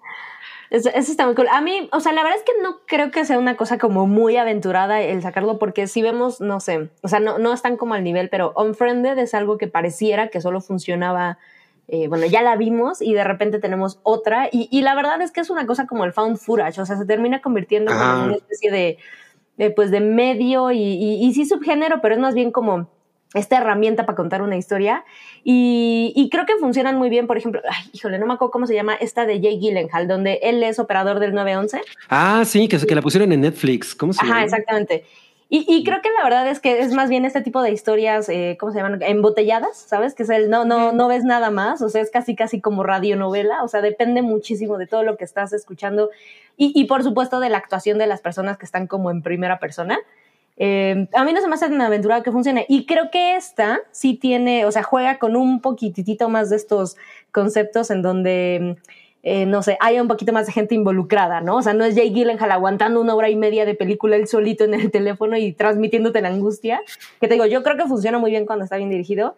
[0.70, 1.48] Eso, eso está muy cool.
[1.50, 4.06] A mí, o sea, la verdad es que no creo que sea una cosa como
[4.06, 7.94] muy aventurada el sacarlo, porque si vemos, no sé, o sea, no, no están como
[7.94, 11.38] al nivel, pero Unfriended es algo que pareciera que solo funcionaba
[11.90, 14.50] eh, bueno, ya la vimos y de repente tenemos otra.
[14.52, 16.98] Y, y, la verdad es que es una cosa como el found footage, o sea,
[16.98, 18.98] se termina convirtiendo como en una especie de,
[19.56, 22.90] de, pues, de medio y, y, y sí subgénero, pero es más bien como
[23.34, 25.04] esta herramienta para contar una historia.
[25.44, 27.28] Y, y, creo que funcionan muy bien.
[27.28, 30.40] Por ejemplo, ay, híjole, no me acuerdo cómo se llama esta de Jay Gyllenhaal, donde
[30.44, 31.82] él es operador del 911.
[32.10, 33.96] Ah, sí, que, que la pusieron en Netflix.
[33.96, 34.36] ¿Cómo se llama?
[34.36, 35.06] Ajá, exactamente.
[35.50, 38.28] Y, y, creo que la verdad es que es más bien este tipo de historias,
[38.28, 39.02] eh, ¿cómo se llaman?
[39.02, 40.14] Embotelladas, ¿sabes?
[40.14, 42.84] Que es el no, no, no ves nada más, o sea, es casi, casi como
[42.84, 46.10] radionovela, o sea, depende muchísimo de todo lo que estás escuchando
[46.58, 49.58] y, y por supuesto de la actuación de las personas que están como en primera
[49.58, 49.98] persona.
[50.60, 52.66] Eh, a mí no se me hace una aventura que funcione.
[52.68, 56.98] Y creo que esta sí tiene, o sea, juega con un poquitito más de estos
[57.32, 58.78] conceptos en donde,
[59.24, 61.58] eh, no sé, hay un poquito más de gente involucrada, ¿no?
[61.58, 64.64] O sea, no es Jay Gyllenhaal aguantando una hora y media de película él solito
[64.64, 66.82] en el teléfono y transmitiéndote la angustia.
[67.22, 69.36] Que te digo, yo creo que funciona muy bien cuando está bien dirigido,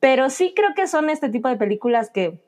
[0.00, 2.38] pero sí creo que son este tipo de películas que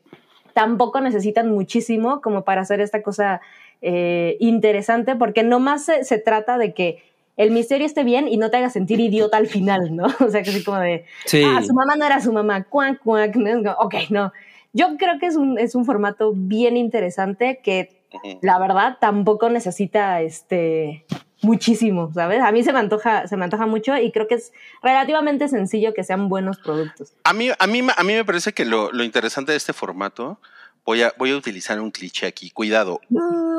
[0.52, 3.40] tampoco necesitan muchísimo como para hacer esta cosa
[3.80, 7.09] eh, interesante, porque no más se trata de que
[7.40, 10.04] el misterio esté bien y no te haga sentir idiota al final, ¿no?
[10.20, 11.42] O sea, que así como de, Sí.
[11.42, 13.72] ah, su mamá no era su mamá, cuac, cuac, ¿no?
[13.78, 14.30] ok, no.
[14.74, 17.96] Yo creo que es un, es un formato bien interesante que,
[18.42, 21.06] la verdad, tampoco necesita este
[21.42, 22.42] muchísimo, ¿sabes?
[22.42, 25.94] A mí se me antoja, se me antoja mucho y creo que es relativamente sencillo
[25.94, 27.14] que sean buenos productos.
[27.24, 30.38] A mí, a mí, a mí me parece que lo, lo interesante de este formato,
[30.84, 33.00] voy a, voy a utilizar un cliché aquí, cuidado,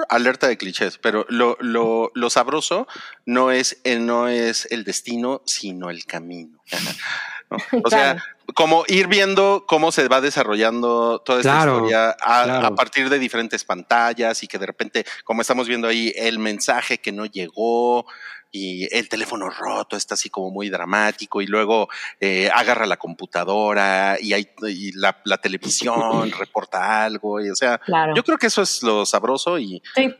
[0.10, 2.88] alerta de clichés, pero lo, lo, lo sabroso
[3.26, 6.60] no es, el, no es el destino, sino el camino.
[7.50, 7.58] ¿no?
[7.84, 8.22] O sea, Claro.
[8.56, 12.68] como ir viendo cómo se va desarrollando toda esta Claro, historia a, claro.
[12.68, 17.00] a partir de diferentes pantallas y que de repente, como estamos viendo ahí, el mensaje
[17.00, 18.06] que no llegó
[18.52, 21.88] y el teléfono roto está así como muy dramático y luego
[22.20, 27.78] eh, agarra la computadora y, hay, y la, la televisión reporta algo y o sea,
[27.78, 28.14] Claro.
[28.16, 30.14] yo creo que eso es lo sabroso y, Sí.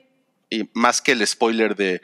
[0.50, 2.02] y más que el spoiler de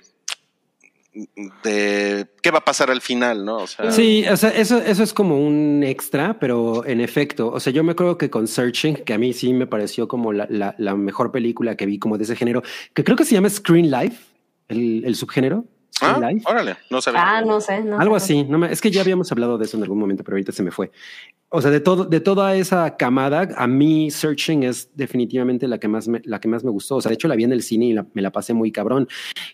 [1.63, 3.57] de qué va a pasar al final, ¿no?
[3.57, 7.59] O sea, Sí, o sea, eso, eso es como un extra, pero en efecto, o
[7.59, 10.45] sea, yo me acuerdo que con Searching, que a mí sí me pareció como la,
[10.49, 12.61] la, la mejor película que vi como de ese género,
[12.93, 14.23] que creo que se llama Screen Life,
[14.67, 15.65] el, el subgénero.
[16.01, 17.21] Ah, órale, no sabía.
[17.37, 17.81] Ah, no sé.
[17.81, 18.23] No Algo sé.
[18.25, 20.51] así, no me- es que ya habíamos hablado de eso en algún momento, pero ahorita
[20.51, 20.91] se me fue.
[21.49, 25.87] O sea, de todo, de toda esa camada, a mí Searching es definitivamente la que
[25.87, 26.97] más me, la que más me gustó.
[26.97, 28.69] O sea, de hecho la vi en el cine y la- me la pasé muy
[28.69, 29.07] cabrón.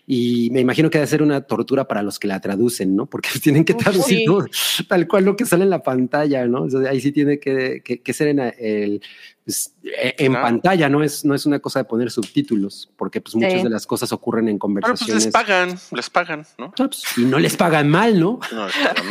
[0.04, 3.06] Y me imagino que debe ser una tortura para los que la traducen, ¿no?
[3.06, 4.24] Porque tienen que traducir Sí.
[4.24, 4.44] todo,
[4.88, 6.62] tal cual lo que sale en la pantalla, ¿no?
[6.64, 9.00] O sea, ahí sí tiene que, que- que ser en, el,
[9.44, 10.46] pues, eh, en Claro.
[10.46, 13.62] pantalla, no es, no es una cosa de poner subtítulos, porque pues muchas Sí.
[13.62, 15.24] de las cosas ocurren en Bueno, pues conversaciones.
[15.26, 16.66] les pagan, les pagan, ¿no?
[16.76, 18.40] Ah, pues, y no les pagan mal, ¿no?
[18.52, 19.04] No les pagan,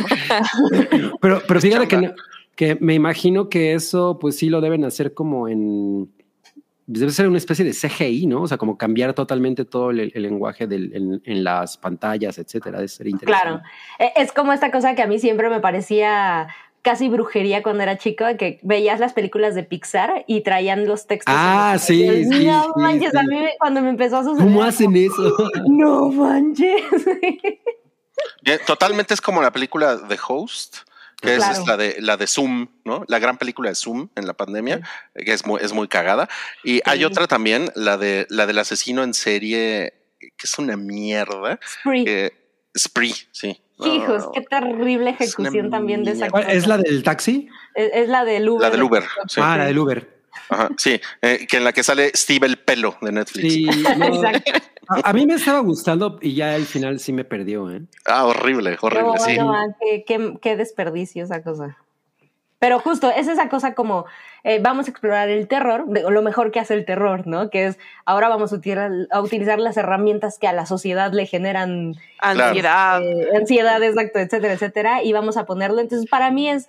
[1.00, 1.12] ¿no?
[1.22, 2.12] Pero, pero fíjate que, no-
[2.56, 6.10] que me imagino que eso, pues sí lo deben hacer como en.
[6.86, 8.42] Debe ser una especie de CGI, ¿no?
[8.42, 12.76] O sea, como cambiar totalmente todo el, el lenguaje del, en, en las pantallas, etcétera.
[12.76, 13.48] Debe ser interesante.
[13.48, 13.62] Claro.
[13.98, 16.48] Eh, Es como esta cosa que a mí siempre me parecía
[16.82, 21.34] casi brujería cuando era chico, que veías las películas de Pixar y traían los textos.
[21.34, 24.44] Ah, sí, No sí, manches, a mí me- cuando me empezó a suceder.
[24.46, 25.34] ¿Cómo hacen eso?
[25.66, 26.82] No manches.
[28.42, 30.76] Bien, totalmente es como la película The Host,
[31.24, 31.52] que Claro.
[31.52, 33.04] es, es la de la de Zoom, ¿no?
[33.08, 34.80] La gran película de Zoom en la pandemia,
[35.14, 36.28] que es muy, es muy cagada.
[36.62, 41.58] Y hay otra también, la de la del asesino en serie, que es una mierda.
[41.80, 42.04] Spree.
[42.06, 42.30] eh,
[42.76, 43.60] Spree, sí.
[43.84, 46.30] Hijos, No, qué terrible ejecución también de esa mierda.
[46.30, 46.56] ¿Cuál- cosa.
[46.56, 47.48] ¿Es la del taxi?
[47.74, 48.62] Es, es la del Uber.
[48.62, 49.02] La del Uber.
[49.26, 50.13] Sí, Ah, la del Uber.
[50.48, 53.52] Ajá, sí, eh, que en la que sale Steve el pelo de Netflix.
[53.54, 53.64] Sí,
[53.98, 54.52] no, Exacto.
[54.88, 57.82] a, a mí me estaba gustando y ya al final sí me perdió, ¿eh?
[58.06, 59.36] Ah, horrible, horrible, No, sí.
[59.38, 61.76] no, ah, qué, qué- qué desperdicio esa cosa.
[62.58, 64.06] Pero justo es esa cosa como
[64.42, 67.48] eh, vamos a explorar el terror, de- o lo mejor que hace el terror, ¿no?
[67.50, 71.26] Que es ahora vamos a utilizar, a utilizar las herramientas que a la sociedad le
[71.26, 73.02] generan Ansiedad.
[73.02, 75.80] eh, ansiedad, exacto, etcétera, etcétera, y vamos a ponerlo.
[75.80, 76.68] Entonces, para mí es,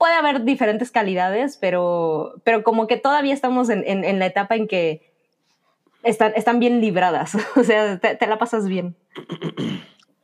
[0.00, 4.56] puede haber diferentes calidades, pero, pero como que todavía estamos en, en- en la etapa
[4.56, 5.12] en que
[6.02, 8.96] están, están bien libradas, o sea, te, te la pasas bien.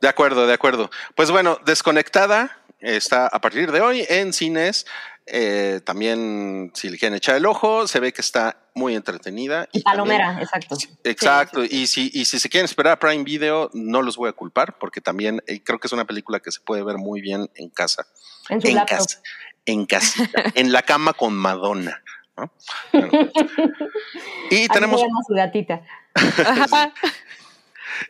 [0.01, 0.91] De acuerdo, de acuerdo.
[1.15, 4.87] Pues bueno, Desconectada está a partir de hoy en cines.
[5.29, 9.69] Eh, también, si le quieren echar el ojo, se ve que está muy entretenida.
[9.73, 10.77] Y palomera, exacto.
[11.03, 14.33] Exacto, y si, y si se quieren esperar a Prime Video, no los voy a
[14.33, 17.51] culpar, porque también eh, creo que es una película que se puede ver muy bien
[17.57, 18.07] en casa.
[18.51, 18.99] En su En laptop.
[18.99, 19.21] casa,
[19.67, 22.03] en casita, en la cama con Madonna.
[22.37, 22.53] ¿no?
[22.93, 23.11] Bueno.
[24.51, 25.83] Y tenemos su gatita.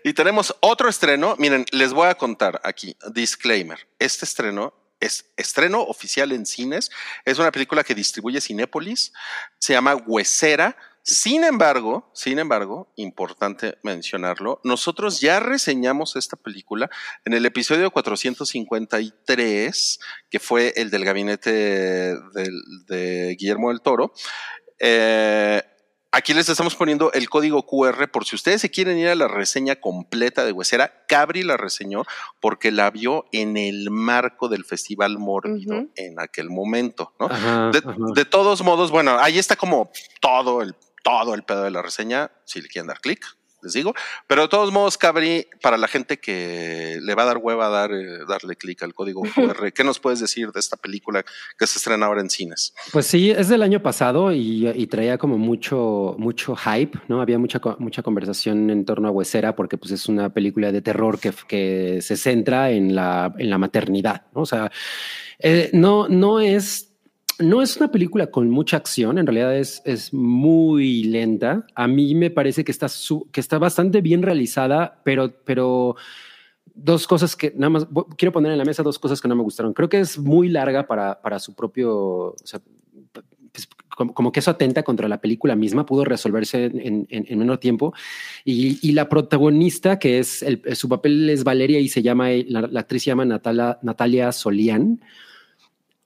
[0.02, 1.36] Y tenemos otro estreno.
[1.38, 3.86] Miren, les voy a contar aquí, disclaimer.
[3.98, 6.90] Este estreno es estreno oficial en cines.
[7.24, 9.12] Es una película que distribuye Cinépolis.
[9.58, 10.76] Se llama Huesera.
[11.08, 16.90] Sin embargo, sin embargo, importante mencionarlo, nosotros ya reseñamos esta película
[17.24, 24.12] en el episodio 453, que fue el del gabinete de Guillermo del Toro.
[24.80, 25.62] Eh,
[26.12, 29.28] Aquí les estamos poniendo el código QR por si ustedes se quieren ir a la
[29.28, 31.04] reseña completa de Huesera.
[31.06, 32.04] Cabri la reseñó
[32.40, 37.26] porque la vio en el marco del Festival Mórbido en aquel momento, ¿no?
[37.26, 37.94] Ajá, De, ajá.
[38.14, 39.90] de todos modos, bueno, ahí está como
[40.22, 40.74] todo el,
[41.06, 43.24] todo el pedo de la reseña, si le quieren dar clic,
[43.62, 43.94] les digo.
[44.26, 47.70] Pero de todos modos, Cabri, para la gente que le va a dar hueva a
[47.70, 51.24] dar, eh, darle clic al código QR, ¿qué nos puedes decir de esta película
[51.56, 52.74] que se estrena ahora en cines?
[52.92, 57.22] Pues sí, es del año pasado y, y traía como mucho, mucho hype, ¿no?
[57.22, 61.20] Había mucha, mucha conversación en torno a Huesera porque pues es una película de terror
[61.20, 64.40] que, que se centra en la, en la maternidad, ¿no?
[64.40, 64.72] O sea,
[65.38, 66.92] eh, no, no es...
[67.38, 71.66] No es una película con mucha acción, en realidad es, es muy lenta.
[71.74, 75.96] A mí me parece que está, su- que está bastante bien realizada, pero, pero
[76.74, 77.86] dos cosas que nada más
[78.16, 79.74] quiero poner en la mesa, dos cosas que no me gustaron.
[79.74, 82.34] Creo que es muy larga para, para su propio,
[83.52, 87.38] pues, como, como que eso atenta contra la película misma, pudo resolverse en, en, en
[87.38, 87.92] menor tiempo.
[88.46, 92.80] Y, y la protagonista, que es el, su papel es Valeria y se llama, la,
[92.80, 95.00] actriz se llama Natalia, Natalia Solián.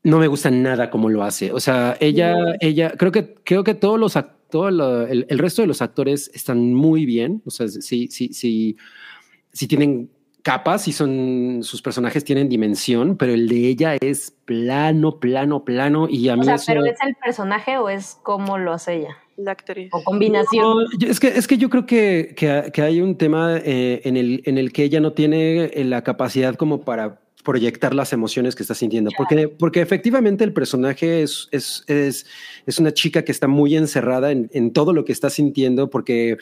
[0.02, 1.52] No me gusta nada cómo lo hace.
[1.52, 4.18] O sea, ella, ella, creo que, creo que todos los,
[4.50, 7.42] todo lo- el, el resto de los actores están muy bien.
[7.44, 8.76] O sea, sí, sí, sí,
[9.52, 10.10] sí tienen
[10.42, 16.08] capas y son, sus personajes tienen dimensión, pero el de ella es plano, plano, plano.
[16.08, 18.96] Y a mí O sea, eso- pero ¿es el personaje o es cómo lo hace
[19.00, 19.16] ella?
[19.36, 19.90] La actriz.
[19.92, 20.64] O combinación.
[20.64, 24.00] No, yo- es que es que yo creo que, que, que hay un tema eh,
[24.04, 28.12] en, el, en el que ella no tiene eh, la capacidad como para proyectar las
[28.12, 32.26] emociones que está sintiendo, porque, porque efectivamente el personaje es, es, es,
[32.66, 36.36] es una chica que está muy encerrada en, en todo lo que está sintiendo, porque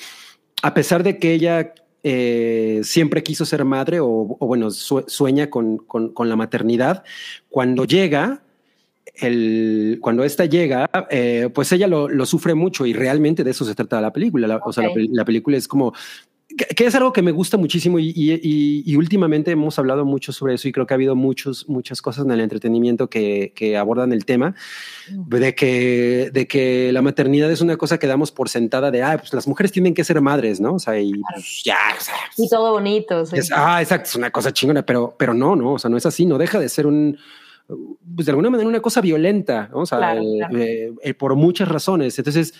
[0.62, 1.72] a pesar de que ella
[2.02, 4.08] eh, siempre quiso ser madre o,
[4.38, 7.04] o bueno, sue- sueña con, con, con la maternidad,
[7.48, 8.42] cuando llega,
[9.14, 13.64] el, cuando esta llega, eh, pues ella lo, lo sufre mucho y realmente de eso
[13.64, 14.46] se trata la película.
[14.46, 15.92] La, O sea, la película es como
[16.58, 20.54] que, es algo que me gusta muchísimo y, y- y- últimamente hemos hablado mucho sobre
[20.54, 24.12] eso y creo que ha habido muchos, muchas cosas en el entretenimiento que, que abordan
[24.12, 24.54] el tema
[25.10, 29.16] de que, de que la maternidad es una cosa que damos por sentada de, ah,
[29.18, 30.74] pues las mujeres tienen que ser madres, ¿no?
[30.74, 33.24] O sea, y pues, ya, o sea, Y todo bonito.
[33.24, 33.36] sí.
[33.38, 36.04] es- ah, exacto, es una cosa chingona, pero, pero no, no, o sea, no es
[36.06, 37.16] así, no deja de ser un,
[38.14, 39.80] pues de alguna manera una cosa violenta, ¿no?
[39.80, 40.58] o sea, Claro, eh, claro.
[40.58, 42.18] eh, eh, por muchas razones.
[42.18, 42.54] Entonces,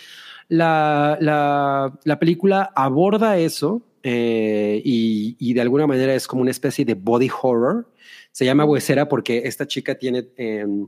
[0.48, 6.50] la, la, la película aborda eso eh, y, y de alguna manera es como una
[6.50, 7.90] especie de body horror.
[8.32, 10.28] Se llama huesera porque esta chica tiene...
[10.36, 10.86] em,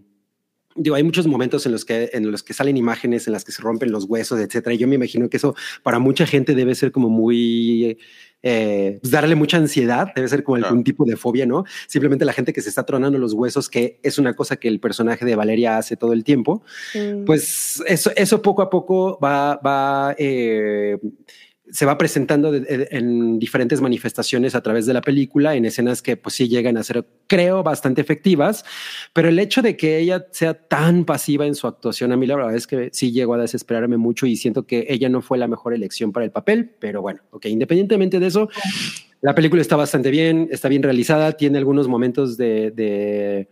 [0.76, 3.50] Digo, hay muchos momentos en los que en los que salen imágenes en las que
[3.50, 4.72] se rompen los huesos, etcétera.
[4.72, 7.98] Y yo me imagino que eso para mucha gente debe ser como muy
[8.42, 10.68] eh, pues darle mucha ansiedad, debe ser como Claro.
[10.68, 11.64] algún tipo de fobia, ¿no?
[11.88, 14.78] Simplemente la gente que se está tronando los huesos, que es una cosa que el
[14.78, 16.62] personaje de Valeria hace todo el tiempo.
[16.94, 17.24] Mm.
[17.24, 20.98] Pues eso, eso poco a poco va, va eh,
[21.72, 26.34] se va presentando en diferentes manifestaciones a través de la película, en escenas que pues
[26.34, 28.64] sí llegan a ser, creo, bastante efectivas,
[29.12, 32.36] pero el hecho de que ella sea tan pasiva en su actuación, a mí la
[32.36, 35.48] verdad es que sí llegó a desesperarme mucho y siento que ella no fue la
[35.48, 38.48] mejor elección para el papel, pero bueno, ok, independientemente de eso,
[39.20, 42.70] la película está bastante bien, está bien realizada, tiene algunos momentos de...
[42.70, 43.48] de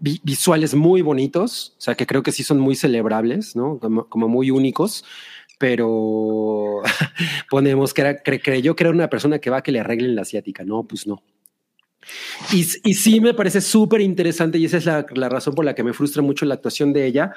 [0.00, 3.78] vi- visuales muy bonitos, o sea que creo que sí son muy celebrables, ¿no?
[3.78, 5.04] Como muy únicos,
[5.58, 6.82] pero
[7.50, 10.14] ponemos que era, cre- creyó que era una persona que va a que le arreglen
[10.16, 11.22] la asiática, no, pues no.
[12.52, 15.74] Y, y sí me parece súper interesante y esa es la, la razón por la
[15.74, 17.32] que me frustra mucho la actuación de ella.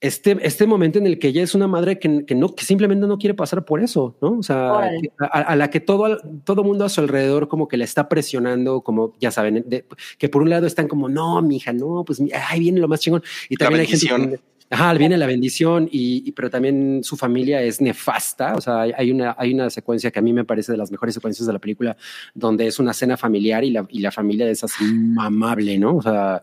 [0.00, 3.06] Este, este momento en el que ella es una madre que, que no, que simplemente
[3.06, 4.38] no quiere pasar por eso, ¿no?
[4.38, 7.76] O sea, que- a, a la que todo, todo mundo a su alrededor como que
[7.76, 9.84] la está presionando, como ya saben, de-
[10.18, 13.22] que por un lado están como, no, mija, no, pues ahí viene lo más chingón.
[13.48, 14.30] Y La también hay gente bendición.
[14.44, 18.54] que- Ajá, viene la bendición, y, pero también su familia es nefasta.
[18.54, 21.14] O sea, hay, una, hay una secuencia que a mí me parece de las mejores
[21.14, 21.94] secuencias de la película,
[22.32, 25.96] donde es una cena familiar y la, y la familia es así mamable, ¿no?
[25.96, 26.42] O sea,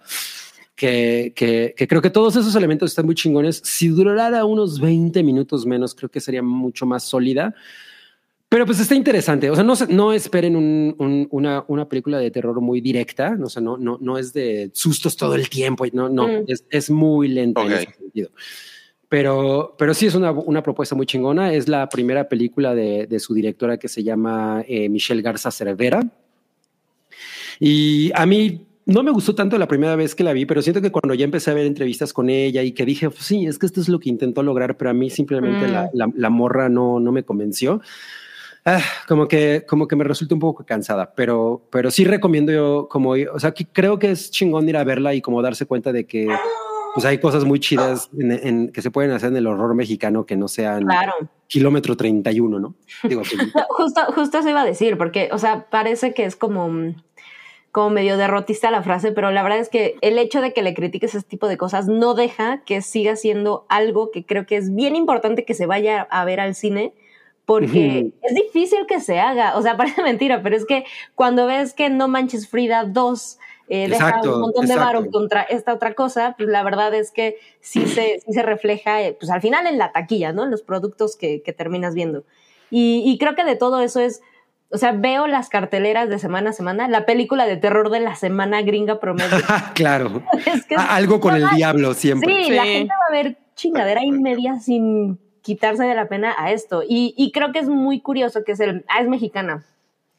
[0.75, 3.63] que, que, que creo que todos esos elementos están muy chingones.
[3.65, 7.55] Si durara unos 20 minutos menos, creo que sería mucho más sólida.
[8.49, 9.49] Pero pues está interesante.
[9.51, 13.35] O sea, no, no esperen un- un- una, una película de terror muy directa.
[13.35, 15.85] No, o sea, no, no, no es de sustos todo el tiempo.
[15.93, 16.43] No, no, Mm.
[16.47, 17.79] es, es muy lenta en Ok.
[17.79, 18.29] ese sentido.
[19.07, 21.53] Pero, pero sí es una, una propuesta muy chingona.
[21.53, 26.01] Es la primera película de, de su directora que se llama eh, Michelle Garza Cervera.
[27.59, 30.81] Y a mí no me gustó tanto la primera vez que la vi, pero siento
[30.81, 33.59] que cuando ya empecé a ver entrevistas con ella y que dije, pues sí, es
[33.59, 35.71] que esto es lo que intentó lograr, pero a mí simplemente Mm.
[35.71, 37.81] la, la- la morra no, no me convenció.
[38.65, 42.87] Ah, como que, como que me resulta un poco cansada, pero, pero sí recomiendo yo
[42.89, 45.91] como, o sea, que creo que es chingón ir a verla y como darse cuenta
[45.91, 46.27] de que
[46.93, 50.25] pues hay cosas muy chidas en, en- que se pueden hacer en el horror mexicano
[50.25, 51.13] que no sean Claro.
[51.47, 52.75] kilómetro 31, ¿no?
[53.03, 53.21] Digo,
[53.69, 56.93] Justo, justo eso iba a decir, porque, o sea, parece que es como,
[57.71, 60.73] como medio derrotista la frase, pero la verdad es que el hecho de que le
[60.73, 64.73] critiques ese tipo de cosas no deja que siga siendo algo que creo que es
[64.75, 66.93] bien importante que se vaya a ver al cine,
[67.49, 69.57] porque es difícil que se haga.
[69.57, 70.85] O sea, parece mentira, pero es que
[71.15, 73.39] cuando ves que No Manches Frida 2
[73.69, 77.09] eh, deja Exacto, un montón de varo contra esta otra cosa, pues la verdad es
[77.11, 80.43] que sí se, sí se refleja, eh, pues al final en la taquilla, ¿no?
[80.43, 82.23] En los productos que, que terminas viendo.
[82.69, 84.21] Y, y creo que de todo eso es,
[84.69, 88.15] o sea, veo las carteleras de semana a semana, la película de terror de la
[88.15, 89.37] semana gringa promedio.
[89.73, 92.43] claro, es que algo con el diablo siempre.
[92.45, 92.69] Sí, la Sí.
[92.73, 96.83] gente va a ver chingadera y media sin quitarse de la pena a esto.
[96.87, 99.65] Y, y creo que es muy curioso que es el, ah, es mexicana.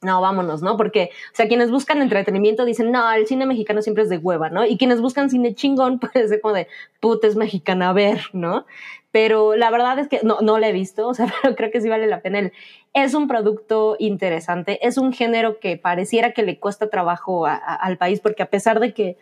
[0.03, 0.79] No, vámonos, ¿no?
[0.79, 4.49] Porque, o sea, quienes buscan entretenimiento dicen, no, el cine mexicano siempre es de hueva,
[4.49, 4.65] ¿no?
[4.65, 6.69] Y quienes buscan cine chingón, pues es como de,
[7.01, 8.65] puta, es mexicana, a ver, ¿no?
[9.13, 11.81] Pero la verdad es que no, no la he visto, o sea, pero creo que
[11.83, 12.39] sí vale la pena.
[12.39, 12.53] El-
[12.95, 17.75] es un producto interesante, es un género que pareciera que le cuesta trabajo a- a-
[17.77, 19.17] al país, porque a pesar de que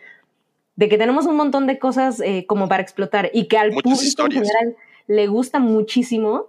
[0.76, 3.82] de que tenemos un montón de cosas eh, como para explotar y que al Muchas
[3.82, 4.42] público historias.
[4.44, 4.76] en general
[5.08, 6.46] le gusta muchísimo,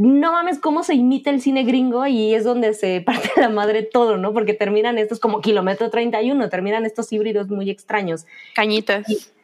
[0.00, 3.82] no mames cómo se imita el cine gringo y es donde se parte la madre
[3.82, 4.32] todo, ¿no?
[4.32, 8.24] Porque terminan estos como kilómetro 31, terminan estos híbridos muy extraños.
[8.54, 9.08] Cañitas.
[9.10, 9.34] Es-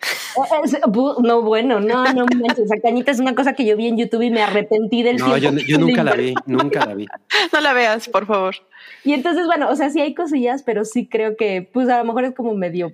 [0.83, 3.97] bu- no, bueno, no, no manches, esa cañita es una cosa que yo vi en
[3.97, 7.07] YouTube y me arrepentí del No, yo, tiempo yo nunca la vi, nunca la vi.
[7.53, 8.55] No la veas, por favor.
[9.03, 12.05] Y entonces, bueno, o sea, sí hay cosillas, pero sí creo que, pues a lo
[12.05, 12.93] mejor es como medio,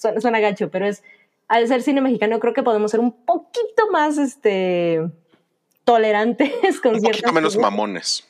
[0.00, 1.02] suena, suena gacho, pero es,
[1.52, 5.02] al ser cine mexicano, creo que podemos ser un poquito más, este,
[5.84, 6.50] tolerantes
[6.82, 7.70] con Un ciertas poquito menos cosas.
[7.70, 8.28] mamones.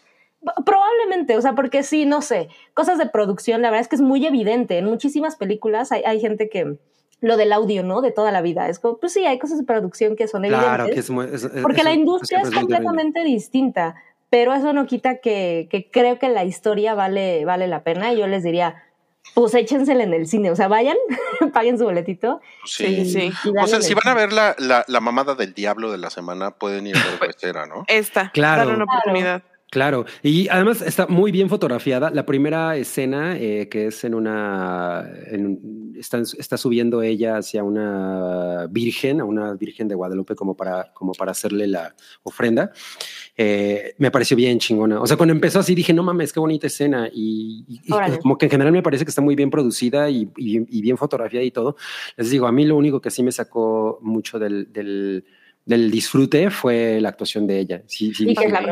[0.65, 4.03] Probablemente, o sea, porque sí, no sé, cosas de producción, la verdad es que es
[4.03, 4.77] muy evidente.
[4.78, 6.78] En muchísimas películas hay, hay gente que,
[7.20, 8.01] lo del audio, ¿no?
[8.01, 10.69] De toda la vida, es como, pues sí, hay cosas de producción que son evidentes.
[10.69, 11.27] Claro, que es muy.
[11.27, 13.94] es- es- Porque la industria es completamente distinta,
[14.31, 18.12] pero eso no quita que, que creo que la historia vale, vale la pena.
[18.12, 18.82] Y yo les diría,
[19.35, 20.97] pues échensela en el cine, o sea, vayan,
[21.53, 22.41] paguen su boletito.
[22.65, 23.05] Sí.
[23.07, 23.33] Sí, sí.
[23.45, 26.11] y O sea, si van a ver la, la, la mamada del diablo de la
[26.11, 27.85] semana, pueden ir a ver Huesera, ¿no?
[27.89, 28.31] Esta.
[28.33, 28.59] Claro.
[28.61, 28.99] Darle una Claro.
[29.01, 29.43] oportunidad.
[29.71, 32.11] Claro, y además está muy bien fotografiada.
[32.11, 35.09] La primera escena, eh, que es en una.
[35.29, 40.55] en un- está, está subiendo ella hacia una virgen, a una virgen de Guadalupe, como
[40.59, 42.71] para, como para hacerle la ofrenda.
[43.37, 45.01] Eh, me pareció bien chingona.
[45.01, 47.09] O sea, cuando empezó así dije, no mames, qué bonita escena.
[47.13, 48.19] Y, y- y Órale.
[48.19, 50.97] como que en general me parece que está muy bien producida y, y- y bien
[50.99, 51.77] fotografiada y todo.
[52.17, 54.73] Les digo, a mí lo único que sí me sacó mucho del.
[54.73, 55.25] del
[55.65, 57.83] del disfrute fue la actuación de ella.
[57.87, 58.67] Sí, sí, Y que es la de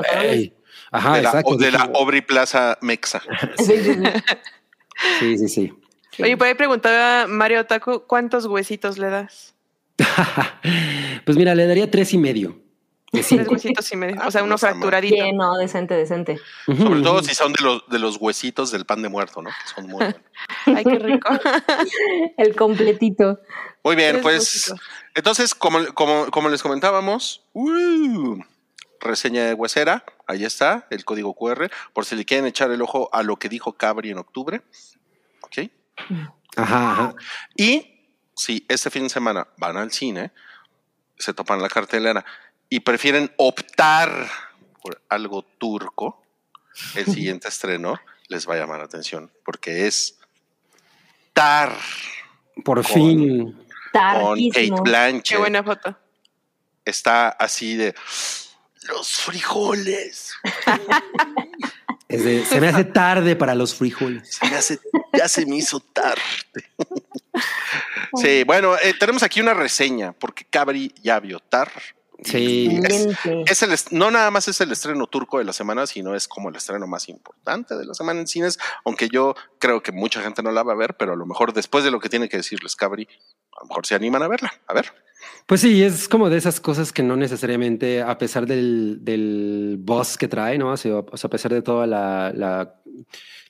[0.90, 1.50] la, exacto.
[1.52, 3.22] o de la Obri Plaza Mexa.
[5.18, 5.72] Sí, sí, sí.
[6.10, 6.22] Sí.
[6.22, 9.54] Oye, por ahí preguntaba Mario Taco, ¿cuántos huesitos le das?
[11.24, 12.58] pues mira, le daría tres y medio.
[13.12, 14.16] De Tres huesitos y medio.
[14.20, 15.14] Ah, O sea, no uno fracturadito.
[15.14, 16.38] Bien, no, decente, decente.
[16.66, 19.50] Sobre todo si son de los, de los huesitos del pan de muerto, ¿no?
[19.50, 20.20] Que son muy buenos.
[20.66, 21.28] Ay, qué rico.
[22.36, 23.40] El completito.
[23.82, 24.80] Muy bien, Tres pues huesitos.
[25.14, 28.38] entonces, como, como, como les comentábamos, ¡uh!
[29.00, 33.08] reseña de Huesera, ahí está, el código QR, por si le quieren echar el ojo
[33.12, 34.62] a lo que dijo Cabri en octubre.
[35.40, 35.70] ¿Ok?
[36.56, 37.14] Ajá, ajá.
[37.56, 40.32] Y si este fin de semana van al cine,
[41.18, 42.24] se topan la cartelera
[42.70, 44.28] y prefieren optar
[44.82, 46.22] por algo turco,
[46.94, 50.16] el siguiente estreno les va a llamar la atención porque es
[51.34, 51.76] Tar
[52.64, 53.66] Por Con- fin.
[53.92, 54.70] con Kate.
[54.82, 55.24] Blanchett.
[55.28, 55.96] Qué buena foto.
[56.84, 57.94] Está así de
[58.88, 60.32] los frijoles.
[62.08, 64.34] Es de- se me hace tarde para los frijoles.
[64.34, 64.80] Se me hace-
[65.12, 66.20] ya se me hizo tarde.
[68.20, 71.70] sí, bueno, eh, tenemos aquí una reseña porque Cabri ya vio Tar.
[72.24, 72.80] Sí.
[73.46, 76.48] Es el, no nada más es el estreno turco de la semana, sino es como
[76.48, 80.42] el estreno más importante de la semana en cines, aunque yo creo que mucha gente
[80.42, 82.36] no la va a ver, pero a lo mejor después de lo que tiene que
[82.36, 83.08] decirles Cabri,
[83.56, 84.52] a lo mejor se animan a verla.
[84.66, 84.86] A ver.
[85.46, 90.16] Pues sí, es como de esas cosas que no necesariamente, a pesar del, del boss
[90.16, 90.72] que trae, ¿no?
[90.72, 92.76] O sea, o sea, a pesar de toda la, la-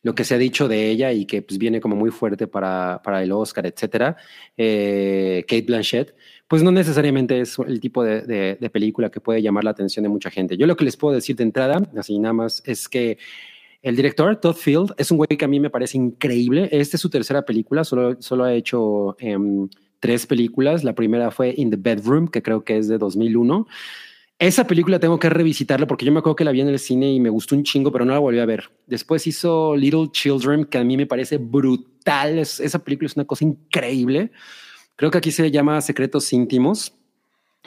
[0.02, 3.02] lo que se ha dicho de ella y que pues viene como muy fuerte para,
[3.04, 4.16] para el Oscar, etcétera,
[4.56, 6.14] eh, Kate Blanchett,
[6.50, 10.32] pues no necesariamente es el tipo de, película que puede llamar la atención de mucha
[10.32, 10.56] gente.
[10.56, 13.18] Yo lo que les puedo decir de entrada, así nada más, es que
[13.82, 16.68] El director, Todd Field, es un güey que a mí me parece increíble.
[16.72, 19.68] Esta es su tercera película, solo, solo ha hecho em,
[20.00, 20.82] tres películas.
[20.82, 23.68] La primera fue In the Bedroom, que creo que es de 2001.
[24.40, 27.12] Esa película tengo que revisitarla porque yo me acuerdo que la vi en el cine
[27.12, 28.64] y me gustó un chingo, pero no la volví a ver.
[28.88, 32.40] Después hizo Little Children, que a mí me parece brutal.
[32.40, 34.32] Es- esa película es una cosa increíble.
[35.00, 36.92] Creo que aquí se llama Secretos Íntimos,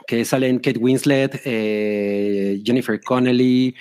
[0.05, 3.73] que salen Kate Winslet, eh, Jennifer Connelly.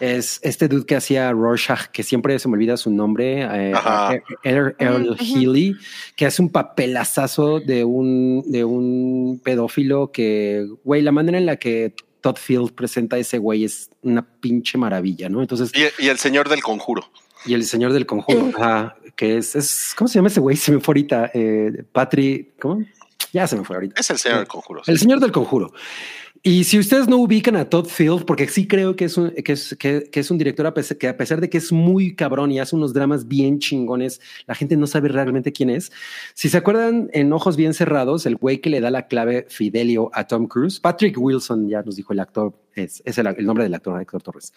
[0.00, 4.20] Es este dude que hacía Rorschach, que siempre se me olvida su nombre, eh, Ajá.
[4.44, 5.24] Earl, Earl Ujú, ujú.
[5.40, 5.76] Healy,
[6.14, 11.56] que hace un papelazazo de un, de un pedófilo que, güey, la manera en la
[11.56, 15.40] que Todd Field presenta a ese güey es una pinche maravilla, ¿no?
[15.40, 17.10] Entonces, Y, y el señor del conjuro.
[17.46, 20.56] y el señor del conjuro, ajá, que es, es, ¿cómo se llama ese güey?
[20.56, 22.82] Se me fue ahorita, eh, Patrick, ¿cómo?
[23.34, 24.00] Ya se me fue ahorita.
[24.00, 24.82] Es el señor del conjuro.
[24.82, 24.90] sí.
[24.90, 25.72] El señor del conjuro.
[26.42, 29.52] Y si ustedes no ubican a Todd Field, porque sí creo que es un, que
[29.52, 32.50] es, que, es un director a pesar, que a pesar de que es muy cabrón
[32.50, 35.92] y hace unos dramas bien chingones, la gente no sabe realmente quién es.
[36.32, 40.10] Si se acuerdan en Ojos Bien Cerrados, el güey que le da la clave Fidelio
[40.14, 44.00] a Tom Cruise, Patrick Wilson, ya nos dijo el actor, es, el, nombre del actor,
[44.00, 44.54] Héctor Torres.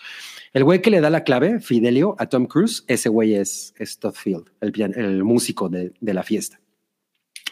[0.53, 3.97] El güey que le da la clave Fidelio a Tom Cruise, ese güey es, es
[3.97, 6.61] Todd Field, el, músico de la fiesta.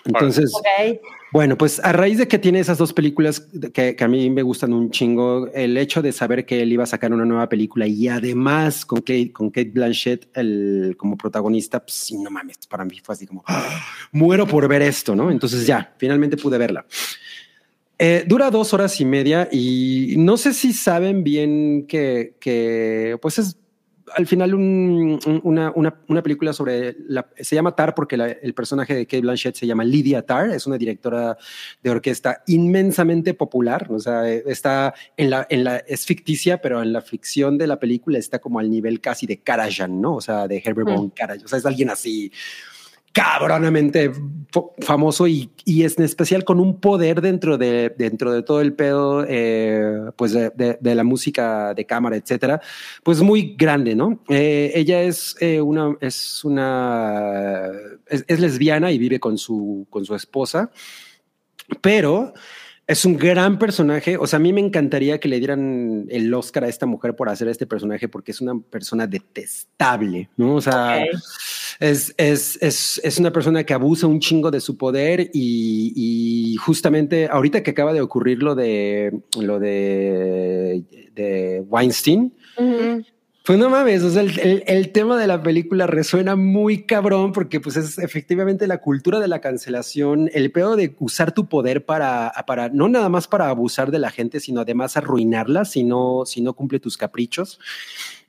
[0.06, 0.52] Entonces,
[1.32, 4.42] bueno, pues a raíz de que tiene esas dos películas que, que a mí me
[4.42, 7.88] gustan un chingo, el hecho de saber que él iba a sacar una nueva película
[7.88, 12.84] y además con Kate, con Kate Blanchett el, como protagonista, pues sí, no mames, para
[12.84, 13.82] mí fue así como, ¡ah!
[14.12, 15.32] muero por ver esto, ¿no?
[15.32, 16.86] Entonces ya, finalmente pude verla.
[18.04, 23.38] Eh, dura dos horas y media y no sé si saben bien que, que pues
[23.38, 23.58] es
[24.16, 28.28] al final un- un- una, una, una película sobre, la, se llama Tar porque la-
[28.32, 31.38] el personaje de Kate Blanchett se llama Lydia Tar, es una directora
[31.84, 36.82] de orquesta inmensamente popular, o sea, eh, está en la, en la, es ficticia, pero
[36.82, 40.16] en la ficción de la película está como al nivel casi de Karajan, ¿no?
[40.16, 40.96] O sea, de Herbert Mm.
[40.96, 42.32] von Karajan, o sea, es alguien así
[43.12, 44.12] cabronamente
[44.80, 48.74] famoso y, y es en especial con un poder dentro de, dentro de todo el
[48.74, 52.62] pedo, eh, pues de, la música de cámara, etcétera,
[53.04, 54.22] pues muy grande, ¿no?
[54.30, 57.70] Eh, ella es eh, una, es una,
[58.08, 60.72] es, es lesbiana y vive con su, con su esposa,
[61.82, 62.34] pero
[62.92, 64.18] es un gran personaje.
[64.18, 67.30] O sea, a mí me encantaría que le dieran el Oscar a esta mujer por
[67.30, 70.56] hacer este personaje porque es una persona detestable, ¿no?
[70.56, 71.02] O sea,
[71.80, 76.56] es, es, es, es una persona que abusa un chingo de su poder y, y
[76.58, 80.84] justamente ahorita que acaba de ocurrir lo de lo de,
[81.16, 82.34] de Weinstein.
[83.44, 87.32] Pues no mames, o sea, el, el- el tema de la película resuena muy cabrón
[87.32, 91.84] porque pues es efectivamente la cultura de la cancelación, el pedo de usar tu poder
[91.84, 96.22] para, para no nada más para abusar de la gente, sino además arruinarla si no,
[96.26, 97.60] si no cumple tus caprichos.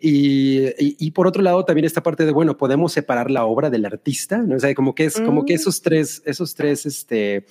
[0.01, 3.69] Y, y- y por otro lado también esta parte de, bueno, podemos separar la obra
[3.69, 4.57] del artista, ¿no?
[4.57, 5.57] O sea, como que es como que Mm.
[5.57, 7.45] esos tres, esos tres este,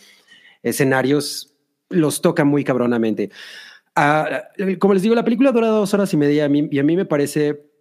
[0.64, 1.54] escenarios
[1.90, 3.30] los toca muy cabronamente.
[3.96, 4.44] Ah,
[4.80, 7.72] como les digo, la película dura dos horas y media y a mí me parece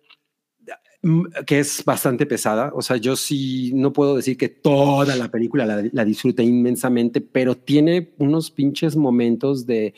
[1.03, 2.73] mm, que es bastante pesada.
[2.74, 7.20] O sea, yo sí no puedo decir que toda la película la, la disfrute inmensamente,
[7.20, 9.95] pero tiene unos pinches momentos de,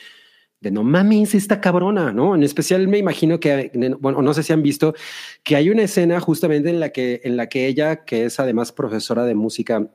[0.63, 2.37] de no mames, esta cabrona, ¿no?
[2.37, 4.95] En especial me imagino que, bueno, no sé si han visto
[5.43, 8.71] que hay una escena justamente en la que, en la que ella, que es además
[8.71, 9.91] profesora de música,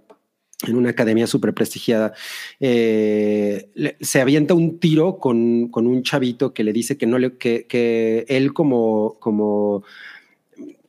[0.65, 2.13] en una academia súper prestigiada,
[2.59, 7.19] eh, le- se avienta un tiro con, con un chavito que le dice que no
[7.19, 9.83] le, que, que él como, como,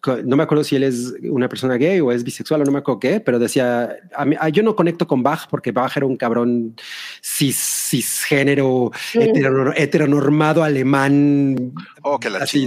[0.01, 2.73] co- no me acuerdo si él es una persona gay o es bisexual o no
[2.73, 5.95] me acuerdo qué, pero decía, a mí- ah, yo no conecto con Bach porque Bach
[5.99, 6.74] era un cabrón
[7.20, 7.59] cis,
[7.90, 9.19] cisgénero, Sí.
[9.19, 11.74] heteronor- heteronormado alemán.
[12.03, 12.66] Oh, que la así.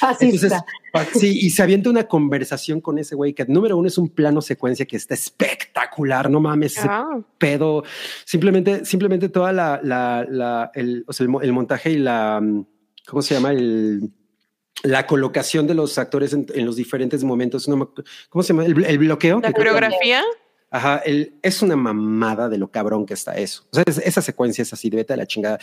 [0.00, 0.24] Fascista.
[0.24, 0.52] Entonces,
[1.18, 4.42] sí, y se avienta una conversación con ese güey que número uno es un plano
[4.42, 7.82] secuencia que está espectacular, no mames, ese Ah, pedo,
[8.24, 12.40] simplemente, simplemente toda la, la, la el, o sea, el, mo- el montaje y la,
[12.42, 12.66] mm,
[13.06, 13.52] ¿cómo se llama?
[13.52, 14.10] El,
[14.82, 17.92] la colocación de los actores en, en los diferentes momentos, no
[18.28, 18.66] ¿cómo se llama?
[18.66, 19.40] El, el bloqueo.
[19.40, 20.22] la coreografía.
[20.70, 23.64] Ajá, el, es una mamada de lo cabrón que está eso.
[23.70, 25.58] O sea, es- esa secuencia es así, de vete a la chingada.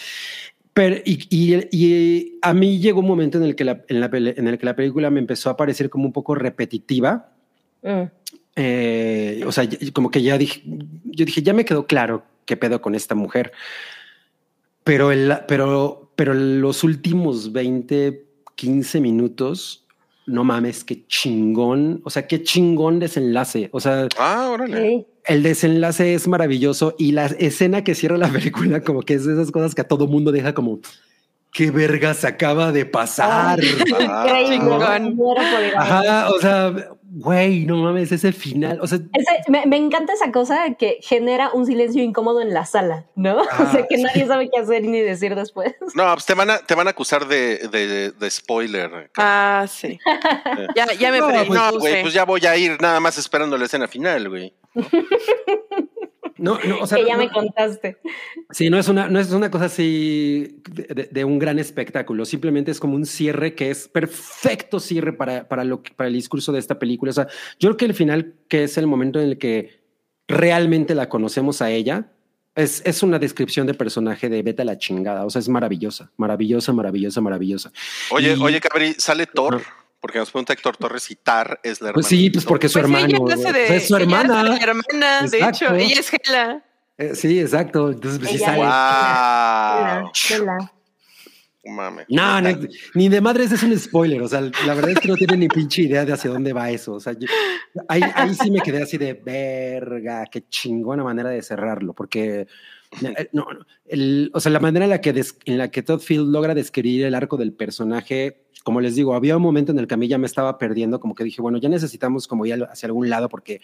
[0.79, 4.09] Pero, y, y- y a mí llegó un momento en el, que la, en, la
[4.13, 7.33] en el que la película me empezó a parecer como un poco repetitiva.
[7.83, 8.03] Mm.
[8.55, 10.61] Eh, o sea, como que ya dije,
[11.03, 13.51] yo dije, ya me quedó claro qué pedo con esta mujer.
[14.85, 18.25] Pero, el, pero, pero los últimos 20,
[18.55, 19.85] 15 minutos,
[20.27, 21.99] no mames, qué chingón.
[22.05, 23.67] O sea, qué chingón desenlace.
[23.73, 24.77] O sea, Ah, órale.
[24.89, 25.07] Sí.
[25.29, 29.33] El desenlace es maravilloso y la escena que cierra la película como que es de
[29.33, 30.79] esas cosas que a todo mundo deja como
[31.51, 33.59] qué vergas acaba de pasar.
[33.63, 34.57] Increíble.
[34.57, 35.15] chingón.
[35.15, 36.03] muero por ir a ver.
[36.03, 36.73] Ajá, o sea,
[37.11, 41.49] güey, no mames, ese final, o sea, Ese- me, me encanta esa cosa que genera
[41.53, 43.41] un silencio incómodo en la sala, ¿no?
[43.51, 45.73] Ah, o sea, que nadie sabe qué hacer ni decir después.
[45.95, 49.09] No, pues te van a, te van a acusar de, de, de spoiler.
[49.17, 49.97] Ah, sí.
[50.75, 53.57] Ya, ya me No, pues, No, güey, pues ya voy a ir nada más esperando
[53.57, 54.53] la escena final, güey.
[56.39, 57.97] No, no, o sea, que ya no- me contaste.
[58.51, 62.25] Sí, no es una, no es una cosa así de, de- de un gran espectáculo.
[62.25, 66.13] Simplemente es como un cierre que es perfecto cierre para, para, lo, que- para el
[66.13, 67.11] discurso de esta película.
[67.11, 67.27] O sea,
[67.59, 69.81] yo creo que el final, que es el momento en el que
[70.27, 72.11] realmente la conocemos a ella,
[72.55, 75.25] es, es una descripción de personaje de vete a la chingada.
[75.25, 77.71] O sea, es maravillosa, maravillosa, maravillosa, maravillosa.
[78.11, 79.61] Oye, Y- oye, Cabri, sale Thor.
[79.99, 81.93] Porque nos pregunta Héctor Torres y Tar es la hermana.
[81.93, 83.19] Pues sí, pues porque es su Pues sí, ella hermano.
[83.25, 83.37] güey.
[83.37, 84.43] de- Pues es su ella hermana.
[84.43, 85.65] de la hermana, de Exacto.
[85.65, 85.75] hecho.
[85.75, 86.65] Ella es Hela.
[86.97, 87.91] Eh, sí, exacto.
[87.91, 90.01] Entonces, pues sí Ella sale.
[90.03, 90.11] ¡Wow!
[90.29, 90.71] Vela.
[91.65, 92.05] Mames.
[92.09, 92.49] No, no,
[92.95, 94.21] ni de madres es un spoiler.
[94.23, 96.69] O sea, la verdad es que no tiene ni pinche idea de hacia dónde va
[96.71, 96.93] eso.
[96.93, 97.27] O sea, yo-
[97.87, 102.47] ahí, ahí sí me quedé así de verga, qué chingona manera de cerrarlo, porque
[103.03, 105.83] eh, no, no, el- o sea, la manera en la que des- en la que
[105.83, 109.79] Todd Field logra describir el arco del personaje, como les digo, había un momento en
[109.79, 112.45] el que a mí ya me estaba perdiendo, como que dije, bueno, ya necesitamos como
[112.45, 113.61] ir hacia algún lado porque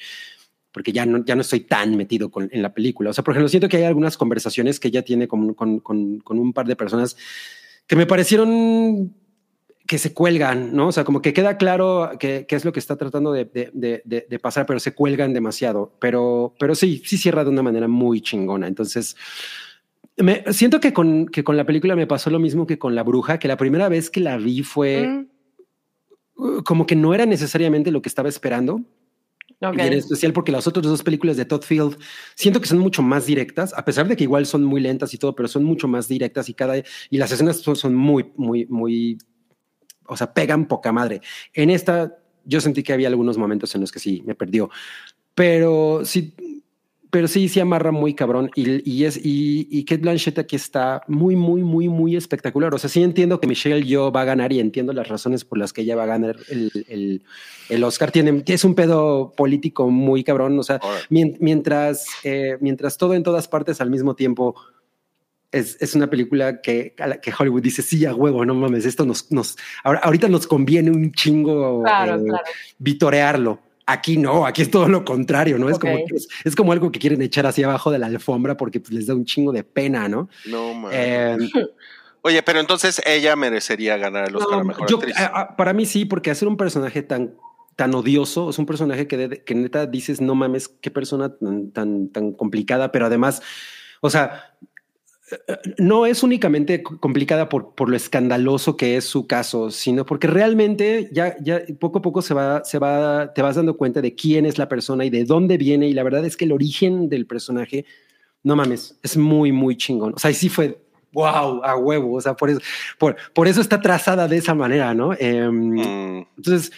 [0.72, 3.12] porque ya no, ya no estoy tan metido con, en la película.
[3.12, 6.40] O sea, por ejemplo, siento que hay algunas conversaciones que ella tiene con, con, con,
[6.40, 7.16] un par de personas
[7.86, 9.14] que me parecieron
[9.86, 10.88] que se cuelgan, ¿no?
[10.88, 14.26] O sea, como que queda claro qué es lo que está tratando de- de- de-
[14.28, 15.94] de pasar, pero se cuelgan demasiado.
[16.00, 18.66] Pero, pero sí, sí cierra de una manera muy chingona.
[18.68, 19.16] Entonces,
[20.18, 23.04] me, siento que con, que con la película me pasó lo mismo que con La
[23.04, 25.28] Bruja, que la primera vez que la vi fue
[26.36, 28.82] Mm, como que no era necesariamente lo que estaba esperando.
[29.62, 29.78] ok.
[29.78, 31.98] Y en especial porque las otras dos películas de Todd Field
[32.36, 35.18] siento que son mucho más directas, a pesar de que igual son muy lentas y
[35.18, 38.66] todo, pero son mucho más directas y cada y las escenas son, son muy, muy,
[38.68, 39.18] muy,
[40.08, 41.22] o sea, pegan poca madre.
[41.54, 44.70] En esta yo sentí que había algunos momentos en los que sí me perdió,
[45.34, 46.36] pero sí,
[47.16, 51.02] pero sí, sí amarra muy cabrón y, y es y, y Kate Blanchett aquí está
[51.08, 52.74] muy, muy, muy, muy espectacular.
[52.74, 55.58] O sea, sí entiendo que Michelle Yeoh va a ganar y entiendo las razones por
[55.58, 57.24] las que ella va a ganar el, el,
[57.70, 58.12] el Oscar.
[58.12, 60.60] Tiene, es un pedo político muy cabrón.
[60.60, 64.54] O sea, mientras, eh, mientras todo en todas partes al mismo tiempo
[65.54, 68.86] es, es una película que, a la que Hollywood dice, sí, a huevo, no mames,
[68.86, 69.56] esto nos, nos
[69.86, 72.44] ahora- ahorita nos conviene un chingo Claro, eh, claro.
[72.78, 73.60] vitorearlo.
[73.88, 75.70] Aquí no, aquí es todo lo contrario, ¿no?
[75.70, 78.80] Es, como, es, es como algo que quieren echar hacia abajo de la alfombra porque
[78.80, 80.28] pues, les da un chingo de pena, ¿no?
[80.48, 80.98] No, mames.
[81.00, 81.38] Eh,
[82.22, 85.16] Oye, pero entonces ella merecería ganar el Oscar a Mejor yo- Actriz.
[85.20, 87.36] a- a- para mí sí, porque hacer un personaje tan,
[87.76, 91.70] tan odioso, es un personaje que, de- que neta dices, no mames, qué persona tan,
[91.72, 93.44] tan, tan complicada, pero además,
[94.02, 94.66] o sea, eh,
[95.78, 101.10] no es únicamente complicada por, por lo escandaloso que es su caso, sino porque realmente
[101.12, 104.46] ya, ya poco a poco se va, se va, te vas dando cuenta de quién
[104.46, 105.88] es la persona y de dónde viene.
[105.88, 107.86] Y la verdad es que el origen del personaje,
[108.44, 110.14] no mames, es muy, muy chingón.
[110.16, 110.80] O sea, sí fue
[111.16, 112.14] wow, a huevo.
[112.14, 112.60] O sea, por eso,
[113.00, 115.14] por, por eso está trazada de esa manera, ¿no?
[115.18, 116.72] Em, Mm, entonces,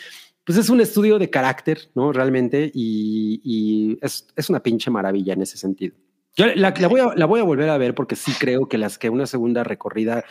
[0.46, 2.14] pues es un estudio de carácter, ¿no?
[2.14, 5.96] Realmente, y, y es, es una pinche maravilla en ese sentido.
[6.38, 8.78] Yo la, la voy a, la voy a volver a ver porque sí creo que
[8.78, 10.24] las que una segunda recorrida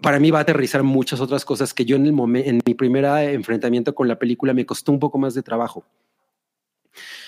[0.00, 2.74] para mí va a aterrizar muchas otras cosas que yo en el momento, en mi
[2.74, 5.84] primer enfrentamiento con la película me costó un poco más de trabajo.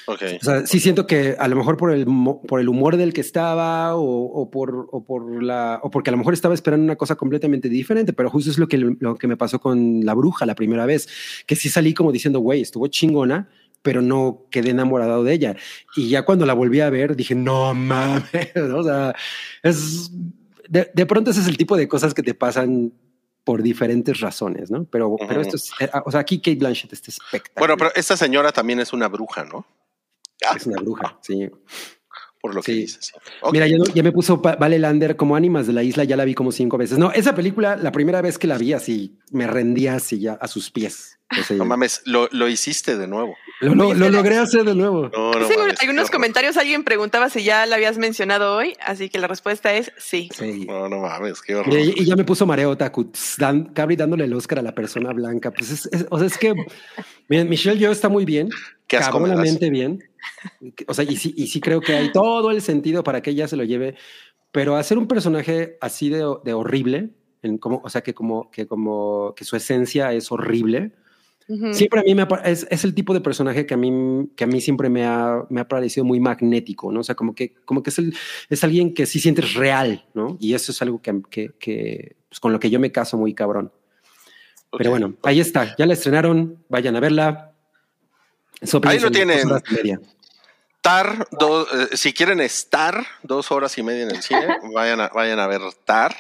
[0.06, 0.22] ok.
[0.40, 2.06] O sea, sí siento que a lo mejor por el,
[2.46, 6.12] por el humor del que estaba o, o por, o, por la, o porque a
[6.12, 9.26] lo mejor estaba esperando una cosa completamente diferente, pero justo es lo que, lo que
[9.26, 11.08] me pasó con La Bruja la primera vez,
[11.46, 13.48] que sí salí como diciendo, güey, estuvo chingona,
[13.82, 15.56] pero no quedé enamorado de ella.
[15.96, 18.24] Y ya cuando la volví a ver, dije, no mames,
[18.74, 19.14] o sea,
[19.62, 20.10] es,
[20.68, 22.92] de, de pronto ese es el tipo de cosas que te pasan
[23.44, 24.84] por diferentes razones, ¿no?
[24.84, 27.54] Pero, pero esto es, eh, o sea, aquí Kate Blanchett está espectacular.
[27.58, 29.66] Bueno, pero esta señora también es una bruja, ¿no?
[30.56, 31.50] es una bruja, sí.
[32.40, 32.78] Por lo que Sí.
[32.80, 33.12] dices.
[33.52, 36.24] Mira, ya, no- ya me puso Vale Lander como Ánimas de la Isla, ya la
[36.24, 36.96] vi como cinco veces.
[36.98, 40.48] No, esa película, la primera vez que la vi así, me rendía así ya a
[40.48, 41.18] sus pies.
[41.46, 43.36] Sea, No mames, lo, lo hiciste de nuevo.
[43.60, 45.08] lo, lo- lo logré hacer de nuevo.
[45.12, 49.18] No, no mames, algunos comentarios alguien preguntaba si ya la habías mencionado hoy, así que
[49.20, 50.28] la respuesta es sí.
[50.36, 50.66] Sí.
[50.66, 51.72] No, no mames, qué horror.
[51.72, 55.12] Y, y ya me puso mareo Taku, dan, Cabri dándole el Oscar a la persona
[55.12, 55.52] blanca.
[55.52, 56.52] Pues es, es- o sea, es que
[57.28, 58.48] miren, Michelle yo está muy bien,
[58.88, 60.02] cabronamente bien.
[60.88, 63.46] O sea, y sí, y sí creo que hay todo el sentido para que ella
[63.46, 63.94] se lo lleve,
[64.52, 67.10] pero hacer un personaje así de, de horrible,
[67.42, 70.92] en como, o sea, que como, que como que su esencia es horrible.
[71.72, 74.46] Siempre a mí me es, es el tipo de personaje que a mí, que a
[74.46, 77.00] mí siempre me ha, me ha parecido muy magnético, ¿no?
[77.00, 78.16] O sea, como que, como que es, el,
[78.48, 80.36] es alguien que sí sientes real, ¿no?
[80.38, 83.34] Y eso es algo que, que, que, pues, con lo que yo me caso muy
[83.34, 83.72] cabrón.
[84.78, 87.52] Pero bueno, ahí está, ya la estrenaron, vayan a verla.
[88.90, 89.48] Ahí lo tienen.
[90.82, 95.08] Tar, do- eh, si quieren estar dos horas y media en el cine, vayan a,
[95.08, 96.14] vayan a ver Tar.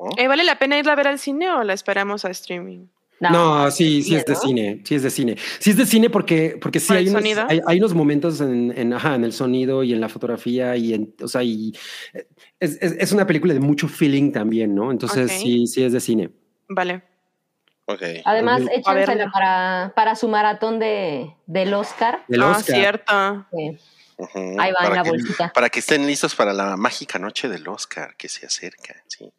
[0.00, 0.08] ¿no?
[0.16, 2.86] Eh, ¿Vale la pena irla a ver al cine o la esperamos a streaming?
[3.20, 5.36] No, sí, sí es de cine, sí es de cine.
[5.60, 8.76] Sí es de cine porque, porque sí ¿Por hay unos, hay, hay unos momentos en,
[8.76, 11.72] en, ajá, en el sonido y en la fotografía y en, o sea, y
[12.14, 12.26] eh,
[12.58, 14.90] es, es, es una película de mucho feeling también, ¿no?
[14.90, 16.30] Entonces sí, sí es de cine.
[16.68, 17.02] Vale.
[17.86, 18.02] Ok.
[18.24, 22.24] Además, échansela para, para su maratón de, del Oscar.
[22.28, 22.76] El ah, Oscar.
[22.76, 23.46] cierto.
[23.52, 23.78] Sí.
[24.18, 25.52] Ahí va en para la que- bolsita.
[25.52, 28.94] Para que estén listos para la mágica noche del Oscar que se acerca.
[29.06, 29.30] Sí.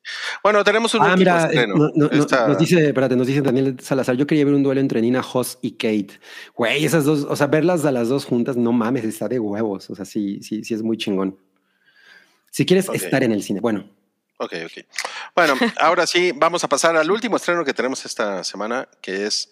[0.43, 1.75] Bueno, tenemos un Ah, último mira, eh, estreno.
[1.75, 4.81] no- no- Esta- nos dice, espérate, nos dice Daniel Salazar, yo quería ver un duelo
[4.81, 6.19] entre Nina Hoss y Kate.
[6.55, 9.89] Güey, esas dos, o sea, verlas a las dos juntas, no mames, está de huevos.
[9.89, 11.37] O sea, sí, sí, sí es muy chingón.
[12.51, 13.89] Si quieres estar en el cine, bueno.
[14.37, 14.85] Ok, ok.
[15.35, 19.51] Bueno, ahora sí, vamos a pasar al último estreno que tenemos esta semana, que es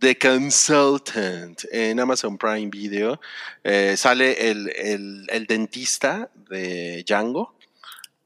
[0.00, 3.20] The Consultant en Amazon Prime Video.
[3.64, 7.54] Eh, sale el, el- el dentista de Django.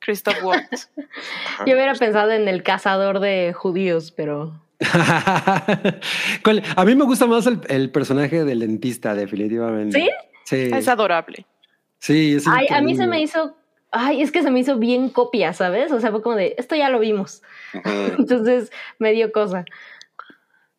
[0.00, 0.88] Christoph Waltz.
[1.46, 1.64] Ajá.
[1.66, 4.60] Yo hubiera pensado en el cazador de judíos, pero.
[6.76, 9.98] A mí me gusta más el, el personaje del dentista, definitivamente.
[10.00, 10.10] ¿Sí?
[10.44, 10.70] Sí.
[10.74, 11.46] es adorable.
[11.98, 13.56] Sí, es ay, a mí se me hizo,
[13.92, 15.92] ay, es que se me hizo bien copia, ¿sabes?
[15.92, 17.42] O sea, fue como de, esto ya lo vimos.
[18.18, 19.64] Entonces me dio cosa.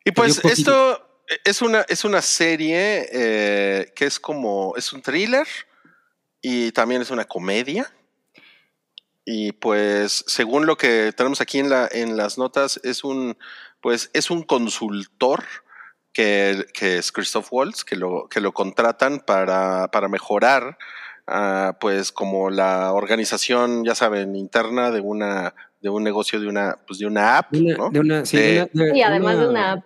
[0.04, 5.46] Y pues esto es una, es una serie eh, que es como, es un thriller
[6.42, 7.90] y también es una comedia.
[9.24, 13.38] Y pues según lo que tenemos aquí en, la, en las notas, es un,
[13.80, 15.42] pues es un consultor
[16.12, 20.76] que, que es Christoph Waltz, que lo, que lo contratan para, para mejorar
[21.26, 26.78] ah, pues como la organización, ya saben, interna de una de un negocio de una
[26.86, 27.90] pues de una app, De una, ¿no?
[27.90, 29.84] de una- sí, De- de una- de Y además de una,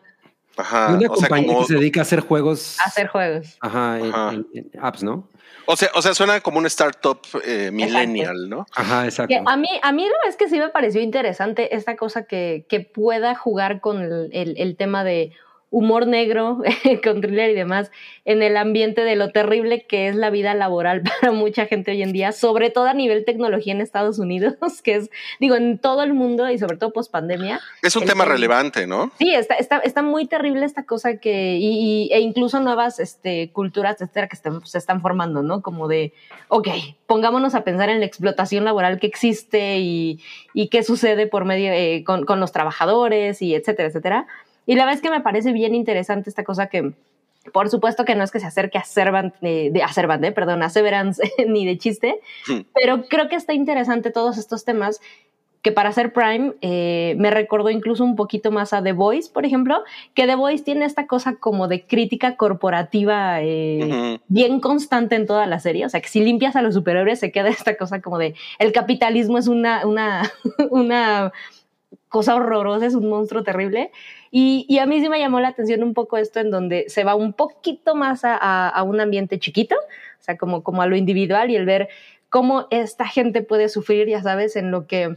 [0.59, 2.77] Ajá, una o sea, compañía como- que se dedica a hacer juegos.
[2.81, 3.57] a hacer juegos.
[3.61, 4.33] Ajá, en, Ajá.
[4.35, 5.29] en- en apps, ¿no?
[5.71, 8.67] O sea, o sea, suena como un startup eh, millennial, ¿no?
[8.75, 9.29] Ajá, exacto.
[9.29, 12.25] Que a mí, a mí la verdad es que sí me pareció interesante esta cosa
[12.25, 15.33] que, que pueda jugar con el, el- el tema de
[15.70, 16.62] humor negro,
[17.05, 17.90] con thriller y demás,
[18.24, 22.03] en el ambiente de lo terrible que es la vida laboral para mucha gente hoy
[22.03, 26.03] en día, sobre todo a nivel tecnología en Estados Unidos, que es, digo, en todo
[26.03, 27.61] el mundo y sobre todo post pandemia.
[27.82, 28.35] Es un tema tema.
[28.35, 29.11] relevante, ¿no?
[29.19, 33.51] Sí, está, está, está muy terrible esta cosa que, y, y- e incluso nuevas este,
[33.53, 35.61] culturas, etcétera, que están- se están formando, ¿no?
[35.62, 36.12] Como de,
[36.49, 36.69] ok,
[37.07, 40.20] pongámonos a pensar en la explotación laboral que existe y,
[40.55, 44.27] y qué sucede por medio, eh, con, con los trabajadores y etcétera, etcétera.
[44.69, 46.93] Y la verdad es que me parece bien interesante esta cosa que,
[47.55, 50.31] por supuesto que no es que se acerque a Servant, eh, de, a Servant, eh,
[50.31, 52.20] perdón, a Severance ni de chiste,
[52.74, 55.01] pero creo que está interesante todos estos temas
[55.62, 59.47] que para hacer Prime eh, me recordó incluso un poquito más a The Voice, por
[59.47, 59.82] ejemplo,
[60.12, 65.47] que The Voice tiene esta cosa como de crítica corporativa eh, bien constante en toda
[65.47, 68.19] la serie, o sea que si limpias a los superhéroes se queda esta cosa como
[68.19, 70.31] de el capitalismo es una, una,
[70.70, 71.32] una
[72.09, 73.90] cosa horrorosa, es un monstruo terrible.
[74.31, 77.15] Y, a mí sí me llamó la atención un poco esto en donde se va
[77.15, 81.57] un poquito más a, un ambiente chiquito, o sea, como, como a lo individual y
[81.57, 81.89] el ver
[82.29, 85.17] cómo esta gente puede sufrir, ya sabes, en lo que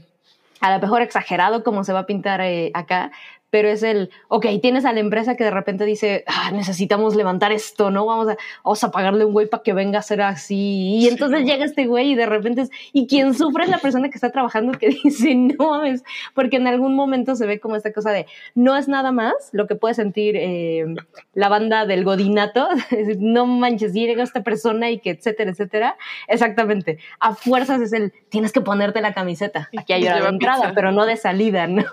[0.61, 3.11] a lo mejor exagerado como se va a pintar eh, acá,
[3.51, 7.51] pero es el, ok, tienes a la empresa que de repente dice, ah, necesitamos levantar
[7.51, 8.05] esto, ¿no?
[8.05, 10.97] Vamos a, vamos a pagarle a un güey para que venga a hacer así.
[11.01, 14.09] Y entonces llega este güey y de repente es, y quien sufre es la persona
[14.09, 16.03] que está trabajando que dice, no mames,
[16.33, 18.25] porque en algún momento se ve como esta cosa de,
[18.55, 20.85] no es nada más lo que puede sentir eh,
[21.33, 25.97] la banda del godinato, es no manches, llega esta persona y que etcétera, etcétera.
[26.27, 26.99] Exactamente.
[27.19, 29.69] A fuerzas es el, tienes que ponerte la camiseta.
[29.77, 30.73] Aquí hay hora de entrada, pizza.
[30.73, 31.83] pero no de salida, ¿no?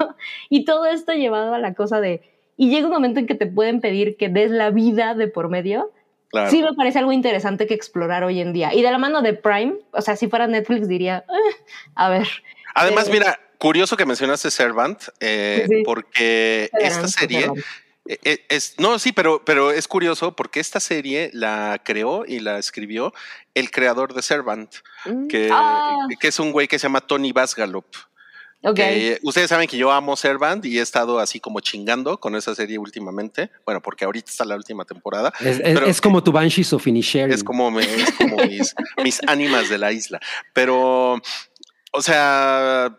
[0.49, 2.23] Y todo esto llevado a la cosa de,
[2.57, 5.49] y llega un momento en que te pueden pedir que des la vida de por
[5.49, 5.93] medio.
[6.31, 6.51] Claro.
[6.51, 8.75] Sí me parece algo interesante que explorar hoy en día.
[8.75, 11.57] Y de la mano de Prime, o sea, si fuera Netflix diría, "Eh,
[11.95, 12.29] a ver.
[12.75, 15.83] Además, pero- mira, curioso que mencionaste Servant, eh, Sí.
[15.87, 17.59] porque esta serie Servant.
[18.07, 22.41] eh, eh, es, no, sí, pero, pero es curioso porque esta serie la creó y
[22.41, 23.13] la escribió
[23.55, 24.71] el creador de Servant,
[25.07, 25.29] Mm.
[25.29, 25.97] que, Ah.
[26.21, 27.87] que es un güey que se llama Tony Basgalop.
[28.65, 28.75] Ok.
[28.75, 32.55] Que ustedes saben que yo amo Servant y he estado así como chingando con esa
[32.55, 33.51] serie últimamente.
[33.65, 35.33] Bueno, porque ahorita está la última temporada.
[35.41, 37.33] Es, es- Pero- es como tu Banshees of Inisherin.
[37.33, 38.75] Es como, me- es como mis,
[39.05, 40.19] mis ánimas de la isla.
[40.53, 41.21] Pero,
[41.93, 42.97] o sea,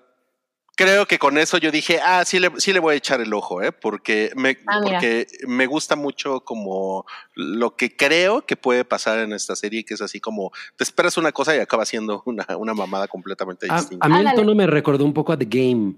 [0.80, 3.34] creo que con eso yo dije, ah, sí le, sí le voy a echar el
[3.34, 3.74] ojo, ¿eh?
[3.74, 9.34] Porque me, Ah, porque me gusta mucho como lo que creo que puede pasar en
[9.34, 12.74] esta serie, que es así como te esperas una cosa y acaba siendo una, una
[12.74, 14.06] mamada completamente A, distinta.
[14.06, 15.96] a mí el tono me recordó un poco a The Game.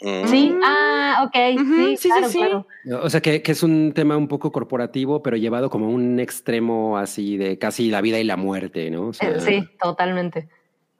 [0.00, 0.26] Mm.
[0.28, 2.38] Sí, ah, ok, sí, sí, sí, claro, sí.
[2.38, 2.66] claro.
[3.02, 6.18] O sea, que, que es un tema un poco corporativo, pero llevado como a un
[6.20, 9.08] extremo así de casi la vida y la muerte, ¿no?
[9.08, 10.48] O sea, Eh, sí, totalmente.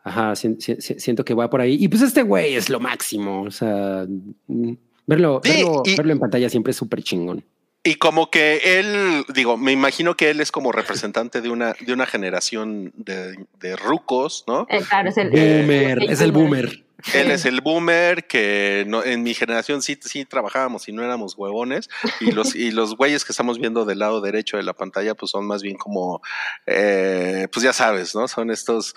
[0.06, 1.76] Ajá, si- si- si- siento que va por ahí.
[1.80, 3.42] Y pues este güey es lo máximo.
[3.42, 4.06] O sea,
[4.46, 4.72] mm,
[5.04, 7.42] verlo, Sí, verlo, y- verlo en pantalla siempre es súper chingón.
[7.82, 11.92] Y como que él, digo, me imagino que él es como representante de una, de
[11.92, 14.66] una generación de, de rucos, ¿no?
[14.70, 16.82] Eh, claro, es el Boomer, es el boomer.
[17.14, 21.36] Él es el boomer que no, en mi generación sí, sí trabajábamos y no éramos
[21.36, 21.88] huevones.
[22.20, 25.30] Y los, y los güeyes que estamos viendo del lado derecho de la pantalla, pues
[25.30, 26.22] son más bien como,
[26.66, 28.26] eh, pues ya sabes, ¿no?
[28.28, 28.94] Son estos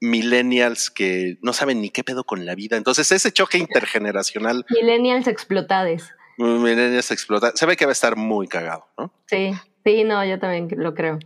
[0.00, 2.76] millennials que no saben ni qué pedo con la vida.
[2.76, 6.10] Entonces ese choque intergeneracional, Millennials explotades.
[6.38, 9.12] millennials explota, se ve que va a estar muy cagado, ¿no?
[9.26, 9.52] Sí,
[9.84, 11.18] sí, no, yo también lo creo.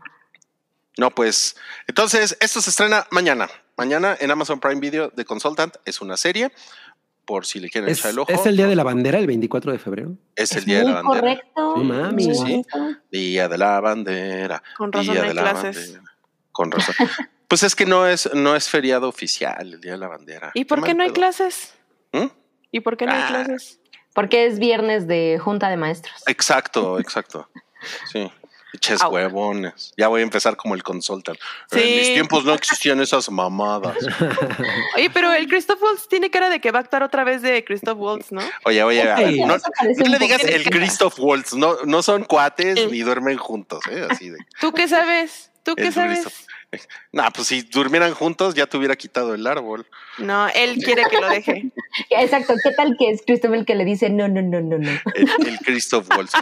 [0.97, 1.57] No, pues,
[1.89, 3.49] entonces, esto se estrena mañana.
[3.77, 6.53] Mañana en Amazon Prime Video The Consultant es una serie,
[7.25, 8.31] por si le quieren Es, echar el ojo.
[8.31, 10.13] es el día de la bandera, el 24 de febrero.
[10.37, 11.21] Es el Es día de la bandera.
[11.21, 11.75] correcto.
[12.21, 12.39] Sí.
[12.39, 12.79] bonito.
[13.11, 14.63] Día de la bandera.
[14.77, 15.77] Con razón día de la clases.
[15.95, 16.15] bandera.
[16.53, 16.95] Con razón.
[17.55, 20.51] pues es que no es, no es feriado oficial el día de la bandera.
[20.55, 21.15] ¿Y por qué no hay pedo.
[21.15, 21.73] clases?
[22.11, 22.27] ¿Mm?
[22.73, 23.29] ¿Y por qué no hay Ah.
[23.29, 23.79] clases?
[24.13, 26.21] Porque es viernes de junta de maestros.
[26.27, 27.49] Exacto, exacto.
[28.11, 28.29] Sí.
[28.81, 29.13] Ches Au.
[29.13, 29.93] huevones.
[29.97, 31.39] Ya voy a empezar como el consultant.
[31.71, 31.95] En Sí.
[31.97, 33.97] mis tiempos no existían esas mamadas.
[34.97, 37.65] Oye, pero el Christoph Waltz tiene cara de que va a actuar otra vez de
[37.65, 38.43] Christoph Waltz, ¿no?
[38.65, 39.41] Oye, oye, a ver, Ey.
[39.43, 39.63] no, no
[40.05, 42.89] un le digas el Christoph Waltz, no, no son cuates Eh.
[42.91, 44.09] ni duermen juntos, ¿eh?
[44.11, 44.39] Así de.
[44.61, 45.53] ¿Tú qué sabes?
[45.63, 46.27] ¿Tú qué sabes?
[47.13, 49.87] Nah, pues si durmieran juntos ya te hubiera quitado el árbol.
[50.19, 51.71] No, él quiere que lo deje.
[52.11, 54.91] Exacto, ¿qué tal que es Christopher el que le dice no, no, no, no, no?
[55.15, 56.33] El, el Christoph Waltz.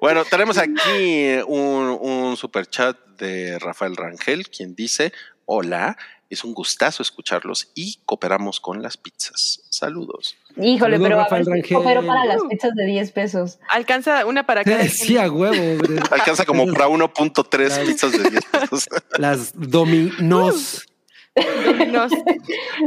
[0.00, 5.12] Bueno, tenemos aquí un, un super chat de Rafael Rangel, quien dice:
[5.46, 5.96] Hola,
[6.30, 9.62] es un gustazo escucharlos y cooperamos con las pizzas.
[9.68, 10.36] Saludos.
[10.56, 11.78] Híjole, pero a Rafael ver, Rangel.
[11.84, 13.58] pero para las pizzas de 10 pesos.
[13.68, 15.82] Alcanza una para cada Sí, a huevo.
[16.10, 18.88] Alcanza como para 1.3 Las- pizzas de 10 pesos.
[19.18, 20.86] Las dominos.
[21.34, 22.12] quien nos-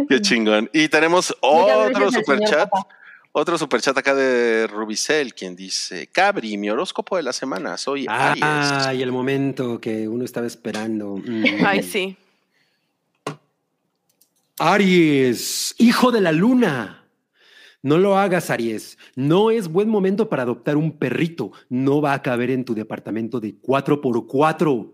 [0.07, 0.69] Qué chingón.
[0.73, 2.69] Y tenemos otro gracias al super señor chat.
[2.69, 2.88] Papa.
[3.34, 8.44] Otro superchat acá de Rubicel, quien dice, Cabri, mi horóscopo de la semana, soy Aries.
[8.44, 11.18] Ah, y el momento que uno estaba esperando.
[11.23, 11.44] Mm.
[11.64, 12.18] Ay, sí.
[14.57, 16.97] Aries, hijo de la luna.
[17.84, 18.98] No lo hagas, Aries.
[19.16, 21.52] No es buen momento para adoptar un perrito.
[21.70, 24.94] No va a caber en tu departamento de 4x4.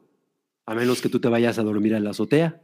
[0.66, 2.62] A menos que tú te vayas a dormir a la azotea.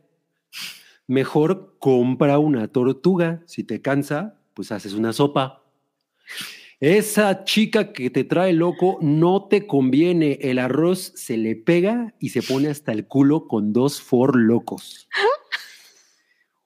[1.07, 3.41] Mejor compra una tortuga.
[3.45, 5.63] Si te cansa, pues haces una sopa.
[6.79, 10.39] Esa chica que te trae loco no te conviene.
[10.41, 15.09] El arroz se le pega y se pone hasta el culo con dos for locos.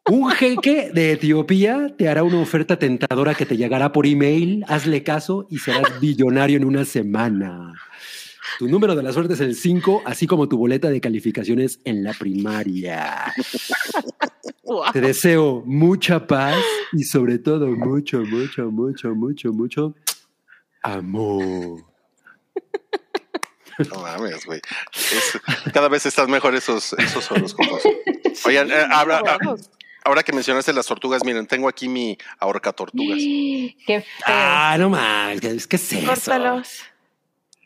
[0.10, 4.66] Un jeque de Etiopía te hará una oferta tentadora que te llegará por email.
[4.68, 7.74] Hazle caso y serás billonario en una semana.
[8.60, 12.04] Tu número de la suerte es el 5, así como tu boleta de calificaciones en
[12.04, 13.34] la primaria.
[14.92, 16.62] Te deseo mucha paz
[16.92, 19.96] y sobre todo mucho, mucho, mucho, mucho, mucho
[20.82, 21.82] amor.
[23.92, 24.62] No mames, güey.
[25.74, 27.82] Cada vez están mejor esos, esos horóscopos.
[28.46, 29.06] Oigan, eh, ah,
[30.06, 33.18] ahora que mencionaste las tortugas, miren, tengo aquí mi ahorca tortugas.
[33.86, 34.04] Qué feo.
[34.26, 36.06] Ah, no más, ¿qué es, ¿qué es eso?
[36.08, 36.84] Córtalos.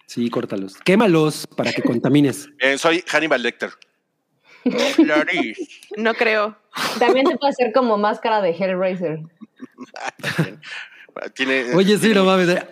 [0.06, 0.76] Sí, córtalos.
[0.78, 2.48] Quémalos para que contamines.
[2.60, 3.72] Eh, soy Hannibal Lecter.
[5.98, 6.58] No creo.
[7.00, 9.20] También te puede hacer como máscara de Hellraiser.
[11.34, 12.50] Tiene, Oye, sí, no mames.
[12.50, 12.68] eh.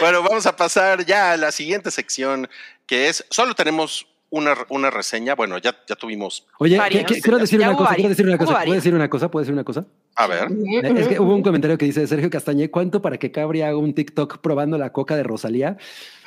[0.00, 2.48] Bueno, vamos a pasar ya a la siguiente sección,
[2.86, 4.06] que es, solo tenemos
[4.36, 5.34] una, una reseña.
[5.34, 6.78] Bueno, ya, ya tuvimos, Oye.
[6.90, 8.60] ¿qué- qué- quiero decir una cosa, quiero decir una cosa.
[8.62, 9.30] ¿Puedo decir una cosa?
[9.30, 9.86] ¿Puedo decir una cosa?
[10.16, 10.48] a ver,
[10.96, 13.94] Es que hubo un comentario que dice Sergio Castañé, ¿cuánto para que Cabri haga un
[13.94, 15.76] TikTok probando la coca de Rosalía?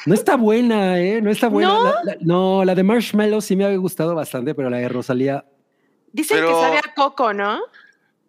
[0.06, 1.22] No está buena, ¿eh?
[1.22, 1.70] No está buena.
[1.70, 1.84] ¿No?
[1.84, 5.46] La, la- no, la de Marshmallow sí me había gustado bastante, pero la de Rosalía...
[6.14, 7.60] Dicen Pero- que sabe a coco, ¿no?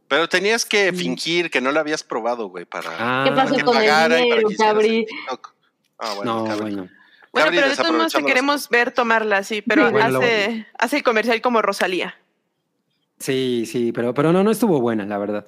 [0.08, 3.62] pero tenías que fingir que no la habías probado, güey, para, Ah, ¿Qué pasó que
[3.62, 5.06] con el pagara y para dinero, que.
[5.98, 6.88] Ah, bueno, No, bueno.
[7.44, 11.02] Bueno, pero de todos modos te queremos ver tomarla, sí, pero bueno, hace, hace el
[11.02, 12.16] comercial como Rosalía.
[13.18, 15.46] Sí, sí, pero, pero no, no estuvo buena, la verdad.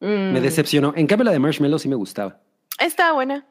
[0.00, 0.32] Mm.
[0.32, 0.92] Me decepcionó.
[0.96, 2.40] En cambio, la de Marshmallow sí me gustaba.
[2.78, 3.46] Está buena.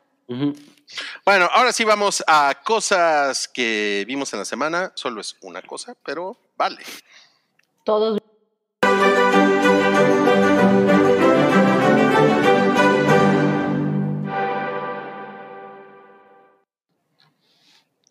[1.26, 4.91] Bueno, ahora sí vamos a cosas que vimos en la semana.
[4.95, 6.81] Solo es una cosa, pero vale.
[7.84, 8.22] Todos.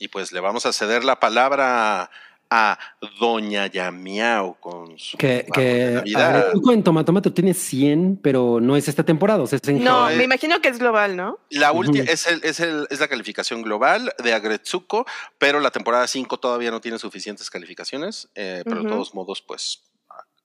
[0.09, 2.11] Pues le vamos a ceder la palabra
[2.55, 2.79] a
[3.19, 6.37] Doña Yamiao con su Que, que de Navidad.
[6.37, 9.43] Agretsuko en Tomatomato tiene 100, pero no es esta temporada.
[9.43, 11.39] O sea, es en No, me imagino que es global, ¿no?
[11.49, 15.07] La última es, el, es, el- es la calificación global de Agretsuko,
[15.39, 19.85] pero la temporada 5 todavía no tiene suficientes calificaciones, eh, pero de todos modos, pues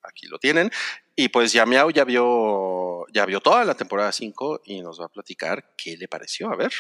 [0.01, 0.71] aquí lo tienen.
[1.13, 5.09] Y pues Yamiao ya vio, ya vio toda la temporada 5 y nos va a
[5.09, 6.49] platicar qué le pareció.
[6.53, 6.71] A ver.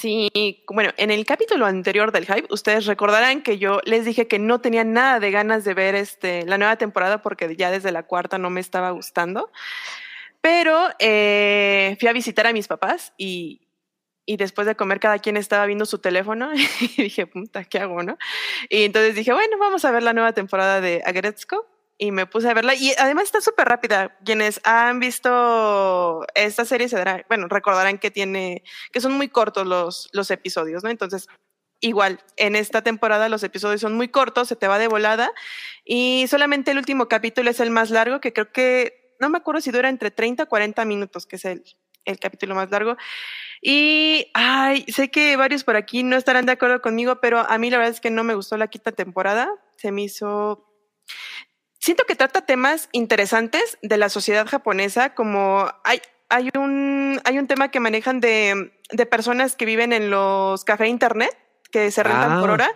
[0.00, 4.38] Sí, bueno, en el capítulo anterior del hype, ustedes recordarán que yo les dije que
[4.38, 8.04] no tenía nada de ganas de ver este, la nueva temporada porque ya desde la
[8.04, 9.50] cuarta no me estaba gustando.
[10.40, 13.62] Pero eh, fui a visitar a mis papás y,
[14.24, 18.18] después de comer cada quien estaba viendo su teléfono y dije, puta, ¿qué hago, no?
[18.68, 21.66] Y entonces dije, bueno, vamos a ver la nueva temporada de Agretzko
[21.98, 24.16] y me puse a verla y además está súper rápida.
[24.24, 28.62] Quienes han visto esta serie se darán, bueno, recordarán que tiene,
[28.92, 30.90] que son muy cortos los, los episodios, ¿no?
[30.90, 31.26] Entonces,
[31.80, 35.32] igual, en esta temporada los episodios son muy cortos, se te va de volada
[35.84, 39.60] y solamente el último capítulo es el más largo, que creo que, no me acuerdo
[39.60, 41.64] si dura entre 30 o 40 minutos, que es el,
[42.04, 42.96] el capítulo más largo.
[43.60, 47.70] Y, ay, sé que varios por aquí no estarán de acuerdo conmigo, pero a mí
[47.70, 49.48] la verdad es que no me gustó la quinta temporada.
[49.76, 50.64] Se me hizo...
[51.88, 57.46] Siento que trata temas interesantes de la sociedad japonesa, como hay, hay, un, hay un
[57.46, 61.34] tema que manejan de, de personas que viven en los cafés internet,
[61.72, 62.52] que se rentan por Ah.
[62.52, 62.70] hora.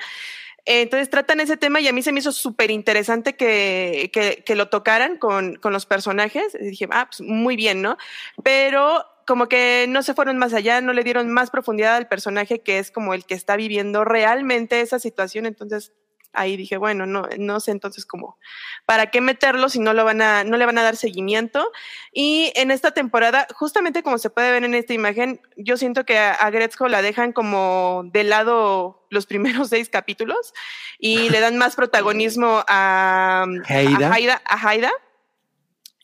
[0.65, 4.55] Entonces tratan ese tema y a mí se me hizo súper interesante que, que, que
[4.57, 6.57] lo tocaran con, con los personajes.
[6.59, 7.99] Y dije, ah, pues muy bien, ¿no?
[8.43, 12.63] Pero como que no se fueron más allá, no le dieron más profundidad al personaje
[12.63, 15.45] que es como el que está viviendo realmente esa situación.
[15.45, 15.93] Entonces
[16.33, 18.39] ahí dije, bueno, no, no sé entonces cómo,
[18.87, 21.71] ¿para qué meterlo si no, lo van a, no le van a dar seguimiento?
[22.13, 26.19] Y en esta temporada, justamente como se puede ver en esta imagen, yo siento que
[26.19, 30.53] a, a Gretzko la dejan como de lado los primeros seis capítulos
[30.99, 34.09] y le dan más protagonismo a Haida.
[34.09, 34.93] a Haida, a Haida.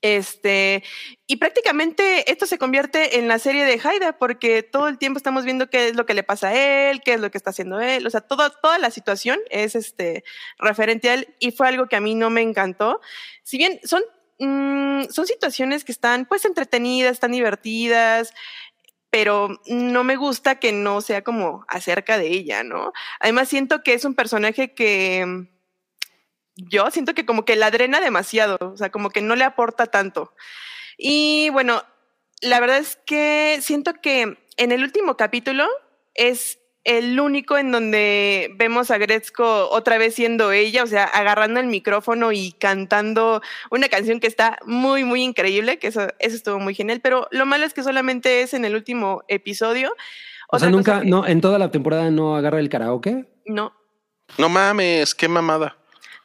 [0.00, 0.84] Este,
[1.26, 5.44] y prácticamente esto se convierte en la serie de Haida, porque todo el tiempo estamos
[5.44, 7.80] viendo qué es lo que le pasa a él, qué es lo que está haciendo
[7.80, 10.24] él, o sea, todo, toda la situación es este,
[10.58, 13.00] referente a él, y fue algo que a mí no me encantó.
[13.42, 14.02] Si bien son,
[14.38, 18.32] mm, son situaciones que están pues entretenidas, están divertidas,
[19.10, 22.92] pero no me gusta que no sea como acerca de ella, ¿no?
[23.20, 25.48] Además siento que es un personaje que
[26.58, 29.86] yo siento que como que la drena demasiado, o sea, como que no le aporta
[29.86, 30.34] tanto.
[30.96, 31.82] Y bueno,
[32.42, 35.66] la verdad es que siento que en el último capítulo
[36.14, 41.60] es el único en donde vemos a Gretzko otra vez siendo ella, o sea, agarrando
[41.60, 46.58] el micrófono y cantando una canción que está muy, muy increíble, que eso, eso estuvo
[46.58, 49.92] muy genial, pero lo malo es que solamente es en el último episodio.
[50.50, 53.26] O sea, Otra nunca, que- no, en toda la temporada no agarra el karaoke.
[53.46, 53.72] No,
[54.38, 55.76] No mames, qué mamada.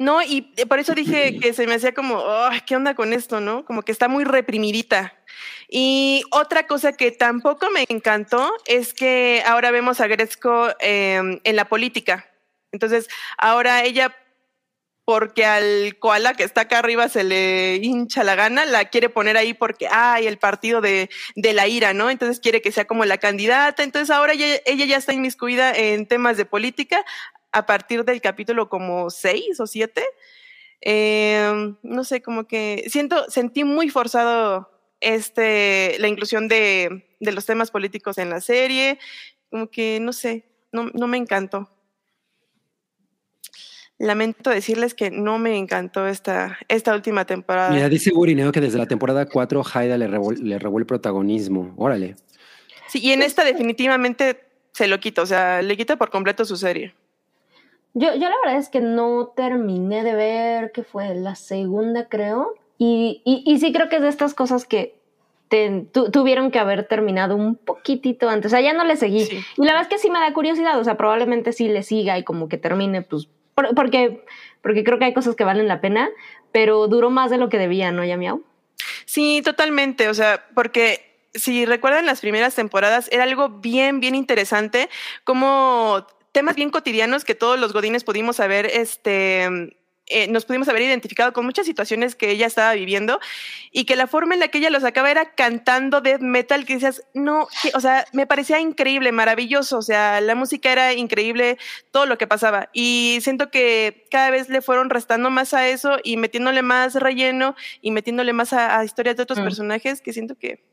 [0.03, 3.39] No, y por eso dije que se me hacía como, "Ay, ¿qué onda con esto,
[3.39, 3.63] no?
[3.63, 5.13] Como que está muy reprimidita.
[5.69, 11.55] Y otra cosa que tampoco me encantó es que ahora vemos a Gretzko eh, en
[11.55, 12.29] la política.
[12.73, 13.07] Entonces,
[13.37, 14.13] ahora ella,
[15.05, 19.37] porque al koala que está acá arriba se le hincha la gana, la quiere poner
[19.37, 22.09] ahí porque, ay, el partido de, de la ira, ¿no?
[22.09, 23.83] Entonces quiere que sea como la candidata.
[23.83, 27.05] Entonces ahora ella, ella ya está inmiscuida en temas de política
[27.53, 30.03] a partir del capítulo como seis o siete.
[30.81, 34.69] Eh, no sé, como que siento, sentí muy forzado
[34.99, 38.99] este, la inclusión de, de los temas políticos en la serie.
[39.49, 41.69] Como que, no sé, no, no me encantó.
[43.99, 47.69] Lamento decirles que no me encantó esta, esta última temporada.
[47.69, 51.73] Mira, dice Gurineo que desde la temporada 4 Haida le robó, le robó el protagonismo.
[51.77, 52.15] Órale.
[52.89, 54.41] Sí, y en esta definitivamente
[54.73, 56.95] se lo quita, o sea, le quita por completo su serie.
[57.93, 62.55] Yo, yo la verdad es que no terminé de ver, que fue la segunda, creo.
[62.77, 64.95] Y, y, y sí creo que es de estas cosas que
[65.49, 68.51] te- tu- tuvieron que haber terminado un poquitito antes.
[68.51, 69.25] O sea, ya no le seguí.
[69.25, 69.37] Sí.
[69.57, 70.79] Y la verdad es que sí me da curiosidad.
[70.79, 74.25] O sea, probablemente sí le siga y como que termine, pues, por- porque,
[74.63, 76.09] porque creo que hay cosas que valen la pena,
[76.51, 78.41] pero duró más de lo que debía, ¿no, Yamiao?
[79.05, 80.09] Sí, totalmente.
[80.09, 84.89] O sea, porque si recuerdan las primeras temporadas, era algo bien, bien interesante,
[85.23, 89.47] como temas bien cotidianos que todos los godines pudimos haber, este,
[90.07, 93.21] eh, nos pudimos haber identificado con muchas situaciones que ella estaba viviendo
[93.71, 96.73] y que la forma en la que ella lo sacaba era cantando death metal que
[96.73, 101.57] decías, no, que- o sea, me parecía increíble, maravilloso, o sea, la música era increíble,
[101.91, 105.97] todo lo que pasaba y siento que cada vez le fueron restando más a eso
[106.03, 109.43] y metiéndole más relleno y metiéndole más a, a historias de otros Mm.
[109.43, 110.72] personajes que siento que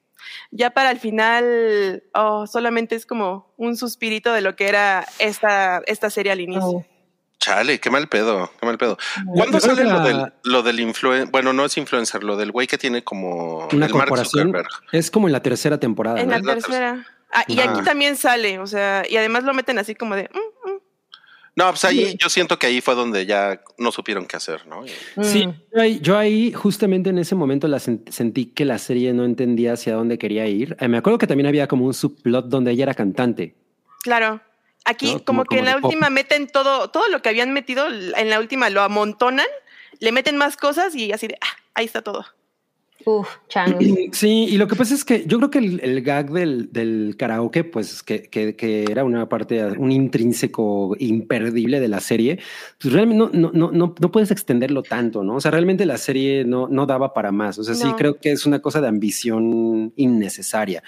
[0.50, 5.82] Ya para el final, oh, solamente es como un suspirito de lo que era esta,
[5.86, 6.62] esta serie al inicio.
[6.66, 6.86] Oh.
[7.38, 8.98] Chale, qué mal pedo, qué mal pedo.
[9.34, 11.30] ¿Cuándo Yo sale lo del, lo del influencer?
[11.32, 14.48] Bueno, no es influencer, lo del güey que tiene como Una el Mark corporación.
[14.48, 14.68] Zuckerberg.
[14.92, 16.20] Es como en la tercera temporada.
[16.20, 16.38] En ¿no?
[16.38, 17.06] la tercera.
[17.32, 17.70] Ah, y Ah.
[17.70, 20.79] aquí también sale, o sea, y además lo meten así como de, "Mm, mm".
[21.56, 24.84] No, pues ahí yo siento que ahí fue donde ya no supieron qué hacer, ¿no?
[25.22, 25.52] Sí, Mm.
[25.74, 29.24] yo ahí, yo ahí justamente en ese momento la sen- sentí que la serie no
[29.24, 30.76] entendía hacia dónde quería ir.
[30.80, 33.54] Eh, me acuerdo que también había como un subplot donde ella era cantante.
[34.02, 34.40] claro.
[34.86, 35.24] Aquí ¿No?
[35.24, 35.84] como, Como- que en la pop.
[35.84, 39.46] última meten todo, todo lo que habían metido, en la última lo amontonan,
[39.98, 42.24] le meten más cosas y así de, ah, ahí está todo.
[43.06, 43.82] Uf, changos.
[44.12, 47.14] Sí, y lo que pasa es que yo creo que el, el gag del, del
[47.16, 52.40] karaoke, pues que, que, que era una parte, un intrínseco imperdible de la serie,
[52.80, 55.36] pues realmente no, no, no, no, puedes extenderlo tanto, ¿no?
[55.36, 57.58] O sea, realmente la serie no, no daba para más.
[57.58, 57.96] O sea, sí No.
[57.96, 60.82] creo que es una cosa de ambición innecesaria.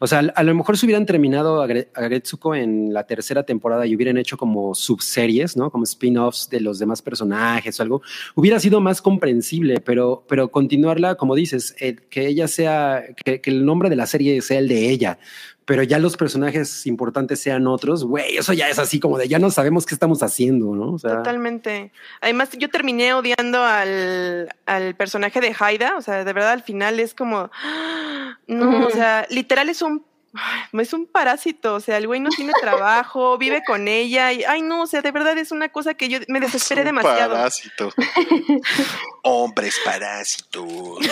[0.00, 3.42] O sea, a lo mejor si hubieran terminado a Gre- a Gretsuko en la tercera
[3.44, 5.70] temporada y hubieran hecho como subseries, ¿no?
[5.70, 8.02] Como spin-offs de los demás personajes o algo,
[8.34, 13.50] hubiera sido más comprensible, pero, pero continuarla, como dices, el- que ella sea, que, que
[13.50, 15.18] el nombre de la serie sea el de ella,
[15.64, 19.38] pero ya los personajes importantes sean otros, güey, eso ya es así como de ya
[19.38, 20.92] no sabemos qué estamos haciendo, ¿no?
[20.94, 21.92] O sea, Totalmente.
[22.22, 26.98] Además, yo terminé odiando al, al personaje de Haida, o sea, de verdad al final
[27.00, 27.50] es como,
[28.46, 30.04] no, o sea, literal es un,
[30.34, 34.44] ay, es un parásito, o sea, el güey no tiene trabajo, vive con ella y,
[34.44, 36.96] ay, no, o sea, de verdad es una cosa que yo me desesperé Es un
[36.96, 37.34] demasiado.
[37.34, 37.90] Parásito.
[39.22, 40.68] Hombres parásitos.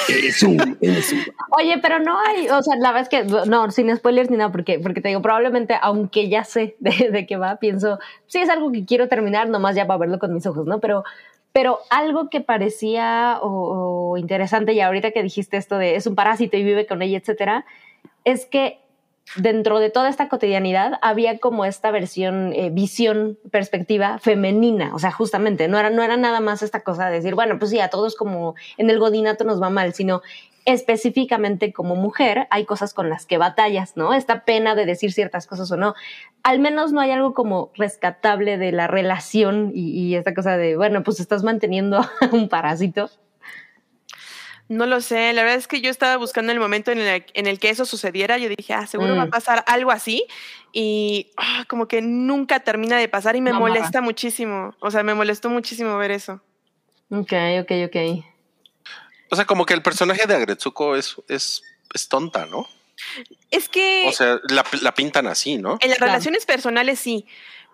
[0.08, 1.24] eres un- eres un-
[1.58, 4.50] Oye, pero no hay, o sea, la verdad es que, no, sin spoilers ni nada,
[4.52, 8.48] porque, porque te digo, probablemente, aunque ya sé de, de qué va, pienso, sí es
[8.48, 10.80] algo que quiero terminar, nomás ya para verlo con mis ojos, ¿no?
[10.80, 11.04] Pero,
[11.52, 16.14] pero algo que parecía o, o interesante, y ahorita que dijiste esto de es un
[16.14, 17.64] parásito y vive con ella, etcétera,
[18.24, 18.78] es que
[19.34, 24.94] dentro de toda esta cotidianidad había como esta versión, eh, visión, perspectiva femenina.
[24.94, 27.70] O sea, justamente, no era, no era nada más esta cosa de decir, bueno, pues
[27.70, 30.22] sí, a todos como en el godinato nos va mal, sino
[30.64, 34.14] específicamente como mujer hay cosas con las que batallas, ¿no?
[34.14, 35.94] Esta pena de decir ciertas cosas o no.
[36.42, 40.76] Al menos no hay algo como rescatable de la relación y, y esta cosa de,
[40.76, 43.10] bueno, pues estás manteniendo a un parásito.
[44.68, 47.46] No lo sé, la verdad es que yo estaba buscando el momento en el, en
[47.46, 49.30] el que eso sucediera, yo dije, ah, seguro va a Mm.
[49.30, 50.26] pasar algo así
[50.72, 55.02] y ah, como que nunca termina de pasar y me No, molesta muchísimo, o sea,
[55.04, 56.40] me molestó muchísimo ver eso.
[57.10, 57.32] Ok,
[57.62, 58.24] ok, ok.
[59.30, 61.62] O sea, como que el personaje de Agretsuko es, es,
[61.94, 62.66] es tonta, ¿no?
[63.50, 65.78] Es que O sea, la, la pintan así, ¿no?
[65.80, 66.12] en las Claro.
[66.12, 67.26] relaciones personales sí,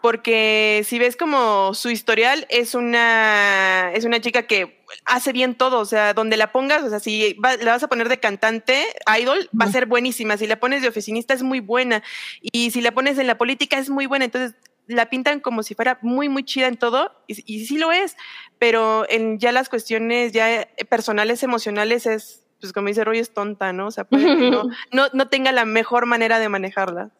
[0.03, 5.79] porque si ves como su historial es una es una chica que hace bien todo,
[5.81, 8.85] o sea, donde la pongas, o sea, si va- la vas a poner de cantante,
[9.21, 12.03] idol, va a ser buenísima, si la pones de oficinista es muy buena
[12.41, 14.55] y si la pones en la política es muy buena, entonces
[14.89, 18.17] la pintan como si fuera muy muy chida en todo y, y sí lo es,
[18.59, 23.73] pero en ya las cuestiones ya personales emocionales es pues como dice Roy es tonta,
[23.73, 23.89] ¿no?
[23.89, 27.11] O sea, puede que no, no, no tenga la mejor manera de manejarla.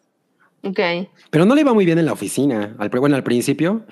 [0.63, 0.79] Ok.
[1.29, 2.73] Pero no le iba muy bien en la oficina.
[2.79, 3.85] Al, bueno, al principio.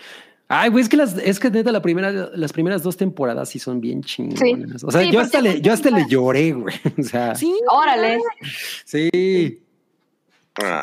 [0.53, 3.57] Ay, güey, es que las, es que neta, la primera, las primeras dos temporadas sí
[3.60, 4.84] son bien chingonas.
[4.84, 6.76] O sea, Sí, yo hasta le, yo hasta le lloré, güey.
[6.99, 7.45] O sea, sí.
[7.45, 8.19] Sí, Órale.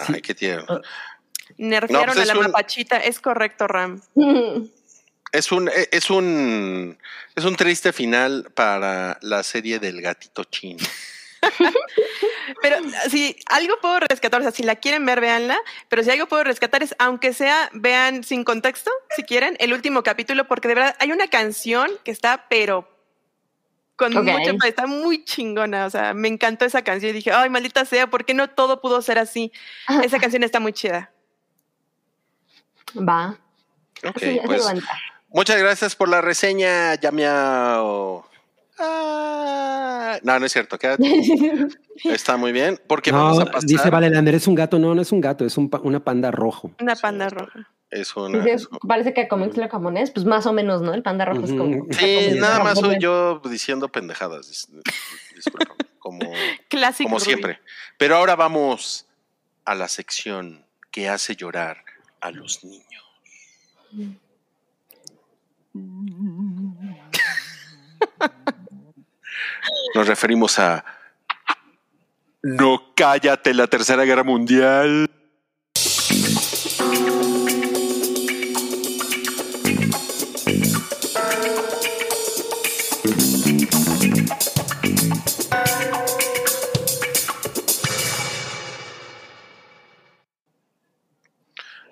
[0.09, 0.81] Ay, qué tierno.
[1.59, 4.01] Nerfearon No, pues a la un- mapachita, es correcto, Ram.
[5.31, 6.97] Es un, e, es un,
[7.37, 10.83] es un triste final para la serie del gatito chino.
[12.63, 12.77] Pero
[13.09, 15.59] si algo puedo rescatar, o sea, si la quieren ver, véanla,
[15.89, 20.03] pero si algo puedo rescatar es, aunque sea, vean sin contexto, si quieren, el último
[20.03, 22.89] capítulo, porque de verdad hay una canción que está, pero
[23.97, 24.25] con Ok.
[24.25, 28.07] mucho, está muy chingona, o sea, me encantó esa canción y dije, ay, maldita sea,
[28.07, 29.53] ¿por qué no todo pudo ser así?
[30.03, 31.11] Esa canción está muy chida.
[32.97, 33.37] Va.
[34.05, 34.63] Ok, Sí, pues
[35.29, 38.28] muchas gracias por la reseña, Yamiao.
[38.81, 41.03] Ah, no, no es cierto, quédate.
[42.05, 43.63] Está muy bien, porque No, vamos a pasar.
[43.69, 44.79] dice Valelander, es un gato.
[44.79, 46.71] No, no es un gato, es un una panda rojo.
[46.81, 47.69] Una panda roja.
[47.91, 48.39] Es una.
[48.45, 50.93] Dice, parece que como lo japonés, pues más o menos, ¿no?
[50.95, 51.87] El panda rojo es como.
[51.91, 54.49] Sí, como- nada más soy yo diciendo pendejadas.
[54.51, 54.69] dis-
[55.99, 56.21] como,
[56.69, 57.09] Clásico.
[57.09, 57.25] como Ruby.
[57.25, 57.61] siempre.
[57.97, 59.07] Pero ahora vamos
[59.65, 61.79] a la sección que hace llorar
[62.21, 63.05] a los niños.
[69.95, 70.85] Nos referimos a...
[72.43, 75.11] No cállate la Tercera Guerra Mundial.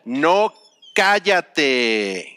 [0.05, 0.55] No
[0.95, 2.36] cállate.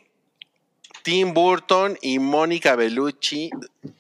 [1.10, 3.50] Tim Burton y Mónica Bellucci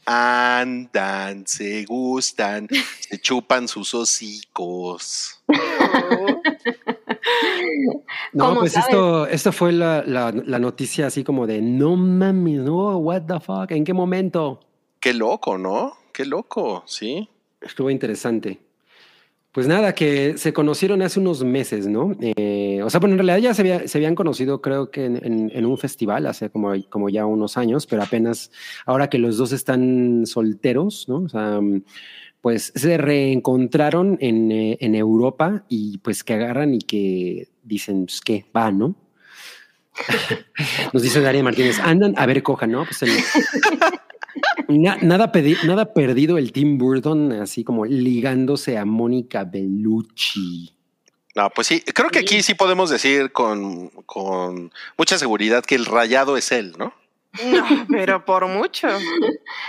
[0.05, 2.67] andan, se gustan,
[2.99, 5.41] se chupan sus hocicos.
[8.31, 8.89] No, ¿Cómo pues sabes?
[8.89, 13.39] esto, esto fue la, la- la noticia así como de no mames, no, what the
[13.39, 14.59] fuck, ¿en qué momento?
[14.99, 15.93] Qué loco, ¿no?
[16.13, 17.27] Qué loco, sí.
[17.59, 18.59] Estuvo interesante.
[19.51, 22.15] Pues nada, que se conocieron hace unos meses, ¿no?
[22.21, 25.15] Eh, o sea, bueno, en realidad ya se, había- se habían conocido, creo que en,
[25.25, 28.51] en- en un festival hace como, como ya unos años, pero apenas
[28.85, 31.17] ahora que los dos están solteros, ¿no?
[31.19, 31.59] O sea,
[32.41, 38.21] pues se reencontraron en, eh, en Europa y pues que agarran y que dicen, pues
[38.21, 38.95] qué, va, ¿no?
[40.93, 42.85] Nos dice Daria Martínez, andan, a ver, cojan, ¿no?
[42.85, 43.11] Pues el-
[44.69, 50.75] Na- nada, pedi- nada perdido el Tim Burton, así como ligándose a Mónica Bellucci.
[51.35, 55.85] No, pues sí, creo que aquí sí podemos decir con, con mucha seguridad que el
[55.85, 56.93] rayado es él, ¿no?
[57.45, 58.87] No, pero por mucho.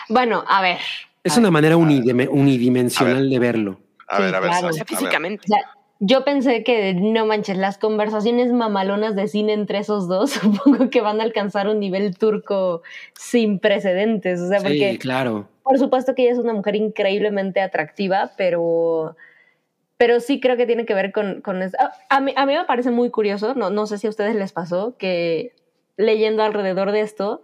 [0.08, 0.78] Bueno, a ver.
[1.22, 1.52] Es a una ver.
[1.52, 3.28] manera unidime- unidimensional ver.
[3.30, 3.80] de verlo.
[4.08, 4.68] A Sí, ver, a ver, claro.
[4.68, 4.96] O sea, a ver.
[4.98, 5.44] físicamente.
[5.44, 5.70] O sea,
[6.02, 10.30] yo pensé que no manches, las conversaciones mamalonas de cine entre esos dos,
[10.64, 12.82] supongo que van a alcanzar un nivel turco
[13.14, 14.40] sin precedentes.
[14.40, 15.46] O sea, porque Sí, claro.
[15.62, 19.14] por supuesto que ella es una mujer increíblemente atractiva, pero,
[20.00, 21.76] pero sí creo que tiene que ver con, con eso.
[21.78, 24.34] A, a mí, a mí me parece muy curioso, no, no sé si a ustedes
[24.34, 25.52] les pasó, que
[25.98, 27.42] leyendo alrededor de esto,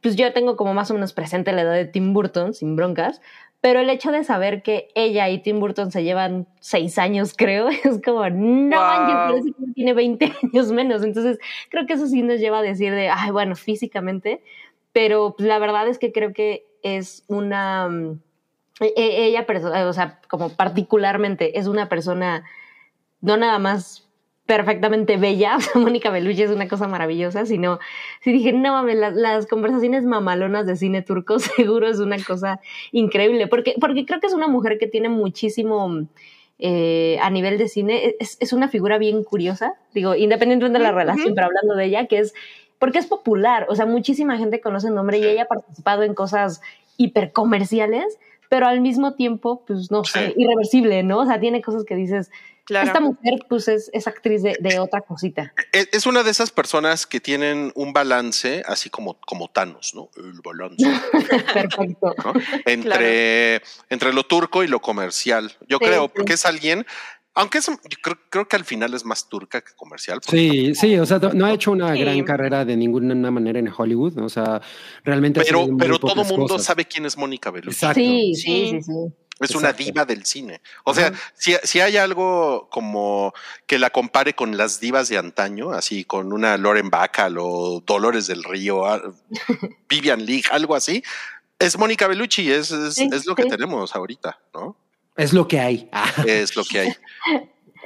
[0.00, 3.20] pues yo tengo como más o menos presente la edad de Tim Burton, sin broncas,
[3.60, 7.68] pero el hecho de saber que ella y Tim Burton se llevan seis años, creo,
[7.68, 8.86] es como, no Wow.
[8.86, 11.04] manches, que tiene 20 años menos.
[11.04, 11.38] Entonces,
[11.68, 14.42] creo que eso sí nos lleva a decir de, ay, bueno, físicamente,
[14.94, 18.20] pero pues, la verdad es que creo que es una, mm,
[18.80, 22.44] ella, perso- o sea, como particularmente, es una persona
[23.20, 24.08] no nada más
[24.46, 27.78] perfectamente bella, o sea, Mónica Bellucci es una cosa maravillosa, sino,
[28.22, 32.60] si dije, no mames, las, las conversaciones mamalonas de cine turco seguro es una cosa
[32.90, 36.06] increíble, porque, porque creo que es una mujer que tiene muchísimo...
[36.58, 40.92] eh, a nivel de cine, es, es una figura bien curiosa, digo, independientemente de la
[40.92, 42.34] relación, pero hablando de ella, que es
[42.78, 46.14] porque es popular, o sea, muchísima gente conoce el nombre y ella ha participado en
[46.14, 46.60] cosas
[46.96, 48.18] hiper comerciales,
[48.52, 51.20] pero al mismo tiempo, pues no sé, irreversible, ¿no?
[51.20, 52.30] O sea, tiene cosas que dices,
[52.64, 52.86] Claro.
[52.86, 55.54] esta mujer, pues es, es actriz de, de otra cosita.
[55.72, 60.10] Es, es una de esas personas que tienen un balance así como, como Thanos, ¿no?
[60.16, 60.84] El balance.
[61.54, 62.14] Perfecto.
[62.22, 62.34] ¿no?
[62.66, 65.50] Entre, entre lo turco y lo comercial.
[65.66, 66.12] Yo Sí, creo, sí.
[66.14, 66.84] porque es alguien,
[67.34, 70.20] aunque es, yo creo, creo que al final es más turca que comercial.
[70.26, 72.00] Sí, sí, o sea, no ha hecho una Sí.
[72.00, 74.26] gran carrera de ninguna manera en Hollywood, ¿no?
[74.26, 74.60] o sea,
[75.04, 75.40] realmente.
[75.40, 76.66] ha Pero, pero todo mundo cosas.
[76.66, 77.76] sabe quién es Mónica Bellucci.
[77.76, 78.00] Exacto.
[78.00, 78.70] Sí, sí, Sí.
[78.70, 79.14] sí, sí.
[79.40, 80.60] Es una diva del cine.
[80.84, 83.32] O sea, si, si hay algo como
[83.66, 88.28] que la compare con las divas de antaño, así con una Lauren Bacall o Dolores
[88.28, 89.02] del Río, a-
[89.88, 91.02] Vivian Leigh, algo así,
[91.58, 94.76] es Mónica Bellucci, es, es, Sí, es lo que tenemos ahorita, ¿no?
[95.16, 95.88] Es lo que hay.
[95.92, 96.10] Ah.
[96.26, 96.88] Es lo que hay.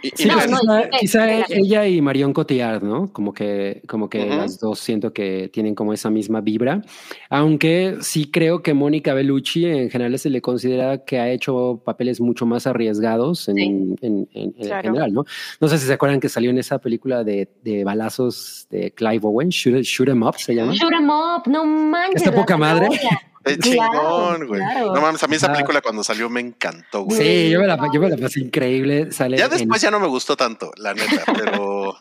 [0.02, 3.10] Y- y Sí, No, pues no, quizá, quizá ella y Marion Cotillard, ¿no?
[3.12, 4.36] Como que, como que Ujú.
[4.36, 6.82] las dos siento que tienen como esa misma vibra.
[7.30, 12.20] Aunque sí creo que Mónica Bellucci en general se le considera que ha hecho papeles
[12.20, 13.62] mucho más arriesgados en, Sí.
[13.62, 14.82] en- en- en Claro.
[14.88, 15.24] general, ¿no?
[15.60, 19.20] No sé si se acuerdan que salió en esa película de, de balazos de Clive
[19.24, 20.74] Owen, Shoot, Shoot 'em Up se llama.
[20.74, 22.22] Shoot 'em up, no manches.
[22.22, 22.86] Está poca madre.
[23.54, 24.60] Claro, chingón, güey.
[24.60, 24.94] claro.
[24.94, 25.52] No mames, a mí esa Ah.
[25.52, 27.20] película cuando salió me encantó, güey.
[27.20, 29.12] Sí, yo me la, yo me la pasé increíble.
[29.12, 31.06] Sale Ya en- después ya no me gustó tanto, la neta,
[31.54, 31.94] pero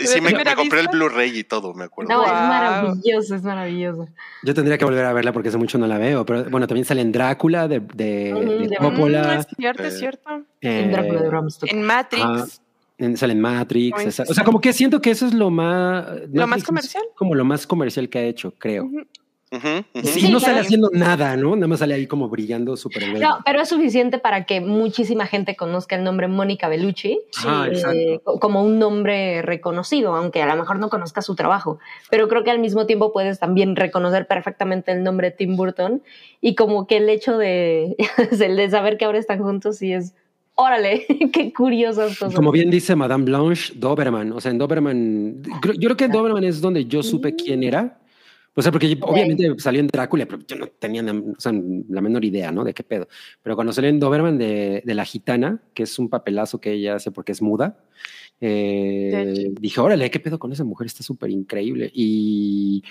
[0.00, 0.88] y- sí me, me compré el?
[0.88, 2.12] Blu-ray y todo, me acuerdo.
[2.12, 4.08] No, es maravilloso, es maravilloso.
[4.42, 6.24] Yo tendría que volver a verla porque hace mucho no la veo.
[6.24, 9.22] Pero bueno, también sale en Drácula de, de, Ujú, de de- Coppola.
[9.36, 10.30] Mm, es cierto, Eh, es cierto.
[10.60, 11.74] En Drácula de eh, Bram Stoker.
[11.76, 12.24] En Matrix.
[12.24, 12.44] Ah,
[12.98, 13.98] en- sale en Matrix.
[13.98, 16.06] Ay, esa- sí, o sea, como que siento que eso es lo más.
[16.32, 17.02] ¿Lo más comercial?
[17.16, 18.88] Como lo más comercial que ha hecho, creo.
[19.50, 20.06] Ujú, ujú.
[20.06, 20.66] Sí, Sí, no sale claro.
[20.66, 21.56] haciendo nada, ¿no?
[21.56, 23.20] Nada más sale ahí como brillando súper bien.
[23.20, 28.20] No, pero es suficiente para que muchísima gente conozca el nombre Mónica Bellucci Ah, eh,
[28.40, 31.78] como un nombre reconocido, aunque a lo mejor no conozca su trabajo.
[32.10, 36.02] Pero creo que al mismo tiempo puedes también reconocer perfectamente el nombre Tim Burton
[36.40, 37.96] y como que el hecho de,
[38.40, 40.14] el de saber que ahora están juntos sí es,
[40.56, 42.34] órale, qué curiosas cosas.
[42.34, 44.32] Como bien dice Madame Blanche, Doberman.
[44.32, 45.42] O sea, en Doberman.
[45.42, 47.98] Yo creo que en Doberman es donde yo supe quién era.
[48.58, 51.52] O sea, porque obviamente salió en Drácula, pero yo no tenía o sea,
[51.88, 52.64] la menor idea, ¿no?
[52.64, 53.06] De qué pedo.
[53.40, 56.96] Pero cuando salió en Doberman de, de la gitana, que es un papelazo que ella
[56.96, 57.78] hace porque es muda,
[58.40, 61.88] eh, dije, órale, qué pedo con esa mujer, está súper increíble.
[61.94, 62.82] Y,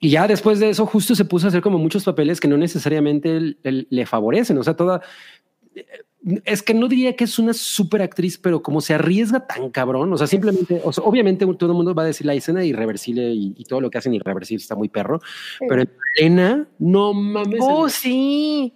[0.00, 2.56] y ya después de eso, justo se puso a hacer como muchos papeles que no
[2.56, 4.58] necesariamente l- l- le favorecen.
[4.58, 5.00] O sea, toda
[6.44, 10.12] es que no diría que es una super actriz, pero como se arriesga tan cabrón,
[10.12, 13.30] o sea, simplemente, o sea, obviamente todo el mundo va a decir la escena irreversible
[13.32, 15.20] y, y todo lo que hacen irreversible está muy perro,
[15.68, 15.90] pero en
[16.20, 17.60] Malena, no mames.
[17.62, 18.72] Oh, en- sí.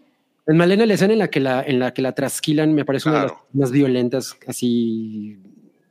[0.47, 3.09] en Malena, la escena en la que la, en la que la trasquilan me parece
[3.09, 5.39] una de las más violentas, así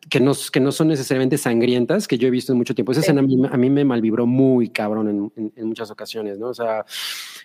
[0.09, 2.93] que no, que no son necesariamente sangrientas que yo he visto en mucho tiempo.
[2.93, 3.05] Esa Sí.
[3.07, 6.47] escena a mí, a mí me malvibró muy cabrón en, en- en muchas ocasiones, ¿no?
[6.47, 6.85] O sea,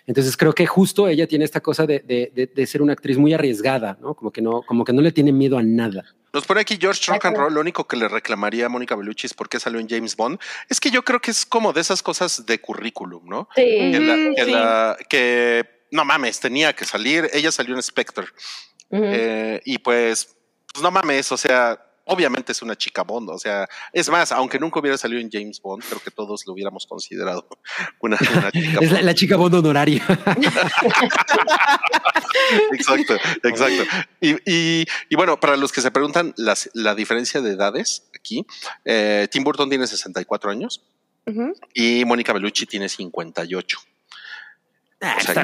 [0.07, 3.17] entonces creo que justo ella tiene esta cosa de, de- de- de ser una actriz
[3.17, 4.13] muy arriesgada, ¿no?
[4.13, 6.03] Como que no, como que no le tiene miedo a nada.
[6.33, 7.37] Nos pone aquí George Rock and.
[7.37, 7.53] Roll.
[7.53, 10.39] Lo único que le reclamaría a Mónica Bellucci es por qué salió en James Bond.
[10.67, 13.47] Es que yo creo que es como de esas cosas de currículum, ¿no?
[13.55, 13.61] Sí.
[13.61, 14.51] Que, la- que sí.
[14.51, 17.29] la- que, no mames, tenía que salir.
[17.33, 18.25] Ella salió en Spectre.
[18.91, 20.35] Eh, y pues,
[20.73, 23.29] pues no mames, o sea, obviamente es una chica Bond.
[23.29, 26.53] O sea, es más, aunque nunca hubiera salido en James Bond, creo que todos lo
[26.53, 27.47] hubiéramos considerado
[28.01, 29.05] una, una chica Es la, Bond.
[29.05, 30.03] la chica Bond honoraria.
[32.71, 33.83] Exacto, exacto.
[34.19, 38.45] Y, y- y bueno, para los que se preguntan las- la diferencia de edades aquí,
[38.85, 40.81] eh, Tim Burton tiene 64 años
[41.25, 41.53] Ujú.
[41.73, 43.77] y Mónica Bellucci tiene 58.
[45.01, 45.43] Ah, O sea,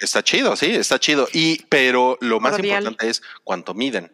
[0.00, 1.28] está chido, sí, está chido.
[1.32, 2.82] Y, pero lo más Cordial.
[2.82, 4.10] importante es cuánto miden.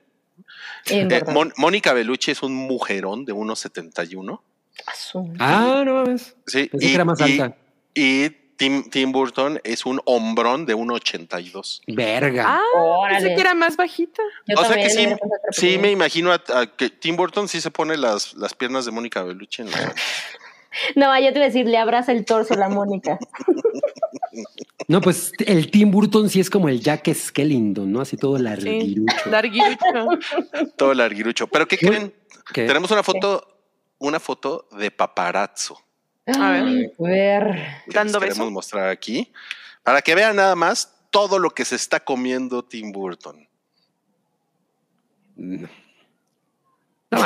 [0.87, 1.23] Eh.
[1.29, 4.41] Mon- Mónica Bellucci es un mujerón de 1,71.
[4.87, 6.35] Asu- Ah, no mames.
[6.47, 7.57] Sí, Pensé que era más y- alta.
[7.95, 11.81] Y Tim, Tim Burton es un hombrón de 1,82.
[11.87, 12.45] Verga.
[12.47, 13.19] Ah, Órale.
[13.21, 14.23] pensé que era más bajita.
[14.47, 15.07] Yo o sea que sí,
[15.51, 18.91] sí me imagino a, a que Tim Burton sí se pone las, las piernas de
[18.91, 19.95] Mónica Bellucci en la...
[20.97, 23.19] No, yo te iba a decir, le abraza el torso a la Mónica.
[24.89, 28.01] No, pues el Tim Burton sí es como el Jack Skellington, ¿no?
[28.01, 28.43] Así todo Sí.
[28.45, 29.31] larguirucho.
[29.31, 29.87] Larguirucho.
[30.77, 31.47] todo larguirucho.
[31.49, 32.13] Pero ¿qué creen?
[32.53, 32.67] ¿Qué?
[32.67, 33.47] Tenemos una foto,
[33.99, 35.79] una foto de paparazzo.
[36.27, 36.93] A ver.
[36.99, 37.83] Ver.
[37.87, 38.51] que Dando les queremos beso.
[38.51, 39.33] mostrar aquí
[39.83, 43.49] para que vean nada más todo lo que se está comiendo Tim Burton.
[45.37, 45.69] No.
[47.11, 47.21] No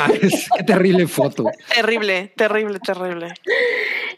[0.57, 1.45] qué terrible foto.
[1.73, 3.33] Terrible, terrible, terrible.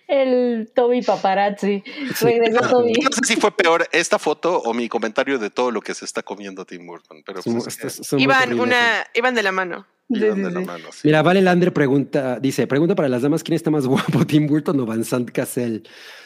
[0.08, 1.84] El Toby paparazzi.
[2.22, 2.94] Regresó Toby.
[2.94, 6.06] No sé si fue peor esta foto o mi comentario de todo lo que se
[6.06, 9.86] está comiendo Tim Burton, pero Son- pues, es Iban una, iban de la mano.
[10.10, 10.66] Iban Sí, de sí, la sí.
[10.66, 11.00] mano, sí.
[11.04, 14.80] Mira, Vale Lander pregunta, dice, pregunta para las damas, ¿quién está más guapo, Tim Burton
[14.80, 15.84] o Vincent Cassell?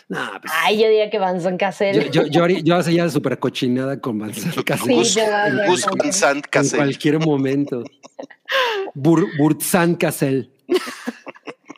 [0.10, 1.20] Nah, pues, Ay, yo diría que
[1.54, 2.10] yo, Cassell.
[2.12, 5.18] yo, yo, haría- yo hacía súper cochinada con Vincent Cassell Gus,
[5.68, 5.88] Gus
[6.24, 6.42] en
[6.78, 7.84] cualquier momento.
[8.94, 10.50] Bur, Burtzan Cassell.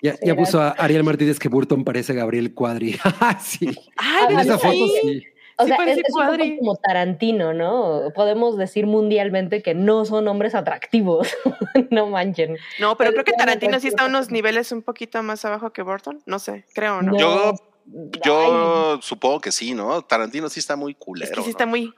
[0.02, 3.00] Ya, ya puso a Ariel Martínez que Burton parece Gabriel Cuadri.
[3.42, 4.64] sí, Ay, en Ah, esa sí.
[4.68, 5.24] foto sí.
[5.64, 8.12] O Sí sea, es, es un poco como Tarantino, ¿no?
[8.14, 11.28] Podemos decir mundialmente que no son hombres atractivos.
[11.92, 12.58] no manchen.
[12.80, 15.72] No, pero Pero creo que Tarantino sí está a unos niveles un poquito más abajo
[15.74, 16.22] que Burton.
[16.26, 17.14] No sé, creo, ¿no?
[17.14, 17.18] No.
[17.18, 20.02] Yo, Ay, yo supongo que sí, ¿no?
[20.04, 21.32] Tarantino sí está muy es culero.
[21.32, 21.52] que sí ¿no?
[21.52, 21.94] está muy.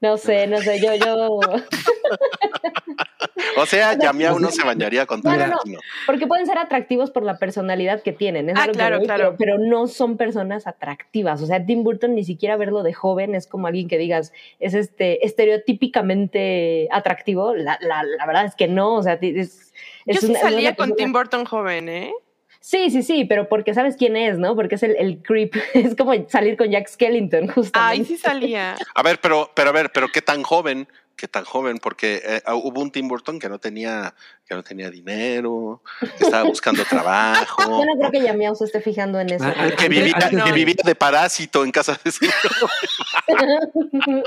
[0.00, 0.80] no sé, no sé.
[0.80, 1.40] Yo, yo.
[3.56, 5.78] O sea, Yamiao no se bañaría con No, no, no.
[6.06, 8.48] Porque pueden ser atractivos por la personalidad que tienen.
[8.50, 9.34] es a Ah, lo que claro, voy, claro.
[9.38, 11.42] Pero, pero no son personas atractivas.
[11.42, 14.74] O sea, Tim Burton ni siquiera verlo de joven es como alguien que digas es
[14.74, 17.54] este estereotípicamente atractivo.
[17.54, 18.94] La, la, la verdad es que no.
[18.94, 19.72] O sea, es.
[20.06, 22.12] Yo es sí una- es salía una con Tim Burton joven, ¿eh?
[22.60, 24.54] Sí, sí, sí, pero porque sabes quién es, ¿no?
[24.54, 25.52] Porque es el, el creep.
[25.74, 27.72] Es como salir con Jack Skellington, justamente.
[28.00, 28.76] Ay, sí salía.
[28.94, 30.86] A ver, pero, pero a ver, pero qué tan joven,
[31.16, 34.14] qué tan joven, porque eh, hubo un Tim Burton que no tenía,
[34.46, 35.82] que no tenía dinero,
[36.18, 39.44] que estaba buscando trabajo, Yo no creo que Yamiao se esté fijando en eso.
[39.44, 42.26] Ah, ah, que vivía, antes que de- vivía de parásito en casa de su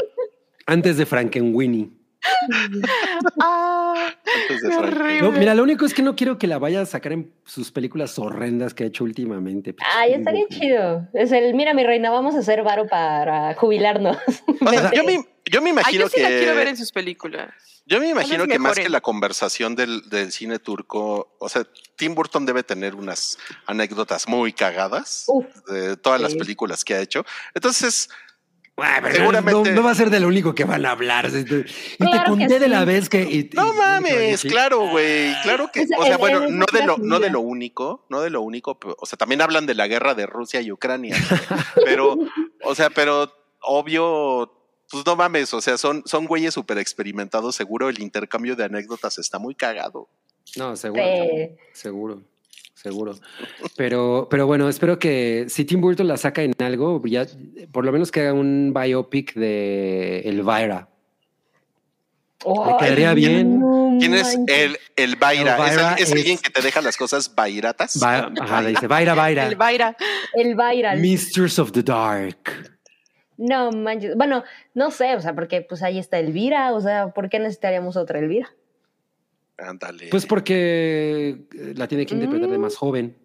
[0.68, 1.92] Antes de Frankenweenie.
[3.40, 3.94] Ah.
[5.22, 7.72] No, mira, lo único es que no quiero que la vaya a sacar en sus
[7.72, 9.76] películas horrendas que ha hecho últimamente.
[9.96, 11.08] Ay, estaría chido.
[11.14, 14.18] Es el, mira, mi reina, vamos a hacer varo para jubilarnos.
[14.62, 16.78] O sea, yo me, yo me Ay, imagino yo sí que la quiero ver en
[16.78, 17.54] sus películas.
[17.86, 21.66] yo me imagino que más que la conversación del, del cine turco, o sea,
[21.96, 25.46] Tim Burton debe tener unas anécdotas muy cagadas Uf.
[25.70, 27.26] de todas las películas que ha hecho.
[27.54, 28.10] Entonces,
[28.78, 31.30] Ah, Seguramente- No, no va a ser de lo único que van a hablar.
[31.34, 33.22] Y te conté de la vez que.
[33.22, 34.50] y- No y- mames, sí.
[34.50, 37.22] claro, güey, claro que, O sea, o sea, el- bueno, el- no de lo, no
[37.22, 40.14] de lo único, no de lo único, pero, o sea, también hablan de la guerra
[40.14, 41.16] de Rusia y Ucrania,
[41.86, 42.18] pero,
[42.64, 43.32] o sea, pero
[43.62, 48.66] obvio, pues no mames, o sea, son, son güeyes súper experimentados, seguro el intercambio de
[48.66, 50.08] anécdotas está muy cagado.
[50.58, 51.04] No, seguro.
[51.04, 51.50] Sí.
[51.74, 52.22] Seguro.
[52.76, 53.16] Seguro.
[53.76, 57.26] Pero, pero bueno, espero que si Tim Burton la saca en algo, ya
[57.72, 60.88] por lo menos que haga un biopic de Elvira.
[62.46, 63.60] Ay, quedaría bien.
[64.00, 65.58] ¿Quién es el, el Elvira
[65.96, 68.00] el- es alguien es- que te deja las cosas bairatas?
[68.04, 69.48] Va- ajá, le dice, Vaira, Vaira.
[69.48, 69.96] El Baira.
[70.34, 71.00] El viral.
[71.00, 72.75] Mistress of the Dark.
[73.38, 74.16] No manches.
[74.16, 74.44] Bueno,
[74.74, 78.20] no sé, o sea, porque pues ahí está Elvira, o sea, ¿por qué necesitaríamos otra
[78.20, 78.50] Elvira?
[79.58, 80.08] Ándale.
[80.12, 82.62] Pues porque eh, la tiene que interpretar de Mm.
[82.62, 83.16] más joven.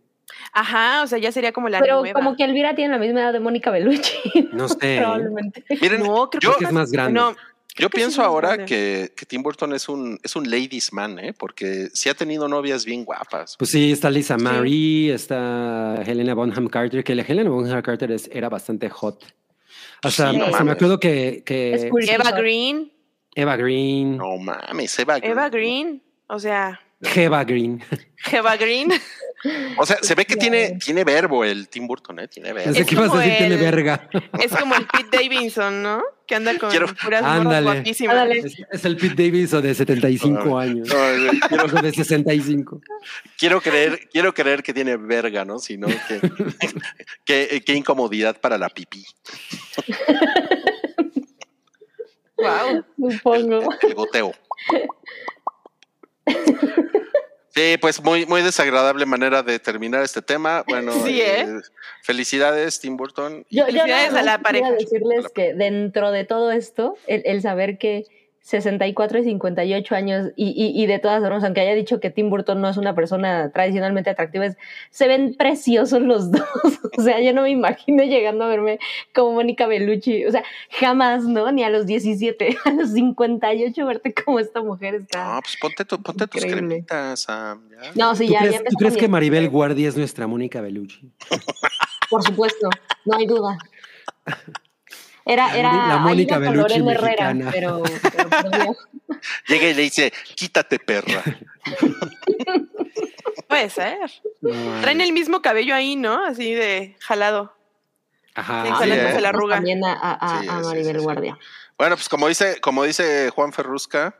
[0.52, 2.12] Ajá, o sea, ya sería como la Pero nueva.
[2.18, 4.16] como que Elvira tiene la misma edad de Mónica Bellucci.
[4.52, 4.98] No sé.
[4.98, 5.64] Probablemente.
[5.80, 7.18] Miren, No, creo yo, que es más grande.
[7.18, 7.32] No,
[7.76, 11.18] yo que sí pienso ahora que, que Tim Burton es un, es un ladies man,
[11.18, 11.32] ¿eh?
[11.36, 13.56] porque sí ha tenido novias bien guapas.
[13.56, 18.30] Pues sí, está Lisa Marie, está Helena Bonham Carter, que la Helena Bonham Carter es-
[18.32, 19.24] era bastante hot.
[20.02, 21.90] Hasta, Sí, no hasta me acuerdo que, que.
[22.08, 22.92] Eva Green,
[23.34, 25.32] Eva Green, No mames, Eva Green.
[25.32, 26.80] Eva Green, o sea,
[27.14, 27.82] Eva Green.
[28.32, 28.92] Eva Green.
[29.78, 32.28] O sea, se ve que tiene, tiene verbo el Tim Burton, ¿eh?
[32.28, 32.66] Tiene verbo.
[32.66, 34.08] Pensé Es que ibas a como decir tiene el- verga.
[34.38, 36.02] Es como el Pete Davidson, ¿no?
[36.26, 37.62] Que anda con Quiero- puras Ándale.
[37.62, 38.16] guapísimas.
[38.16, 38.38] Ándale.
[38.40, 40.88] Es, es el Pete Davidson de 75 No, años.
[40.88, 42.80] no, quiero, de 65.
[43.38, 45.58] quiero creer, quiero creer que tiene verga, ¿no?
[45.58, 46.20] Si no, que,
[47.24, 49.04] que- qué incomodidad para la pipí.
[52.36, 52.84] Wow.
[53.10, 53.68] Supongo.
[53.82, 54.32] El goteo.
[57.54, 60.64] Sí, pues muy, muy desagradable manera de terminar este tema.
[60.68, 61.46] Bueno, Sí, ¿eh?
[62.02, 63.44] felicidades, Tim Burton.
[63.50, 64.70] Yo, yo Felicidades a la pareja.
[64.72, 68.06] decirles que dentro de todo esto, el, el saber que
[68.42, 72.30] 64 y 58 años, y, y, y de todas formas, aunque haya dicho que Tim
[72.30, 74.56] Burton no es una persona tradicionalmente atractiva, es-
[74.90, 76.42] se ven preciosos los dos.
[76.98, 78.78] o sea, yo no me imagino llegando a verme
[79.14, 80.24] como Mónica Bellucci.
[80.24, 80.42] O sea,
[80.80, 81.52] jamás, ¿no?
[81.52, 85.34] Ni a los 17, a los 58, verte como esta mujer está.
[85.34, 87.68] No, pues ponte, tu- ponte tus cremitas, Sam.
[87.70, 87.92] ya.
[87.94, 91.10] No, sí, ¿Tú ya, crees, ya tú crees que Maribel Guardia es nuestra Mónica Bellucci?
[92.08, 92.68] Por supuesto,
[93.04, 93.58] no hay duda.
[95.32, 97.50] Era, La era la Mónica Bellucci Herrera, mexicana.
[97.52, 97.82] pero,
[98.50, 98.76] pero.
[99.48, 101.22] Llega y le dice, quítate, perra.
[103.48, 103.98] Puede ser.
[104.40, 106.24] No, Traen el mismo cabello ahí, ¿no?
[106.24, 107.52] Así de jalado.
[108.34, 108.78] Ajá.
[108.82, 108.88] Sí,
[109.20, 109.56] la arruga.
[109.56, 111.04] También a, a- a- Sí, a sí, Maribel sí, sí.
[111.04, 111.38] Guardia.
[111.76, 114.14] Bueno, pues como dice, como dice Juan Ferrusca,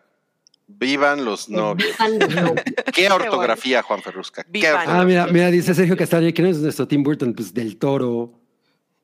[0.67, 1.91] vivan los novios.
[1.99, 2.65] Vivan los novios.
[2.95, 4.43] ¿Qué ortografía, Juan Ferrusca?
[4.43, 4.85] ¿Qué Vivan.
[4.89, 7.33] Ah, mira, mira, dice Sergio Castaño, ¿quién es nuestro Tim Burton?
[7.35, 8.40] Pues del toro.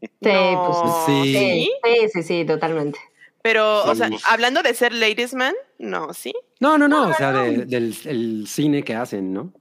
[0.00, 1.32] Sí, No, pues sí.
[1.34, 2.98] sí, sí, sí, sí, totalmente.
[3.42, 6.34] Pero, o sea, hablando de ser ladies man, no, ¿sí?
[6.60, 9.52] No, no, no, o sea, de- del el cine que hacen, ¿no?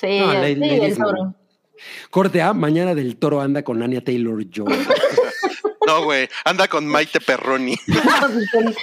[0.00, 0.32] Sí, No,
[0.96, 1.34] toro.
[2.10, 4.66] Corte A, mañana del toro anda con Anya Taylor Joy.
[5.86, 7.76] No, güey, anda con Maite Perroni.
[8.52, 8.74] con,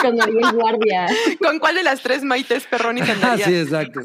[0.00, 1.06] con Maribel Guardia.
[1.42, 3.44] ¿Con cuál de las tres maites perronis Ah, andaría?
[3.46, 4.00] sí, exacto.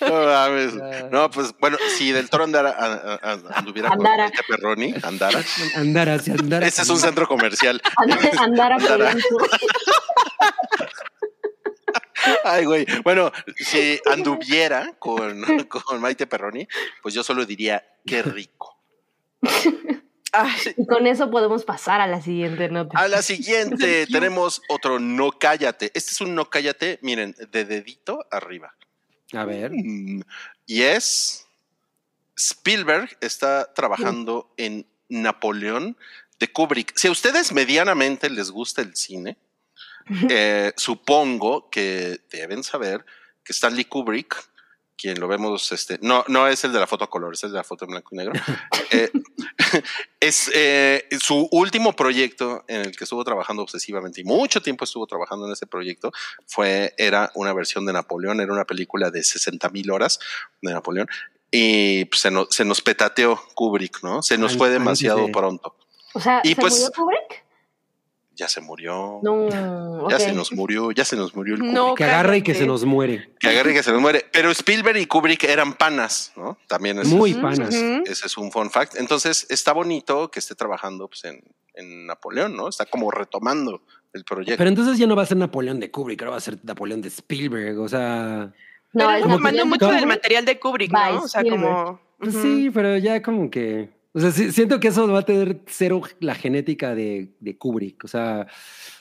[0.00, 0.72] No, mames.
[0.82, 1.08] Ah.
[1.10, 4.24] No, pues bueno, si del toro andara, a- a- a- anduviera con Andara.
[4.24, 5.42] Maite Perroni, andara.
[5.76, 6.62] Andar hacia andar.
[6.64, 7.80] Ese es un centro comercial.
[7.96, 8.96] And- Andara Andara.
[8.96, 9.46] Polanco.
[12.44, 12.86] Ay, güey.
[13.02, 16.66] Bueno, si anduviera con, con Maite Perroni,
[17.02, 18.78] pues yo solo diría, qué rico.
[20.32, 22.98] Ay, Y con eso podemos pasar a la siguiente nota.
[22.98, 25.90] A la siguiente tenemos otro no cállate.
[25.94, 28.74] Este es un no cállate, miren, de dedito arriba.
[29.32, 29.72] A ver.
[30.66, 31.46] Y es
[32.36, 35.96] Spielberg está trabajando en Napoleón
[36.38, 36.96] de Kubrick.
[36.96, 39.36] Si a ustedes medianamente les gusta el cine,
[40.30, 43.04] eh, supongo que deben saber
[43.44, 44.49] que Stanley Kubrick,
[45.00, 47.52] quien lo vemos, este, no, no es el de la foto a color, es el
[47.52, 48.32] de la foto en blanco y negro.
[48.90, 49.10] eh,
[50.20, 55.06] es eh, su último proyecto en el que estuvo trabajando obsesivamente y mucho tiempo estuvo
[55.06, 56.12] trabajando en ese proyecto
[56.46, 60.18] fue, era una versión de Napoleón, era una película de 60 mil horas
[60.60, 61.08] de Napoleón
[61.50, 64.22] y pues, se, nos, se nos petateó Kubrick, ¿no?
[64.22, 65.74] Se nos fue demasiado de- pronto.
[66.12, 67.44] O sea, y ¿se pues- murió Kubrick?
[68.40, 69.20] Ya se murió.
[69.22, 71.76] No, Ya se nos murió, ya se nos murió el Kubrick.
[71.76, 73.34] No, Que agarra y que se nos muere.
[73.38, 74.24] Que agarre y que se nos muere.
[74.32, 76.56] Pero Spielberg y Kubrick eran panas, ¿no?
[76.66, 77.74] También es, Muy panas.
[77.74, 78.96] ese es un fun fact.
[78.96, 81.42] Entonces está bonito que esté trabajando pues, en,
[81.74, 82.70] en Napoleón, ¿no?
[82.70, 83.82] Está como retomando
[84.14, 84.56] el proyecto.
[84.56, 87.02] Pero entonces ya no va a ser Napoleón de Kubrick, ahora va a ser Napoleón
[87.02, 87.78] de Spielberg.
[87.78, 88.54] O sea,
[88.94, 91.24] No, Pero es tomando mucho del material de Kubrick, ¿no?
[91.24, 91.74] O sea, Spielberg.
[91.74, 92.00] como...
[92.18, 93.99] pues sí, pero ya como que.
[94.12, 98.02] O sea, sí- siento que eso va a tener cero la genética de, de Kubrick.
[98.04, 98.48] O sea,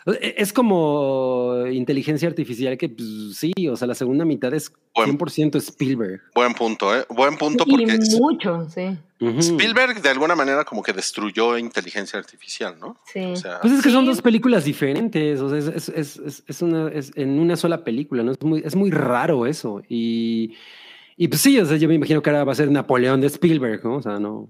[0.05, 5.17] e- es como inteligencia artificial que pues, sí, o sea, la segunda mitad es Buen-
[5.17, 6.21] 100% Spielberg.
[6.35, 7.05] Buen punto, ¿eh?
[7.09, 8.97] Buen punto y porque mucho, sí.
[9.39, 12.97] Spielberg de alguna manera como que destruyó inteligencia artificial, ¿no?
[13.11, 13.19] Sí.
[13.19, 14.09] O sea, Pues es que son Sí.
[14.11, 17.83] dos películas diferentes, o sea, es, es, es, es- es una, es en una sola
[17.83, 18.31] película, ¿no?
[18.33, 19.81] Es muy, es muy raro eso.
[19.89, 20.53] Y,
[21.17, 23.27] y pues sí, o sea, yo me imagino que ahora va a ser Napoleón de
[23.27, 23.95] Spielberg, ¿no?
[23.95, 24.47] O sea, no,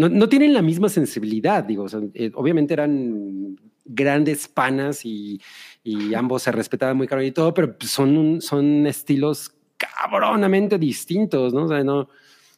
[0.00, 5.40] no, no tienen la misma sensibilidad, digo, o sea, eh, obviamente eran grandes panas y,
[5.84, 11.52] y ambos se respetaban muy caro y todo, pero son, un- son estilos cabronamente distintos,
[11.54, 11.64] ¿no?
[11.64, 12.08] O sea, no,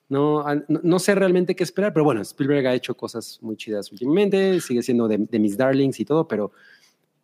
[0.09, 4.60] no, no sé realmente qué esperar, pero bueno, Spielberg ha hecho cosas muy chidas últimamente,
[4.60, 6.52] sigue siendo de, de mis darlings y todo, pero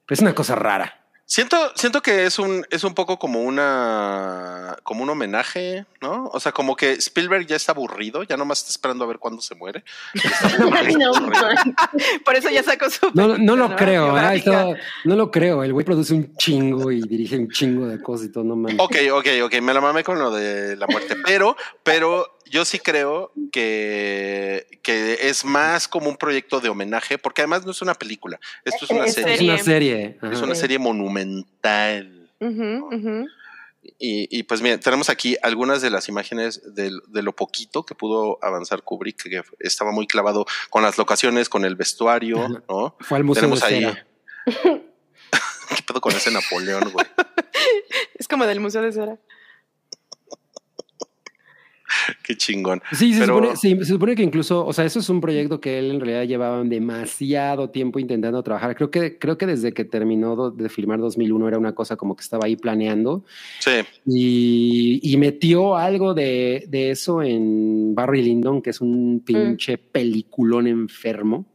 [0.09, 1.08] es una cosa rara.
[1.31, 6.31] Siento, siento que es un, es un poco como una, como un homenaje, ¿no?
[6.33, 9.43] O sea, como que Spielberg ya está aburrido, ya nomás está esperando a ver cuándo
[9.43, 9.85] se muere.
[10.99, 11.13] No,
[12.25, 13.11] Por eso ya sacó su.
[13.13, 14.75] No, no lo creo, todo-
[15.05, 15.63] no lo creo.
[15.63, 18.77] El güey produce un chingo y dirige un chingo de cosas y todo, no mames.
[18.81, 22.79] Ok, ok, ok, me la mamé con lo de la muerte, pero, pero yo sí
[22.79, 27.95] creo que, que es más como un proyecto de homenaje, porque además no es una
[27.95, 30.19] película, esto es una Es serie, Es una serie.
[30.21, 30.33] ajá.
[30.33, 32.31] es una serie monumental.
[33.99, 36.91] Y, y, pues miren, tenemos aquí algunas de las imágenes de,
[37.23, 41.75] lo poquito que pudo avanzar Kubrick, que estaba muy clavado con las locaciones, con el
[41.75, 42.49] vestuario.
[42.69, 42.97] ¿no?
[43.01, 43.81] Fue al museo Tenemos de ahí.
[43.81, 44.07] cera.
[45.77, 47.07] ¿Qué pedo con ese Napoleón, güey?
[48.15, 49.19] Es como del Museo de Cera.
[52.23, 52.83] Qué chingón.
[52.93, 55.61] Sí, se, Pero- supone, sí, se supone que incluso, o sea, eso es un proyecto
[55.61, 58.75] que él en realidad llevaba demasiado tiempo intentando trabajar.
[58.77, 62.15] Creo que, creo que desde que terminó do- de filmar 2001 era una cosa como
[62.17, 63.25] que estaba ahí planeando
[63.61, 63.71] Sí,
[64.07, 70.67] y, y metió algo de, de eso en Barry Lyndon, que es un pinche peliculón
[70.67, 71.47] enfermo.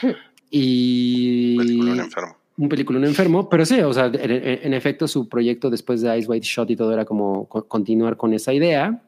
[0.56, 2.36] Y peliculón enfermo.
[2.58, 6.16] un peliculón enfermo, pero sí, o sea, en, en- en efecto su proyecto después de
[6.16, 9.02] Ice White Shot y todo era como co- continuar con esa idea.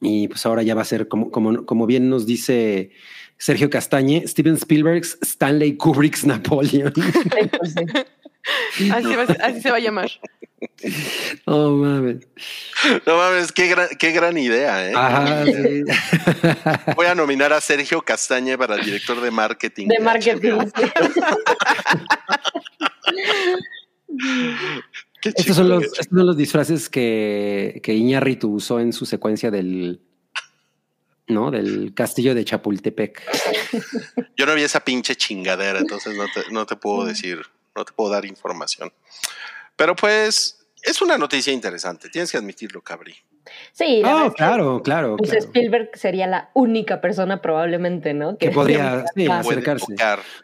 [0.00, 2.90] Y pues ahora ya va a ser como, como, como bien nos dice
[3.36, 6.92] Sergio Castañe, Steven Spielberg's Stanley Kubrick's Napoleon.
[8.92, 10.10] Así, va, así se va a llamar.
[11.46, 12.26] oh mames.
[13.06, 14.92] No mames, qué gran, qué gran idea, ¿eh?
[14.94, 15.82] Ajá, sí.
[16.96, 19.88] Voy a nominar a Sergio Castañe para director de marketing.
[19.88, 20.58] De marketing.
[25.22, 30.00] Estos son, los, estos son los disfraces que, que Iñárritu usó en su secuencia del,
[31.26, 31.50] ¿no?
[31.50, 33.22] del castillo de Chapultepec.
[34.36, 37.42] Yo no vi esa pinche chingadera, entonces no te, no te puedo decir,
[37.74, 38.92] no te puedo dar información.
[39.76, 43.14] Pero pues es una noticia interesante, tienes que admitirlo, Cabri.
[43.72, 45.16] Sí, la Oh, claro, claro.
[45.16, 45.44] pues, claro.
[45.44, 48.36] Spielberg sería la única persona probablemente, ¿no?
[48.38, 49.94] Que podría sí, acercarse.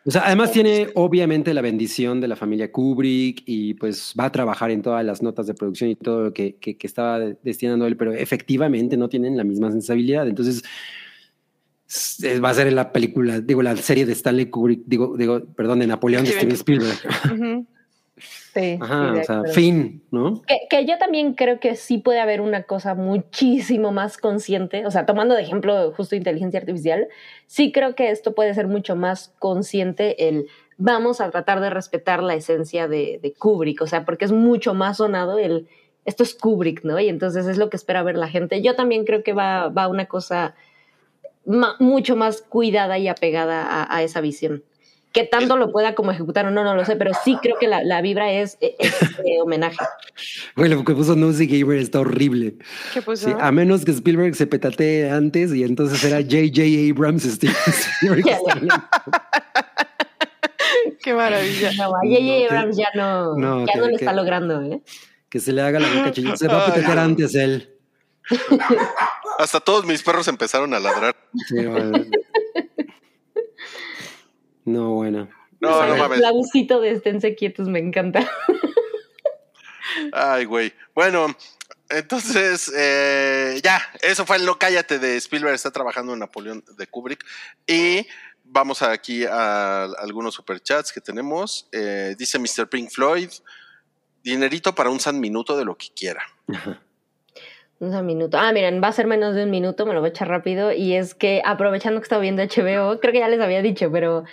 [0.04, 4.32] O sea, además tiene obviamente la bendición de la familia Kubrick y pues va a
[4.32, 7.36] trabajar en todas las notas de producción y todo lo que, que, que estaba de-
[7.42, 10.26] destinando él, pero efectivamente no tienen la misma sensibilidad.
[10.28, 10.62] Entonces
[12.42, 15.86] va a ser la película, digo, la serie de Stanley Kubrick, digo, digo, perdón, de
[15.86, 16.52] Napoleón de Steven.
[16.52, 17.66] Spielberg.
[18.54, 20.42] Sí, Ajá, sí, o sea, fin, ¿no?
[20.42, 24.90] Que, que yo también creo que sí puede haber una cosa muchísimo más consciente, o
[24.92, 27.08] sea, tomando de ejemplo justo inteligencia artificial,
[27.46, 32.22] sí creo que esto puede ser mucho más consciente el vamos a tratar de respetar
[32.22, 35.68] la esencia de, de Kubrick, o sea, porque es mucho más sonado el
[36.04, 37.00] esto es Kubrick, ¿no?
[37.00, 38.60] Y entonces es lo que espera ver la gente.
[38.60, 40.54] Yo también creo que va, va una cosa
[41.46, 44.62] ma- mucho más cuidada y apegada a, a esa visión.
[45.14, 47.68] Que tanto lo pueda como ejecutar o no, no lo sé, pero sí creo que
[47.68, 49.78] la, la vibra es, es, de homenaje.
[50.56, 52.56] Güey, lo que puso Nosy Gamer está horrible.
[52.92, 53.28] ¿Qué puso?
[53.28, 56.62] Sí, a menos que Spielberg se petatee antes y entonces era J.J.
[56.92, 58.24] Abrams, Steven Spielberg.
[61.02, 61.72] Qué maravilla.
[61.76, 62.46] No, a J.J.
[62.50, 64.82] Abrams ya no, No, ya que- no lo que- está logrando, ¿eh?
[65.28, 66.36] Que se le haga la boca chillona.
[66.36, 67.70] Se va a petatear antes él.
[69.38, 71.14] Hasta todos mis perros empezaron a ladrar.
[71.48, 72.04] Sí, bueno.
[74.64, 75.28] No, bueno.
[75.60, 76.18] No, no el mames.
[76.18, 78.28] aplausito de esténse quietos me encanta.
[80.12, 80.72] Ay, güey.
[80.94, 81.26] Bueno,
[81.88, 86.86] entonces, eh, ya, eso fue el No Cállate de Spielberg, está trabajando en Napoleón de
[86.86, 87.24] Kubrick.
[87.66, 88.06] Y
[88.42, 91.68] vamos aquí a algunos superchats que tenemos.
[91.72, 92.68] Eh, dice Mr.
[92.68, 93.30] Pink Floyd,
[94.22, 96.22] dinerito para un san minuto de lo que quiera.
[97.80, 98.38] Un minuto.
[98.38, 100.72] Ah, miren, va a ser menos de un minuto, me lo voy a echar rápido.
[100.72, 104.24] Y es que aprovechando que estaba viendo HBO, creo que ya les había dicho, pero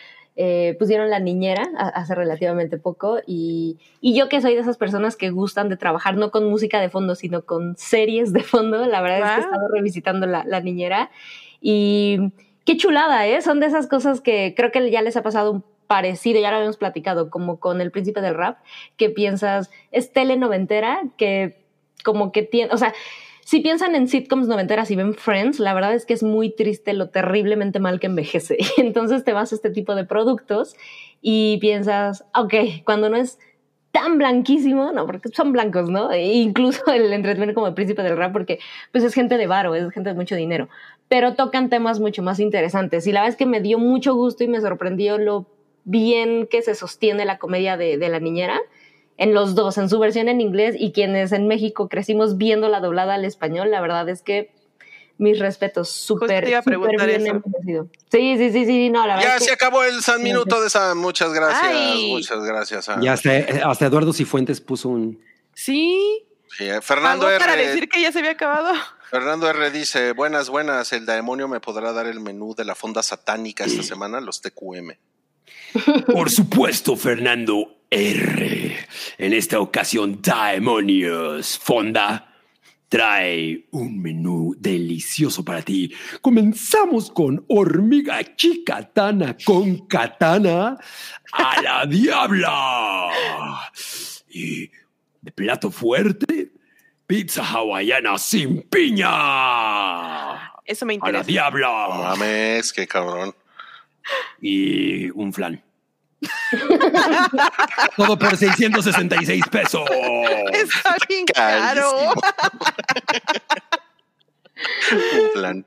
[0.43, 3.19] eh, pusieron La Niñera a- hace relativamente poco.
[3.27, 6.81] Y, y yo que soy de esas personas que gustan de trabajar no con música
[6.81, 9.43] de fondo, sino con series de fondo, la verdad es que he Wow.
[9.53, 11.11] estado revisitando La, la Niñera.
[11.61, 12.31] Y
[12.65, 13.41] qué chulada, ¿eh?
[13.41, 16.55] Son de esas cosas que creo que ya les ha pasado un parecido, ya lo
[16.57, 18.57] habíamos platicado, como con El Príncipe del Rap,
[18.97, 21.61] que piensas, es telenoventera, que
[22.03, 22.93] como que tiene, o sea,
[23.51, 26.93] si piensan en sitcoms noventeras y ven Friends, la verdad es que es muy triste
[26.93, 28.57] lo terriblemente mal que envejece.
[28.77, 30.77] Entonces te vas a este tipo de productos
[31.21, 32.53] y piensas, ok,
[32.85, 33.39] cuando no es
[33.91, 36.13] tan blanquísimo, no, porque son blancos, ¿no?
[36.13, 38.59] E incluso el entretenimiento como el príncipe del rap, porque
[38.93, 40.69] pues es gente de varo, es gente de mucho dinero,
[41.09, 43.05] pero tocan temas mucho más interesantes.
[43.05, 45.45] Y la verdad es que me dio mucho gusto y me sorprendió lo
[45.83, 48.61] bien que se sostiene la comedia de la niñera
[49.21, 52.79] en los dos, en su versión en inglés y quienes en México crecimos viendo la
[52.79, 54.51] doblada al español, la verdad es que
[55.19, 56.63] Mis respetos, súper, bien.
[58.11, 60.59] Sí, sí, sí, sí, no, la verdad Ya es se que acabó el San Minuto
[60.59, 60.97] de Sam.
[60.97, 61.71] Muchas gracias.
[61.71, 62.09] Ay.
[62.09, 62.85] Muchas gracias.
[62.85, 63.03] Sam.
[63.03, 63.29] Y hasta,
[63.65, 65.23] hasta Eduardo Cifuentes puso un.
[65.53, 66.25] Sí.
[66.57, 67.67] Sí, eh, Fernando Algo para R.
[67.67, 68.73] decir que ya se había acabado.
[69.11, 73.03] Fernando R dice, buenas, buenas, el demonio me podrá dar el menú de la fonda
[73.03, 74.93] satánica esta semana, los TQM.
[76.11, 78.70] Por supuesto, Fernando R.
[79.17, 82.27] En esta ocasión, Demonios Fonda
[82.89, 85.93] trae un menú delicioso para ti.
[86.19, 90.77] Comenzamos con hormiga chicatana con katana
[91.31, 93.11] a la diabla.
[94.29, 94.69] Y
[95.21, 96.51] de plato fuerte,
[97.07, 99.07] pizza hawaiana sin piña.
[100.65, 101.21] Eso me A la interesa.
[101.21, 101.87] No diabla.
[101.89, 103.33] mames, qué cabrón.
[104.41, 105.63] Y un flan.
[107.97, 109.89] Todo por 666 pesos.
[110.53, 112.13] Está bien caro.
[114.91, 115.65] Un plan.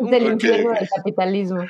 [0.00, 1.62] del infierno del capitalismo.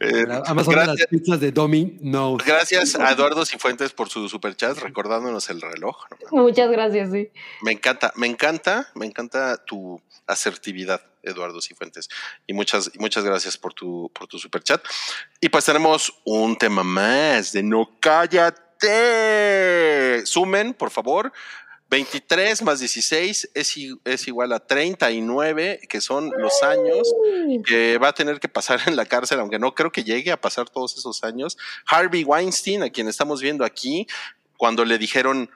[0.00, 1.98] Eh, Amazon de las gracias, pizzas de Domi.
[2.00, 2.36] No.
[2.36, 5.96] gracias a Eduardo Cifuentes por su superchat, recordándonos el reloj.
[6.30, 7.30] Muchas gracias, sí.
[7.62, 12.08] Me encanta, me encanta, me encanta tu asertividad, Eduardo Cifuentes.
[12.46, 14.84] Y muchas, muchas gracias por tu, por tu superchat.
[15.40, 18.64] Y pues tenemos un tema más de No Cállate.
[20.26, 21.32] Sumen, por favor.
[21.90, 27.14] 23 más 16 es, es igual a 39, que son los años
[27.66, 30.40] que va a tener que pasar en la cárcel, aunque no creo que llegue a
[30.40, 31.56] pasar todos esos años.
[31.86, 34.08] Harvey Weinstein, a quien estamos viendo aquí,
[34.56, 35.50] cuando le dijeron,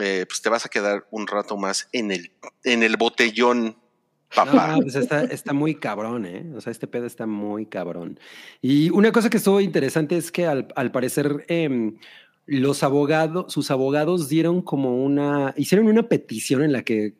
[0.00, 2.30] eh, pues te vas a quedar un rato más en el,
[2.64, 3.81] en el botellón,
[4.82, 6.44] pues está, muy cabrón, ¿eh?
[6.56, 8.18] O sea, este pedo está muy cabrón.
[8.60, 11.96] Y una cosa que estuvo interesante es que al, al parecer em,
[12.46, 17.14] los abogados, sus abogados dieron como una, hicieron una petición en la que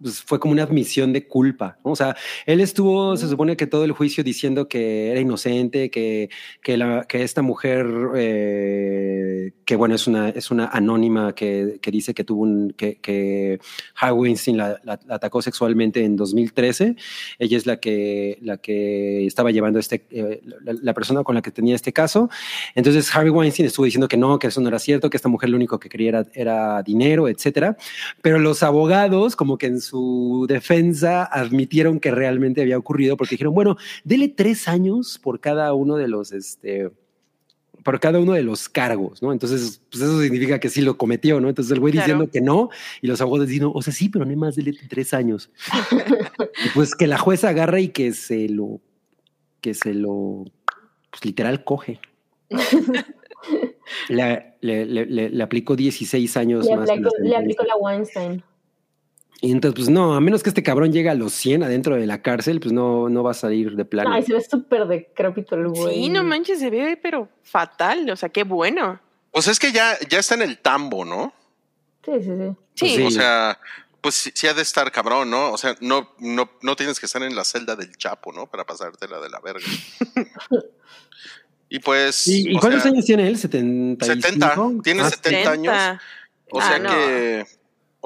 [0.00, 1.78] pues, fue como una admisión de culpa.
[1.84, 1.92] ¿no?
[1.92, 2.16] O sea,
[2.46, 6.28] él estuvo, se supone que todo el juicio diciendo que era inocente, que,
[6.62, 7.86] que, la, que esta mujer,
[8.16, 12.96] eh, que bueno, es una, es una anónima que, que dice que tuvo un, que,
[12.96, 13.58] que
[13.96, 16.96] Harvey Weinstein la, la- la atacó sexualmente en 2013.
[17.38, 21.50] Ella es la que, la que estaba llevando este, eh, la, persona con la que
[21.50, 22.28] tenía este caso.
[22.74, 25.50] Entonces Harvey Weinstein estuvo diciendo que no, que eso no era cierto, que esta mujer
[25.50, 27.76] lo único que quería era, era dinero, etcétera.
[28.22, 33.54] Pero los abogados, como que en su defensa, admitieron que realmente había ocurrido porque dijeron,
[33.54, 36.90] bueno, dele tres años por cada uno de los, este,
[37.82, 39.32] por cada uno de los cargos, ¿no?
[39.32, 41.48] Entonces, pues eso significa que sí lo cometió, ¿no?
[41.48, 42.06] Entonces el güey Claro.
[42.06, 42.68] diciendo que no
[43.00, 45.50] y los abogados diciendo, o sea, sí, pero no hay más, dele tres años.
[46.66, 48.80] y pues que la jueza agarra y que se lo,
[49.60, 50.44] que se lo,
[51.10, 52.00] pues literal coge.
[54.08, 54.84] Le, le,
[55.30, 56.90] le, aplicó 16 años Le más.
[56.90, 58.42] aplicó, le aplicó la Weinstein.
[59.42, 62.06] Y entonces, pues no, a menos que este cabrón llegue a los 100 adentro de
[62.06, 64.10] la cárcel, pues no, no va a salir de plano.
[64.12, 65.94] Ay, se ve súper decrépito el güey.
[65.94, 68.08] Sí, no manches, se ve, pero fatal.
[68.10, 68.98] O sea, qué bueno.
[69.32, 71.34] Pues es que ya, ya está en el tambo, ¿no?
[72.04, 72.30] Sí, sí,
[72.96, 73.02] sí.
[73.02, 73.58] O sea,
[74.00, 75.52] pues sí, sí ha de estar cabrón, ¿no?
[75.52, 78.46] O sea, no, no, no tienes que estar en la celda del Chapo, ¿no?
[78.46, 79.66] Para pasártela de la verga.
[81.68, 82.26] y pues.
[82.26, 83.36] ¿Y, cuántos sea, años tiene él?
[83.36, 84.04] ¿75?
[84.04, 84.56] 70.
[84.82, 85.74] Tiene Ah, 70 años.
[85.74, 86.00] 70.
[86.52, 86.90] O Ah, sea no.
[86.90, 87.46] que.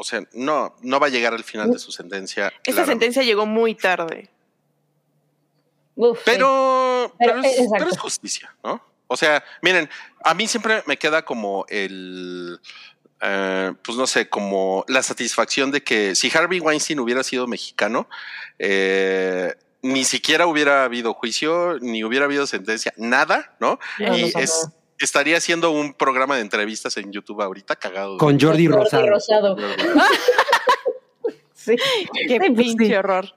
[0.01, 2.47] O sea, no, no va a llegar al final de su sentencia.
[2.47, 2.93] Esta claramente.
[2.93, 4.31] sentencia llegó muy tarde.
[5.94, 6.24] Uf, sí.
[6.24, 7.77] Pero, Pero, eh, es, exacto.
[7.77, 8.82] pero es justicia, ¿no?
[9.09, 9.90] O sea, miren,
[10.24, 12.59] a mí siempre me queda como el,
[13.20, 18.09] eh, pues no sé, como la satisfacción de que si Harvey Weinstein hubiera sido mexicano,
[18.59, 23.78] eh, ni siquiera hubiera habido juicio, ni hubiera habido sentencia, nada, ¿no?
[23.98, 24.68] No, y no es,
[25.01, 28.12] estaría haciendo un programa de entrevistas en YouTube ahorita cagado.
[28.12, 29.06] de- Con Jordi Rosado.
[29.09, 29.56] Rosado.
[31.55, 31.77] Sí.
[32.27, 32.94] Qué Sí, pinche sí.
[32.94, 33.35] horror.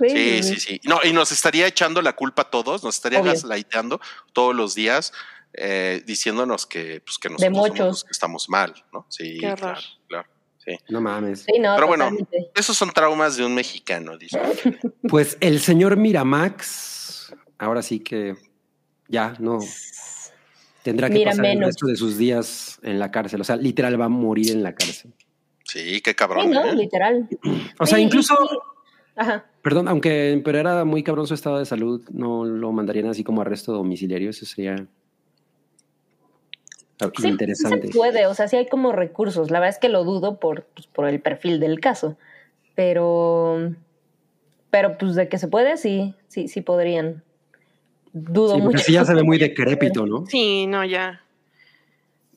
[0.00, 0.80] Sí, sí, sí.
[0.84, 3.32] No, y nos estaría echando la culpa a todos, nos estaría Obvio.
[3.32, 4.00] gaslighteando
[4.32, 5.12] todos los días,
[5.52, 7.86] eh, diciéndonos que, pues, que nosotros somos mochos.
[7.86, 9.06] los que estamos mal, ¿no?
[9.08, 9.58] Sí, Qué horror.
[9.58, 10.28] claro, claro.
[10.64, 10.76] Sí.
[10.88, 11.44] No mames.
[11.46, 12.50] Sí, no, Pero bueno, totalmente.
[12.54, 14.38] esos son traumas de un mexicano, dice.
[15.08, 18.36] Pues el señor Miramax, ahora sí que
[19.08, 19.58] ya no
[20.82, 21.66] tendrá que Mira pasar el menos.
[21.68, 23.40] resto de sus días en la cárcel.
[23.40, 25.12] O sea, literal va a morir en la cárcel.
[25.64, 26.50] Sí, qué Sí, cabrón.
[26.50, 26.64] ¿no?
[26.64, 26.74] ¿eh?
[26.74, 27.28] Literal.
[27.78, 28.56] O sea, Sí, incluso, sí.
[29.16, 29.44] Ajá.
[29.62, 33.42] perdón, aunque pero era muy cabrón su estado de salud, no lo mandarían así como
[33.42, 34.30] arresto domiciliario.
[34.30, 34.76] Eso sería
[36.98, 37.86] Sí, sí interesante.
[37.86, 39.50] se puede, o sea, sí hay como recursos.
[39.50, 42.18] La verdad es que lo dudo por, pues, por el perfil del caso.
[42.74, 43.74] Pero,
[44.70, 47.22] pero pues de que se puede, sí, sí, sí podrían.
[48.12, 48.84] Dudo Sí, porque mucho.
[48.84, 50.26] sí ya se ve muy decrépito, ¿no?
[50.26, 51.20] Sí, no, ya.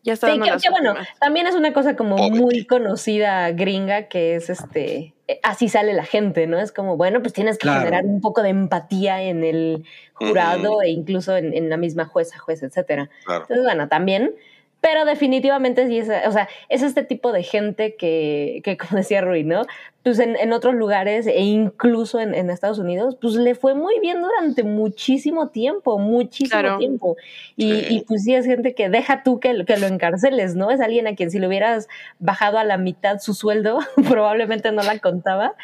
[0.03, 2.39] Ya está Sí, que, bueno, también es una cosa como Pobre.
[2.41, 6.59] muy conocida gringa que es este, eh, así sale la gente, ¿no?
[6.59, 7.79] Es como, bueno, pues tienes que Claro.
[7.79, 12.37] generar un poco de empatía en el jurado e incluso en, en la misma jueza,
[12.37, 13.09] juez, etcétera.
[13.23, 13.43] Claro.
[13.43, 14.35] Entonces, bueno, también,
[14.83, 19.21] pero definitivamente sí es, o sea, es este tipo de gente que, que como decía
[19.21, 19.61] Rui, ¿no?
[20.03, 24.01] Pues en, en otros lugares e incluso en, en Estados Unidos, pues le fue muy
[24.01, 26.77] bien durante muchísimo tiempo, muchísimo Claro.
[26.77, 27.15] tiempo.
[27.55, 27.85] Y, Sí.
[27.89, 30.69] y pues sí es gente que deja tú que, que lo encarceles, ¿no?
[30.71, 31.87] Es alguien a quien si le hubieras
[32.19, 33.79] bajado a la mitad su sueldo,
[34.17, 35.55] probablemente no la contaba.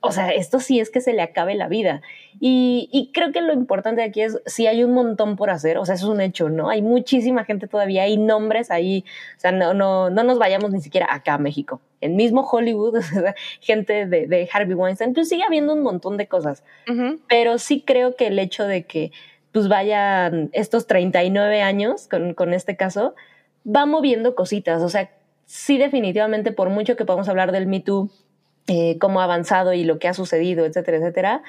[0.00, 2.02] O sea, esto sí es que se le acabe la vida.
[2.38, 5.84] Y, y creo que lo importante aquí es, si hay un montón por hacer, o
[5.84, 6.68] sea, eso es un hecho, ¿no?
[6.68, 9.04] Hay muchísima gente todavía, hay nombres ahí,
[9.36, 11.80] o sea, no, no, no nos vayamos ni siquiera acá a México.
[12.00, 16.16] En mismo Hollywood, o sea, gente de, de Harvey Weinstein, pues sigue habiendo un montón
[16.16, 16.62] de cosas
[17.28, 19.12] pero sí creo que el hecho de que
[19.52, 23.14] pues vayan estos 39 años con, con este caso,
[23.66, 24.82] va moviendo cositas.
[24.82, 25.10] O sea,
[25.46, 28.10] sí definitivamente, por mucho que podamos hablar del Me Too,
[28.66, 31.42] eh, cómo ha avanzado y lo que ha sucedido, etcétera, etcétera,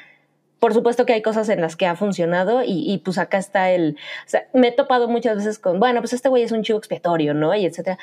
[0.62, 3.72] por supuesto que hay cosas en las que ha funcionado y, y, pues acá está
[3.72, 3.98] el...
[4.28, 6.78] O sea, me he topado muchas veces con, bueno, pues este güey es un chivo
[6.78, 7.56] expiatorio, ¿no?
[7.56, 7.98] Y etcétera.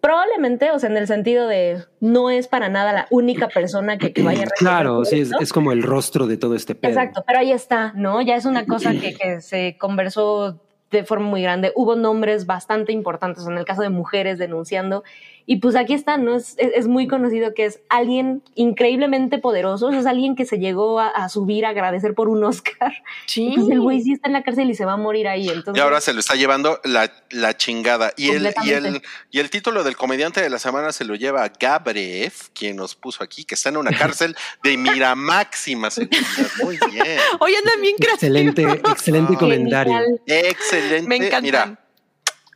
[0.00, 4.14] Probablemente, o sea, en el sentido de no es para nada la única persona que,
[4.14, 6.92] que vaya a Claro, sí, es, es como el rostro de todo este pedo.
[6.92, 8.22] Exacto, pero ahí está, ¿no?
[8.22, 11.72] Ya es una cosa que, que se conversó de forma muy grande.
[11.74, 15.04] Hubo nombres bastante importantes en el caso de mujeres denunciando.
[15.46, 16.36] Y pues aquí está, ¿no?
[16.36, 19.90] Es, es, es muy conocido que es alguien increíblemente poderoso.
[19.90, 22.92] Es alguien que se llegó a, a subir a agradecer por un Oscar.
[23.26, 23.48] Sí.
[23.52, 25.48] Y pues el güey sí está en la cárcel y se va a morir ahí.
[25.48, 28.12] Entonces, Y ahora se lo está llevando la, la chingada.
[28.16, 31.50] Y el, y, el, y el título del comediante de la semana se lo lleva
[31.58, 36.20] Gabrev, quien nos puso aquí, que está en una cárcel de mira máxima seguridad.
[36.62, 37.18] Muy bien.
[37.40, 38.12] Hoy andan bien creativos.
[38.36, 39.38] Excelente, excelente Ah.
[39.38, 39.92] comentario.
[39.92, 40.20] genial.
[40.26, 41.08] Excelente.
[41.08, 41.40] Me.
[41.42, 41.78] Mira,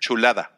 [0.00, 0.52] chulada.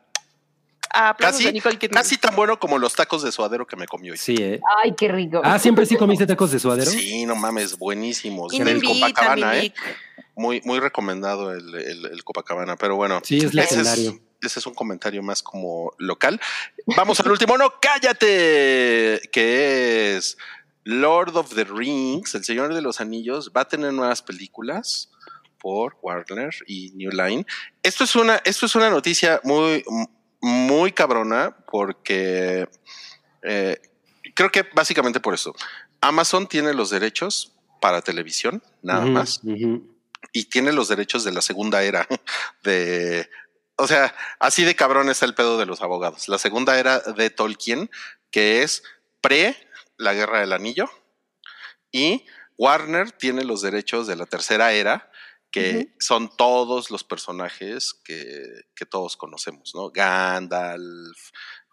[0.92, 2.02] Aplausos Casi, a Nicole Kidman.
[2.02, 4.18] casi tan bueno como los tacos de suadero que me comió hoy.
[4.18, 4.60] Sí, ¿eh?
[4.82, 5.40] Ay, qué rico.
[5.44, 6.90] Ah, ¿siempre sí comiste tacos de suadero?
[6.90, 8.52] Sí, no mames, buenísimos.
[8.52, 9.74] Del invita, Copacabana, ¿eh?
[10.34, 13.20] Muy, muy recomendado el, el- el Copacabana, pero bueno.
[13.24, 14.20] Sí, es ese legendario.
[14.40, 16.40] ese es un comentario más como local.
[16.96, 20.38] Vamos al último, no, cállate, que es
[20.84, 25.10] Lord of the Rings, El Señor de los Anillos, va a tener nuevas películas
[25.58, 27.44] por Warner y New Line.
[27.82, 29.84] Esto es una, esto es una noticia muy,
[30.40, 32.68] muy cabrona porque
[33.42, 33.80] eh,
[34.34, 35.54] creo que básicamente por eso.
[36.00, 39.40] Amazon tiene los derechos para televisión, nada más
[40.32, 42.06] y tiene los derechos de la segunda era
[42.62, 43.28] de,
[43.76, 46.28] o sea, así de cabrón está el pedo de los abogados.
[46.28, 47.90] La segunda era de Tolkien,
[48.30, 48.82] que es
[49.20, 49.56] pre
[49.96, 50.90] la Guerra del Anillo,
[51.90, 55.10] y Warner tiene los derechos de la tercera era,
[55.50, 58.42] que son todos los personajes que,
[58.74, 59.90] que todos conocemos, ¿no?
[59.90, 61.16] Gandalf,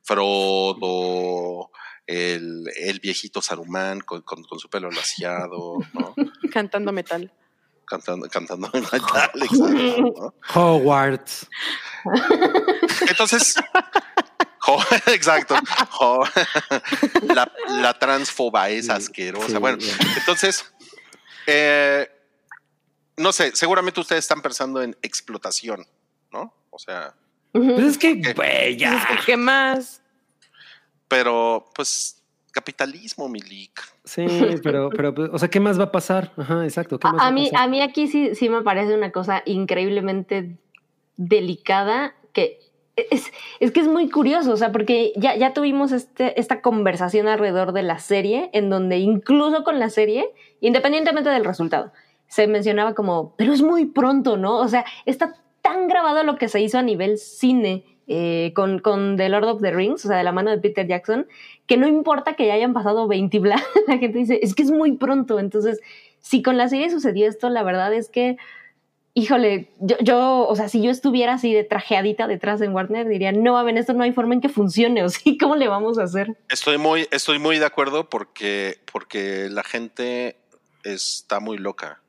[0.03, 1.72] Frodo,
[2.07, 6.15] el, el viejito Saruman con, con- con su pelo laciado, ¿no?
[6.52, 7.31] Cantando metal.
[7.85, 10.34] cantando, cantando en metal, exacto, ¿no?
[10.53, 11.47] Hogwarts.
[13.10, 13.56] Entonces,
[15.07, 15.55] exacto,
[17.23, 19.47] la, la transfoba es asquerosa.
[19.47, 19.78] sí, bueno,
[20.18, 20.71] entonces,
[21.47, 22.10] eh,
[23.18, 25.85] no sé, seguramente ustedes están pensando en explotación,
[26.31, 26.53] ¿no?
[26.69, 27.13] O sea,
[27.52, 28.94] Pues es que, güey, ya.
[28.94, 30.02] Entonces, ¿Qué más?
[31.07, 32.21] pero pues
[32.52, 33.81] capitalismo, Milik.
[34.05, 34.26] Sí,
[34.63, 36.31] pero, pero, pues, o sea, ¿qué más va a pasar?
[36.37, 36.97] Ajá, exacto.
[36.99, 37.65] ¿qué más va A, a mí, pasar?
[37.65, 40.57] a mí aquí sí, sí me parece una cosa increíblemente
[41.18, 42.60] delicada que
[42.95, 47.27] es, es que es muy curioso, o sea, porque ya, ya tuvimos este, esta conversación
[47.27, 50.29] alrededor de la serie, en donde incluso con la serie,
[50.61, 51.91] independientemente del resultado,
[52.28, 54.57] se mencionaba como, pero es muy pronto, ¿no?
[54.57, 59.18] O sea, está tan grabado lo que se hizo a nivel cine eh, con, con
[59.18, 61.28] The Lord of the Rings, o sea, de la mano de Peter Jackson,
[61.65, 64.62] que no importa que ya hayan pasado 20 y bla, la gente dice, es que
[64.62, 65.39] es muy pronto.
[65.39, 65.81] Entonces,
[66.21, 68.37] si con la serie sucedió esto, la verdad es que,
[69.15, 73.31] híjole, yo, yo o sea, si yo estuviera así de trajeadita detrás de Warner, diría,
[73.31, 75.97] no, a ver, esto no hay forma en que funcione, o sí, ¿cómo le vamos
[75.97, 76.37] a hacer?
[76.49, 80.37] Estoy muy, estoy muy de acuerdo porque, porque la gente
[80.84, 82.02] está muy loca.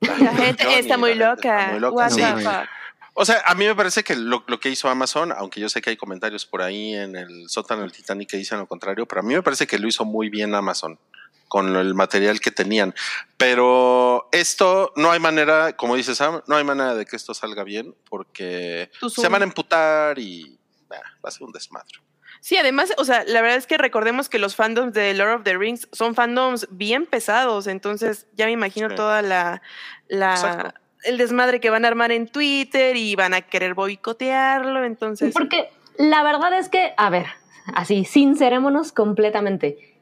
[0.00, 1.58] La gente Johnny, está muy loca.
[1.58, 2.22] está muy loca, sí.
[3.20, 5.82] O sea, a mí me parece que lo, lo que hizo Amazon, aunque yo sé
[5.82, 9.22] que hay comentarios por ahí en el sótano del Titanic que dicen lo contrario, pero
[9.22, 11.00] a mí me parece que lo hizo muy bien Amazon
[11.48, 12.94] con el material que tenían.
[13.36, 17.64] Pero esto no hay manera, como dice Sam, no hay manera de que esto salga
[17.64, 21.98] bien porque se van a emputar y bah, va a ser un desmadre.
[22.40, 25.42] Sí, además, o sea, la verdad es que recordemos que los fandoms de Lord of
[25.42, 28.96] the Rings son fandoms bien pesados, entonces ya me imagino Sí.
[28.96, 29.60] toda la,
[31.04, 35.68] el desmadre que van a armar en Twitter y van a querer boicotearlo, entonces Porque
[35.96, 37.26] La verdad es que, a ver,
[37.74, 39.96] así, sincerémonos completamente.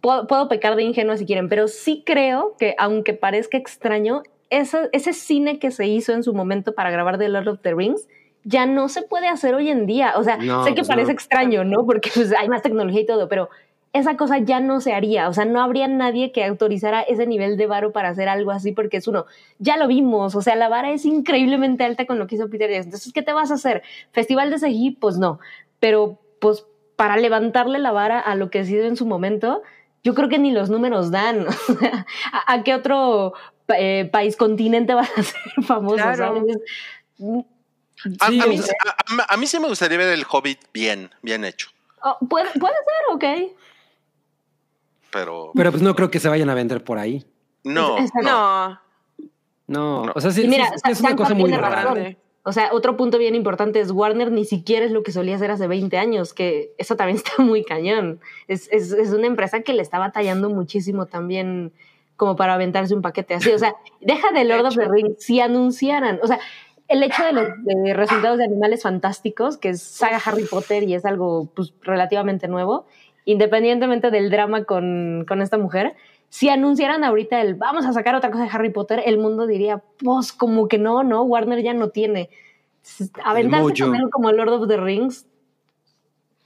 [0.00, 4.88] Puedo, puedo pecar de ingenua si quieren, pero sí creo que, aunque parezca extraño, ese,
[4.92, 8.06] ese cine que se hizo en su momento para grabar The Lord of the Rings
[8.44, 10.14] ya no se puede hacer hoy en día.
[10.16, 11.12] O sea, No, sé que pues parece no.
[11.12, 11.84] extraño, ¿no?
[11.84, 13.48] Porque pues, hay más tecnología y todo, pero
[13.92, 15.28] esa cosa ya no se haría.
[15.28, 18.72] O sea, no habría nadie que autorizara ese nivel de varo para hacer algo así,
[18.72, 19.26] porque es uno,
[19.58, 20.34] ya lo vimos.
[20.34, 22.88] O sea, la vara es increíblemente alta con lo que hizo Peter Jackson.
[22.88, 23.82] Entonces, ¿qué te vas a hacer?
[24.12, 24.98] ¿Festival de CGI?
[25.00, 25.40] Pues no.
[25.80, 29.62] Pero, pues, para levantarle la vara a lo que se hizo en su momento,
[30.02, 31.46] yo creo que ni los números dan.
[31.68, 33.32] O sea, ¿a, a qué otro
[33.76, 35.96] eh, país, continente va a ser famoso?
[35.96, 36.16] Claro.
[36.16, 37.44] ¿sabes?
[38.20, 40.24] A, Sí, a mí, o sea- a- a- a mí sí me gustaría ver el
[40.28, 41.68] Hobbit bien, bien hecho.
[42.02, 43.14] Oh, puede, puede ser,
[43.46, 43.52] ok.
[45.10, 47.24] Pero Pero pues no creo que se vayan a vender por ahí.
[47.64, 48.80] no, no.
[49.66, 51.50] No, o sea, sí, mira, es una cosa muy.
[51.50, 52.16] Grande.
[52.42, 55.50] O sea, otro punto bien importante es Warner ni siquiera es lo que solía hacer
[55.50, 58.20] hace 20 años, que eso también está muy cañón.
[58.46, 61.72] Es, es, es una empresa que le está batallando muchísimo también
[62.16, 63.50] como para aventarse un paquete así.
[63.50, 66.38] O sea, deja de Lord of the Rings, si anunciaran, o sea,
[66.88, 70.94] el hecho de los de resultados de Animales Fantásticos, que es saga Harry Potter y
[70.94, 72.86] es algo pues, relativamente nuevo,
[73.24, 75.94] independientemente del drama con, con esta mujer,
[76.30, 79.82] si anunciaran ahorita el vamos a sacar otra cosa de Harry Potter, el mundo diría,
[79.98, 82.30] pues como que no, no, Warner ya no tiene.
[83.22, 85.26] Aventarse con algo como Lord of the Rings.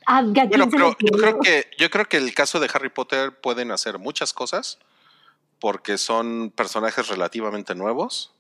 [0.07, 2.59] ¿a- a quién Bueno, se le pero yo creo que yo creo que el caso
[2.59, 4.79] de Harry Potter pueden hacer muchas cosas
[5.61, 8.32] porque son personajes relativamente nuevos.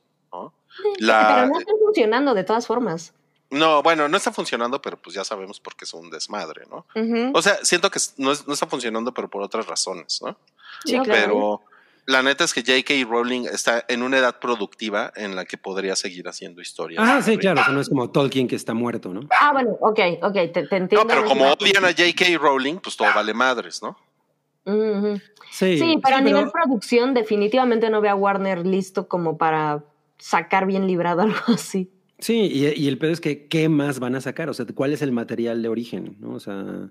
[0.84, 0.92] ¿No?
[0.98, 3.12] Pero no está funcionando de todas formas.
[3.50, 6.86] no, bueno, no está funcionando, pero pues ya sabemos por qué es un desmadre, ¿no?
[7.34, 10.38] O sea, siento que no, es- no está funcionando, pero por otras razones, ¿no?
[10.84, 11.10] Sí, claro.
[11.12, 11.60] Pero
[12.06, 12.94] la neta es que J.K.
[13.08, 17.04] Rowling está en una edad productiva en la que podría seguir haciendo historias.
[17.06, 19.20] Ah, sí, claro, o sea, no es como Tolkien que está muerto, ¿no?
[19.38, 20.96] Ah, bueno, ok, ok, te, te entiendo.
[21.04, 22.38] No, pero como odian a J.K.
[22.40, 23.96] Rowling, pues todo vale madres, ¿no?
[24.64, 25.20] ujú.
[25.50, 29.84] Sí, Sí, pero a nivel producción definitivamente no veo a Warner listo como para
[30.22, 31.90] sacar bien librado algo así.
[32.18, 34.48] Sí, y, y el pedo es que, ¿qué más van a sacar?
[34.48, 36.16] O sea, ¿cuál es el material de origen?
[36.20, 36.34] ¿no?
[36.34, 36.88] O sea,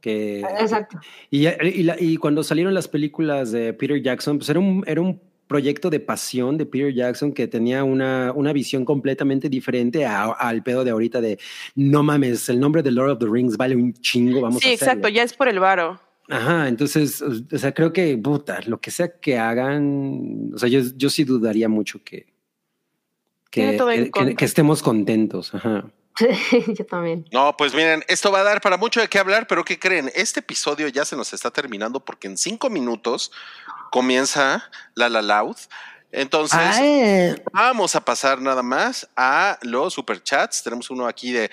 [0.00, 0.40] que...
[0.40, 0.98] Exacto.
[1.30, 5.00] Y, y, la- y cuando salieron las películas de Peter Jackson, pues era un, era
[5.00, 10.30] un proyecto de pasión de Peter Jackson que tenía una, una visión completamente diferente a-
[10.32, 11.38] al pedo de ahorita de,
[11.74, 14.74] no mames, el nombre de Lord of the Rings vale un chingo, vamos sí, a
[14.74, 14.92] hacerlo.
[14.92, 15.98] exacto, ya es por el varo.
[16.28, 20.80] Ajá, entonces, o sea, creo que, puta, lo que sea que hagan, o sea, yo,
[20.96, 22.26] yo sí dudaría mucho que,
[23.50, 25.54] Tiene que, que- que estemos contentos.
[25.54, 25.84] Ajá.
[26.66, 27.24] Yo también.
[27.32, 30.10] No, pues miren, esto va a dar para mucho de qué hablar, pero ¿qué creen?
[30.14, 33.32] Este episodio ya se nos está terminando porque en cinco minutos
[33.90, 35.56] comienza La La Loud.
[36.12, 36.60] Entonces,
[37.52, 40.62] vamos a pasar nada más a los superchats.
[40.62, 41.50] Tenemos uno aquí de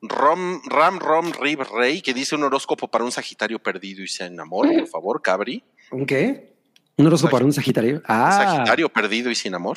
[0.00, 4.24] Rom, Ram Rom Rib Rey que dice un horóscopo para un Sagitario perdido y se
[4.26, 5.64] enamora, por favor, Cabri.
[5.90, 6.54] ¿Un qué?
[6.96, 8.00] ¿Un horóscopo para un Sagitario?
[8.06, 9.76] Ah, Sagitario perdido y sin amor.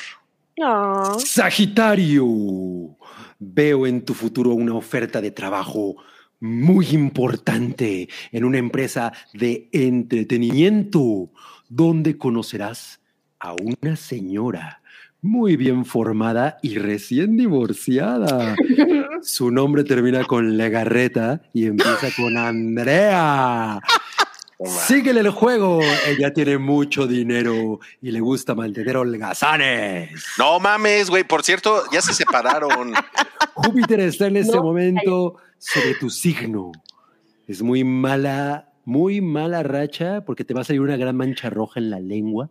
[0.60, 1.18] No.
[1.18, 2.26] Sagitario,
[3.38, 5.96] veo en tu futuro una oferta de trabajo
[6.38, 11.30] muy importante en una empresa de entretenimiento
[11.70, 13.00] donde conocerás
[13.38, 14.82] a una señora
[15.22, 18.54] muy bien formada y recién divorciada.
[19.22, 23.80] Su nombre termina con Legarreta y empieza con Andrea.
[24.64, 25.80] Síguele el juego.
[26.06, 30.10] Ella tiene mucho dinero y le gusta mantener holgazanes.
[30.38, 31.24] No mames, güey.
[31.24, 32.92] Por cierto, ya se separaron.
[33.54, 36.72] Júpiter está en este No, momento sobre tu signo.
[37.46, 41.80] Es muy mala, muy mala racha porque te va a salir una gran mancha roja
[41.80, 42.50] en la lengua.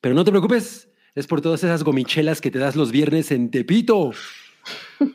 [0.00, 3.50] Pero no te preocupes, es por todas esas gomichelas que te das los viernes en
[3.50, 4.12] Tepito.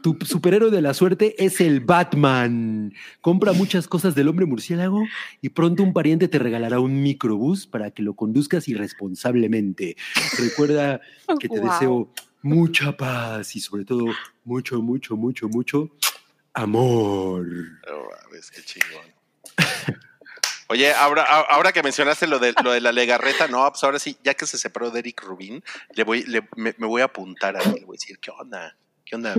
[0.02, 2.94] Tu superhéroe de la suerte es el Batman.
[3.22, 5.02] Compra muchas cosas del hombre murciélago
[5.42, 9.96] y pronto un pariente te regalará un microbús para que lo conduzcas irresponsablemente.
[10.38, 11.00] Recuerda
[11.40, 12.12] que te deseo
[12.42, 14.06] mucha paz y sobre todo
[14.44, 15.90] mucho, mucho, mucho, mucho
[16.54, 17.46] amor.
[17.90, 19.06] Oh, mames, qué chingón.
[20.70, 24.34] Oye, ahora, que mencionaste lo de, lo de la legarreta, no, pues ahora sí, ya
[24.34, 25.64] que se separó de Eric Rubin,
[25.96, 28.32] le voy, le- me, me voy a apuntar a él, le voy a decir, ¿qué
[28.32, 28.76] onda?
[29.10, 29.36] ¿Qué onda,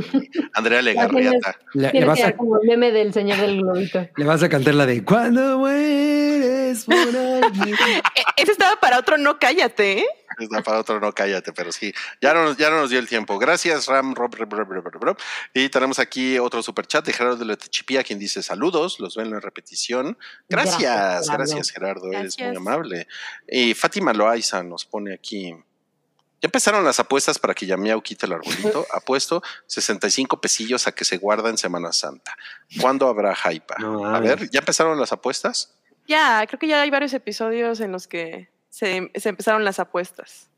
[0.55, 1.59] Andrea Legarreta?
[1.75, 4.09] Le, le vas que a, como el meme del señor del globito.
[4.17, 7.75] le vas a cantar la de Cuando mueres por alguien.
[8.15, 10.07] E- Ese estaba para otro, no cállate, ¿eh?
[10.39, 13.09] Está para otro, no cállate, pero sí, ya no, nos- ya no nos dio el
[13.09, 13.39] tiempo.
[13.39, 15.19] Gracias, Ram, Rob, Rob, Rob, Rob, Rob, Rob.
[15.53, 19.27] Y tenemos aquí otro superchat de Gerardo de la Techipía, quien dice saludos, los ven
[19.35, 20.17] en repetición.
[20.49, 22.11] Gracias, Gracias, gracias, Gerardo.
[22.13, 23.07] Eres muy amable.
[23.47, 25.55] Y Fátima Loaiza nos pone aquí.
[26.41, 28.87] Ya empezaron las apuestas para que Yamiau quite el arbolito.
[28.95, 32.37] Apuesto 65 pesillos a que se guarda en Semana Santa.
[32.81, 33.75] ¿Cuándo habrá hype?
[33.79, 35.75] No, a ver, ¿ya empezaron las apuestas?
[36.07, 40.49] Ya, creo que ya hay varios episodios en los que se, se empezaron las apuestas.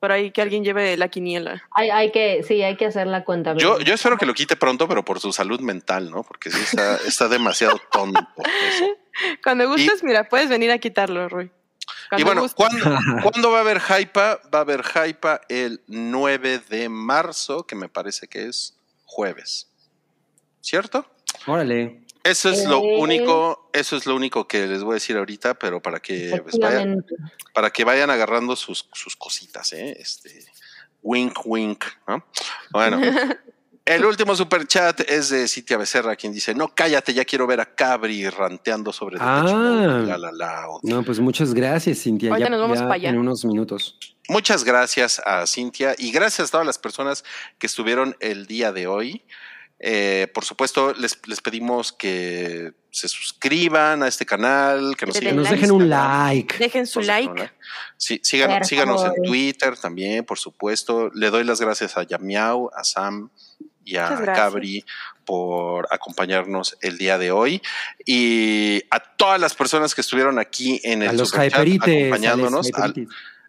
[0.00, 1.62] Por ahí que alguien lleve la quiniela.
[1.70, 3.54] Hay, hay que, sí, hay que hacer la cuenta.
[3.56, 6.22] Yo, yo espero que lo quite pronto, pero por su salud mental, ¿no?
[6.22, 8.20] Porque sí está, está demasiado tonto.
[8.36, 8.86] eso.
[9.42, 11.50] Cuando gustes, mira, puedes venir a quitarlo, Rui.
[12.16, 12.46] Y bueno.
[12.54, 12.84] ¿cuándo,
[13.22, 14.40] ¿cuándo va a haber Hypa?
[14.54, 19.68] Va a haber Hypa el 9 de marzo, que me parece que es jueves.
[20.60, 21.06] ¿Cierto?
[21.46, 22.00] Órale.
[22.22, 22.96] Eso es lo Eh.
[22.98, 26.58] único, eso es lo único que les voy a decir ahorita, pero para que pues,
[26.58, 27.04] vayan,
[27.52, 29.94] para que vayan agarrando sus, sus cositas, ¿eh?
[30.00, 30.42] Este
[31.02, 32.24] wink wink, ¿no?
[32.70, 32.98] Bueno.
[33.84, 37.60] El último super chat es de Cintia Becerra, quien dice: No, cállate, ya quiero ver
[37.60, 39.42] a Cabri ranteando sobre Ah.
[40.06, 40.66] La, la, la".
[40.82, 42.30] No, pues muchas gracias, Cintia.
[42.30, 43.10] Ahorita Ya- nos vamos ya pa' allá.
[43.10, 43.98] En unos minutos.
[44.28, 47.24] Muchas gracias a Cintia y gracias a todas las personas
[47.58, 49.22] que estuvieron el día de hoy.
[49.80, 55.36] Eh, por supuesto, les, les pedimos que se suscriban a este canal, que nos sigan.
[55.36, 55.56] nos like.
[55.60, 56.56] dejen un like.
[56.58, 57.50] Dejen su like.
[57.98, 59.22] Sí, síganos, síganos en.
[59.24, 61.10] Twitter también, por supuesto.
[61.12, 63.28] Le doy las gracias a Yamiao, a Sam
[63.84, 64.08] y a.
[64.24, 64.84] Cabri
[65.24, 67.62] por acompañarnos el día de hoy.
[68.04, 72.70] Y a todas las personas que estuvieron aquí en el A los a los acompañándonos.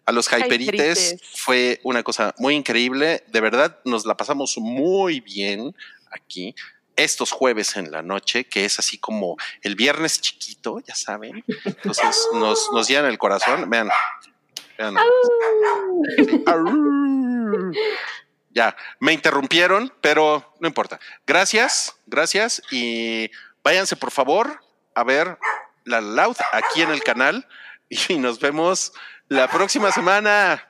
[0.06, 1.20] a los hyperites Hyperites.
[1.34, 3.24] fue una cosa muy increíble.
[3.28, 5.74] De verdad, nos la pasamos muy bien
[6.10, 6.54] aquí.
[6.96, 11.44] Estos jueves en la noche, que es así como el viernes chiquito, ya saben.
[11.64, 13.68] Entonces nos, nos llenan el corazón.
[13.68, 13.90] Vean.
[14.78, 14.94] Vean.
[18.56, 20.98] Ya, me interrumpieron, pero no importa.
[21.26, 22.62] Gracias, gracias.
[22.70, 23.30] Y
[23.62, 24.62] váyanse, por favor,
[24.94, 25.36] a ver
[25.84, 27.46] la Loud aquí en el canal.
[28.08, 28.92] Y nos vemos
[29.28, 30.66] la próxima semana.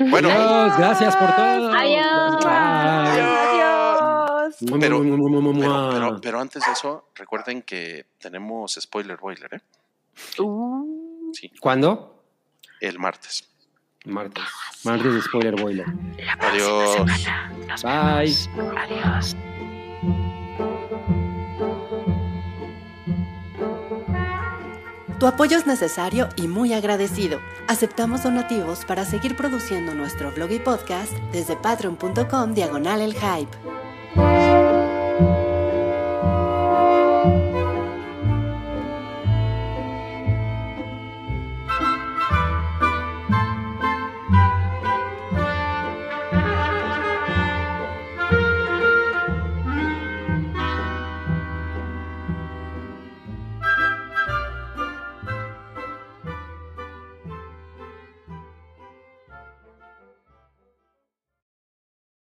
[0.00, 1.72] Bueno, Adiós, gracias por todo.
[1.72, 2.44] Adiós.
[2.44, 4.56] Adiós.
[6.20, 9.60] Pero antes de eso, recuerden que tenemos spoiler boiler, ¿eh?
[10.42, 12.22] Uh, Sí, ¿Cuándo?
[12.80, 13.47] el martes.
[14.04, 14.44] Martes.
[14.84, 15.86] Martes de Spoiler Boiler.
[16.40, 16.96] Adiós.
[17.82, 18.34] Bye.
[18.76, 19.36] Adiós.
[25.18, 27.40] Tu apoyo es necesario y muy agradecido.
[27.66, 33.50] Aceptamos donativos para seguir produciendo nuestro blog y podcast desde patreon.com diagonal el hype.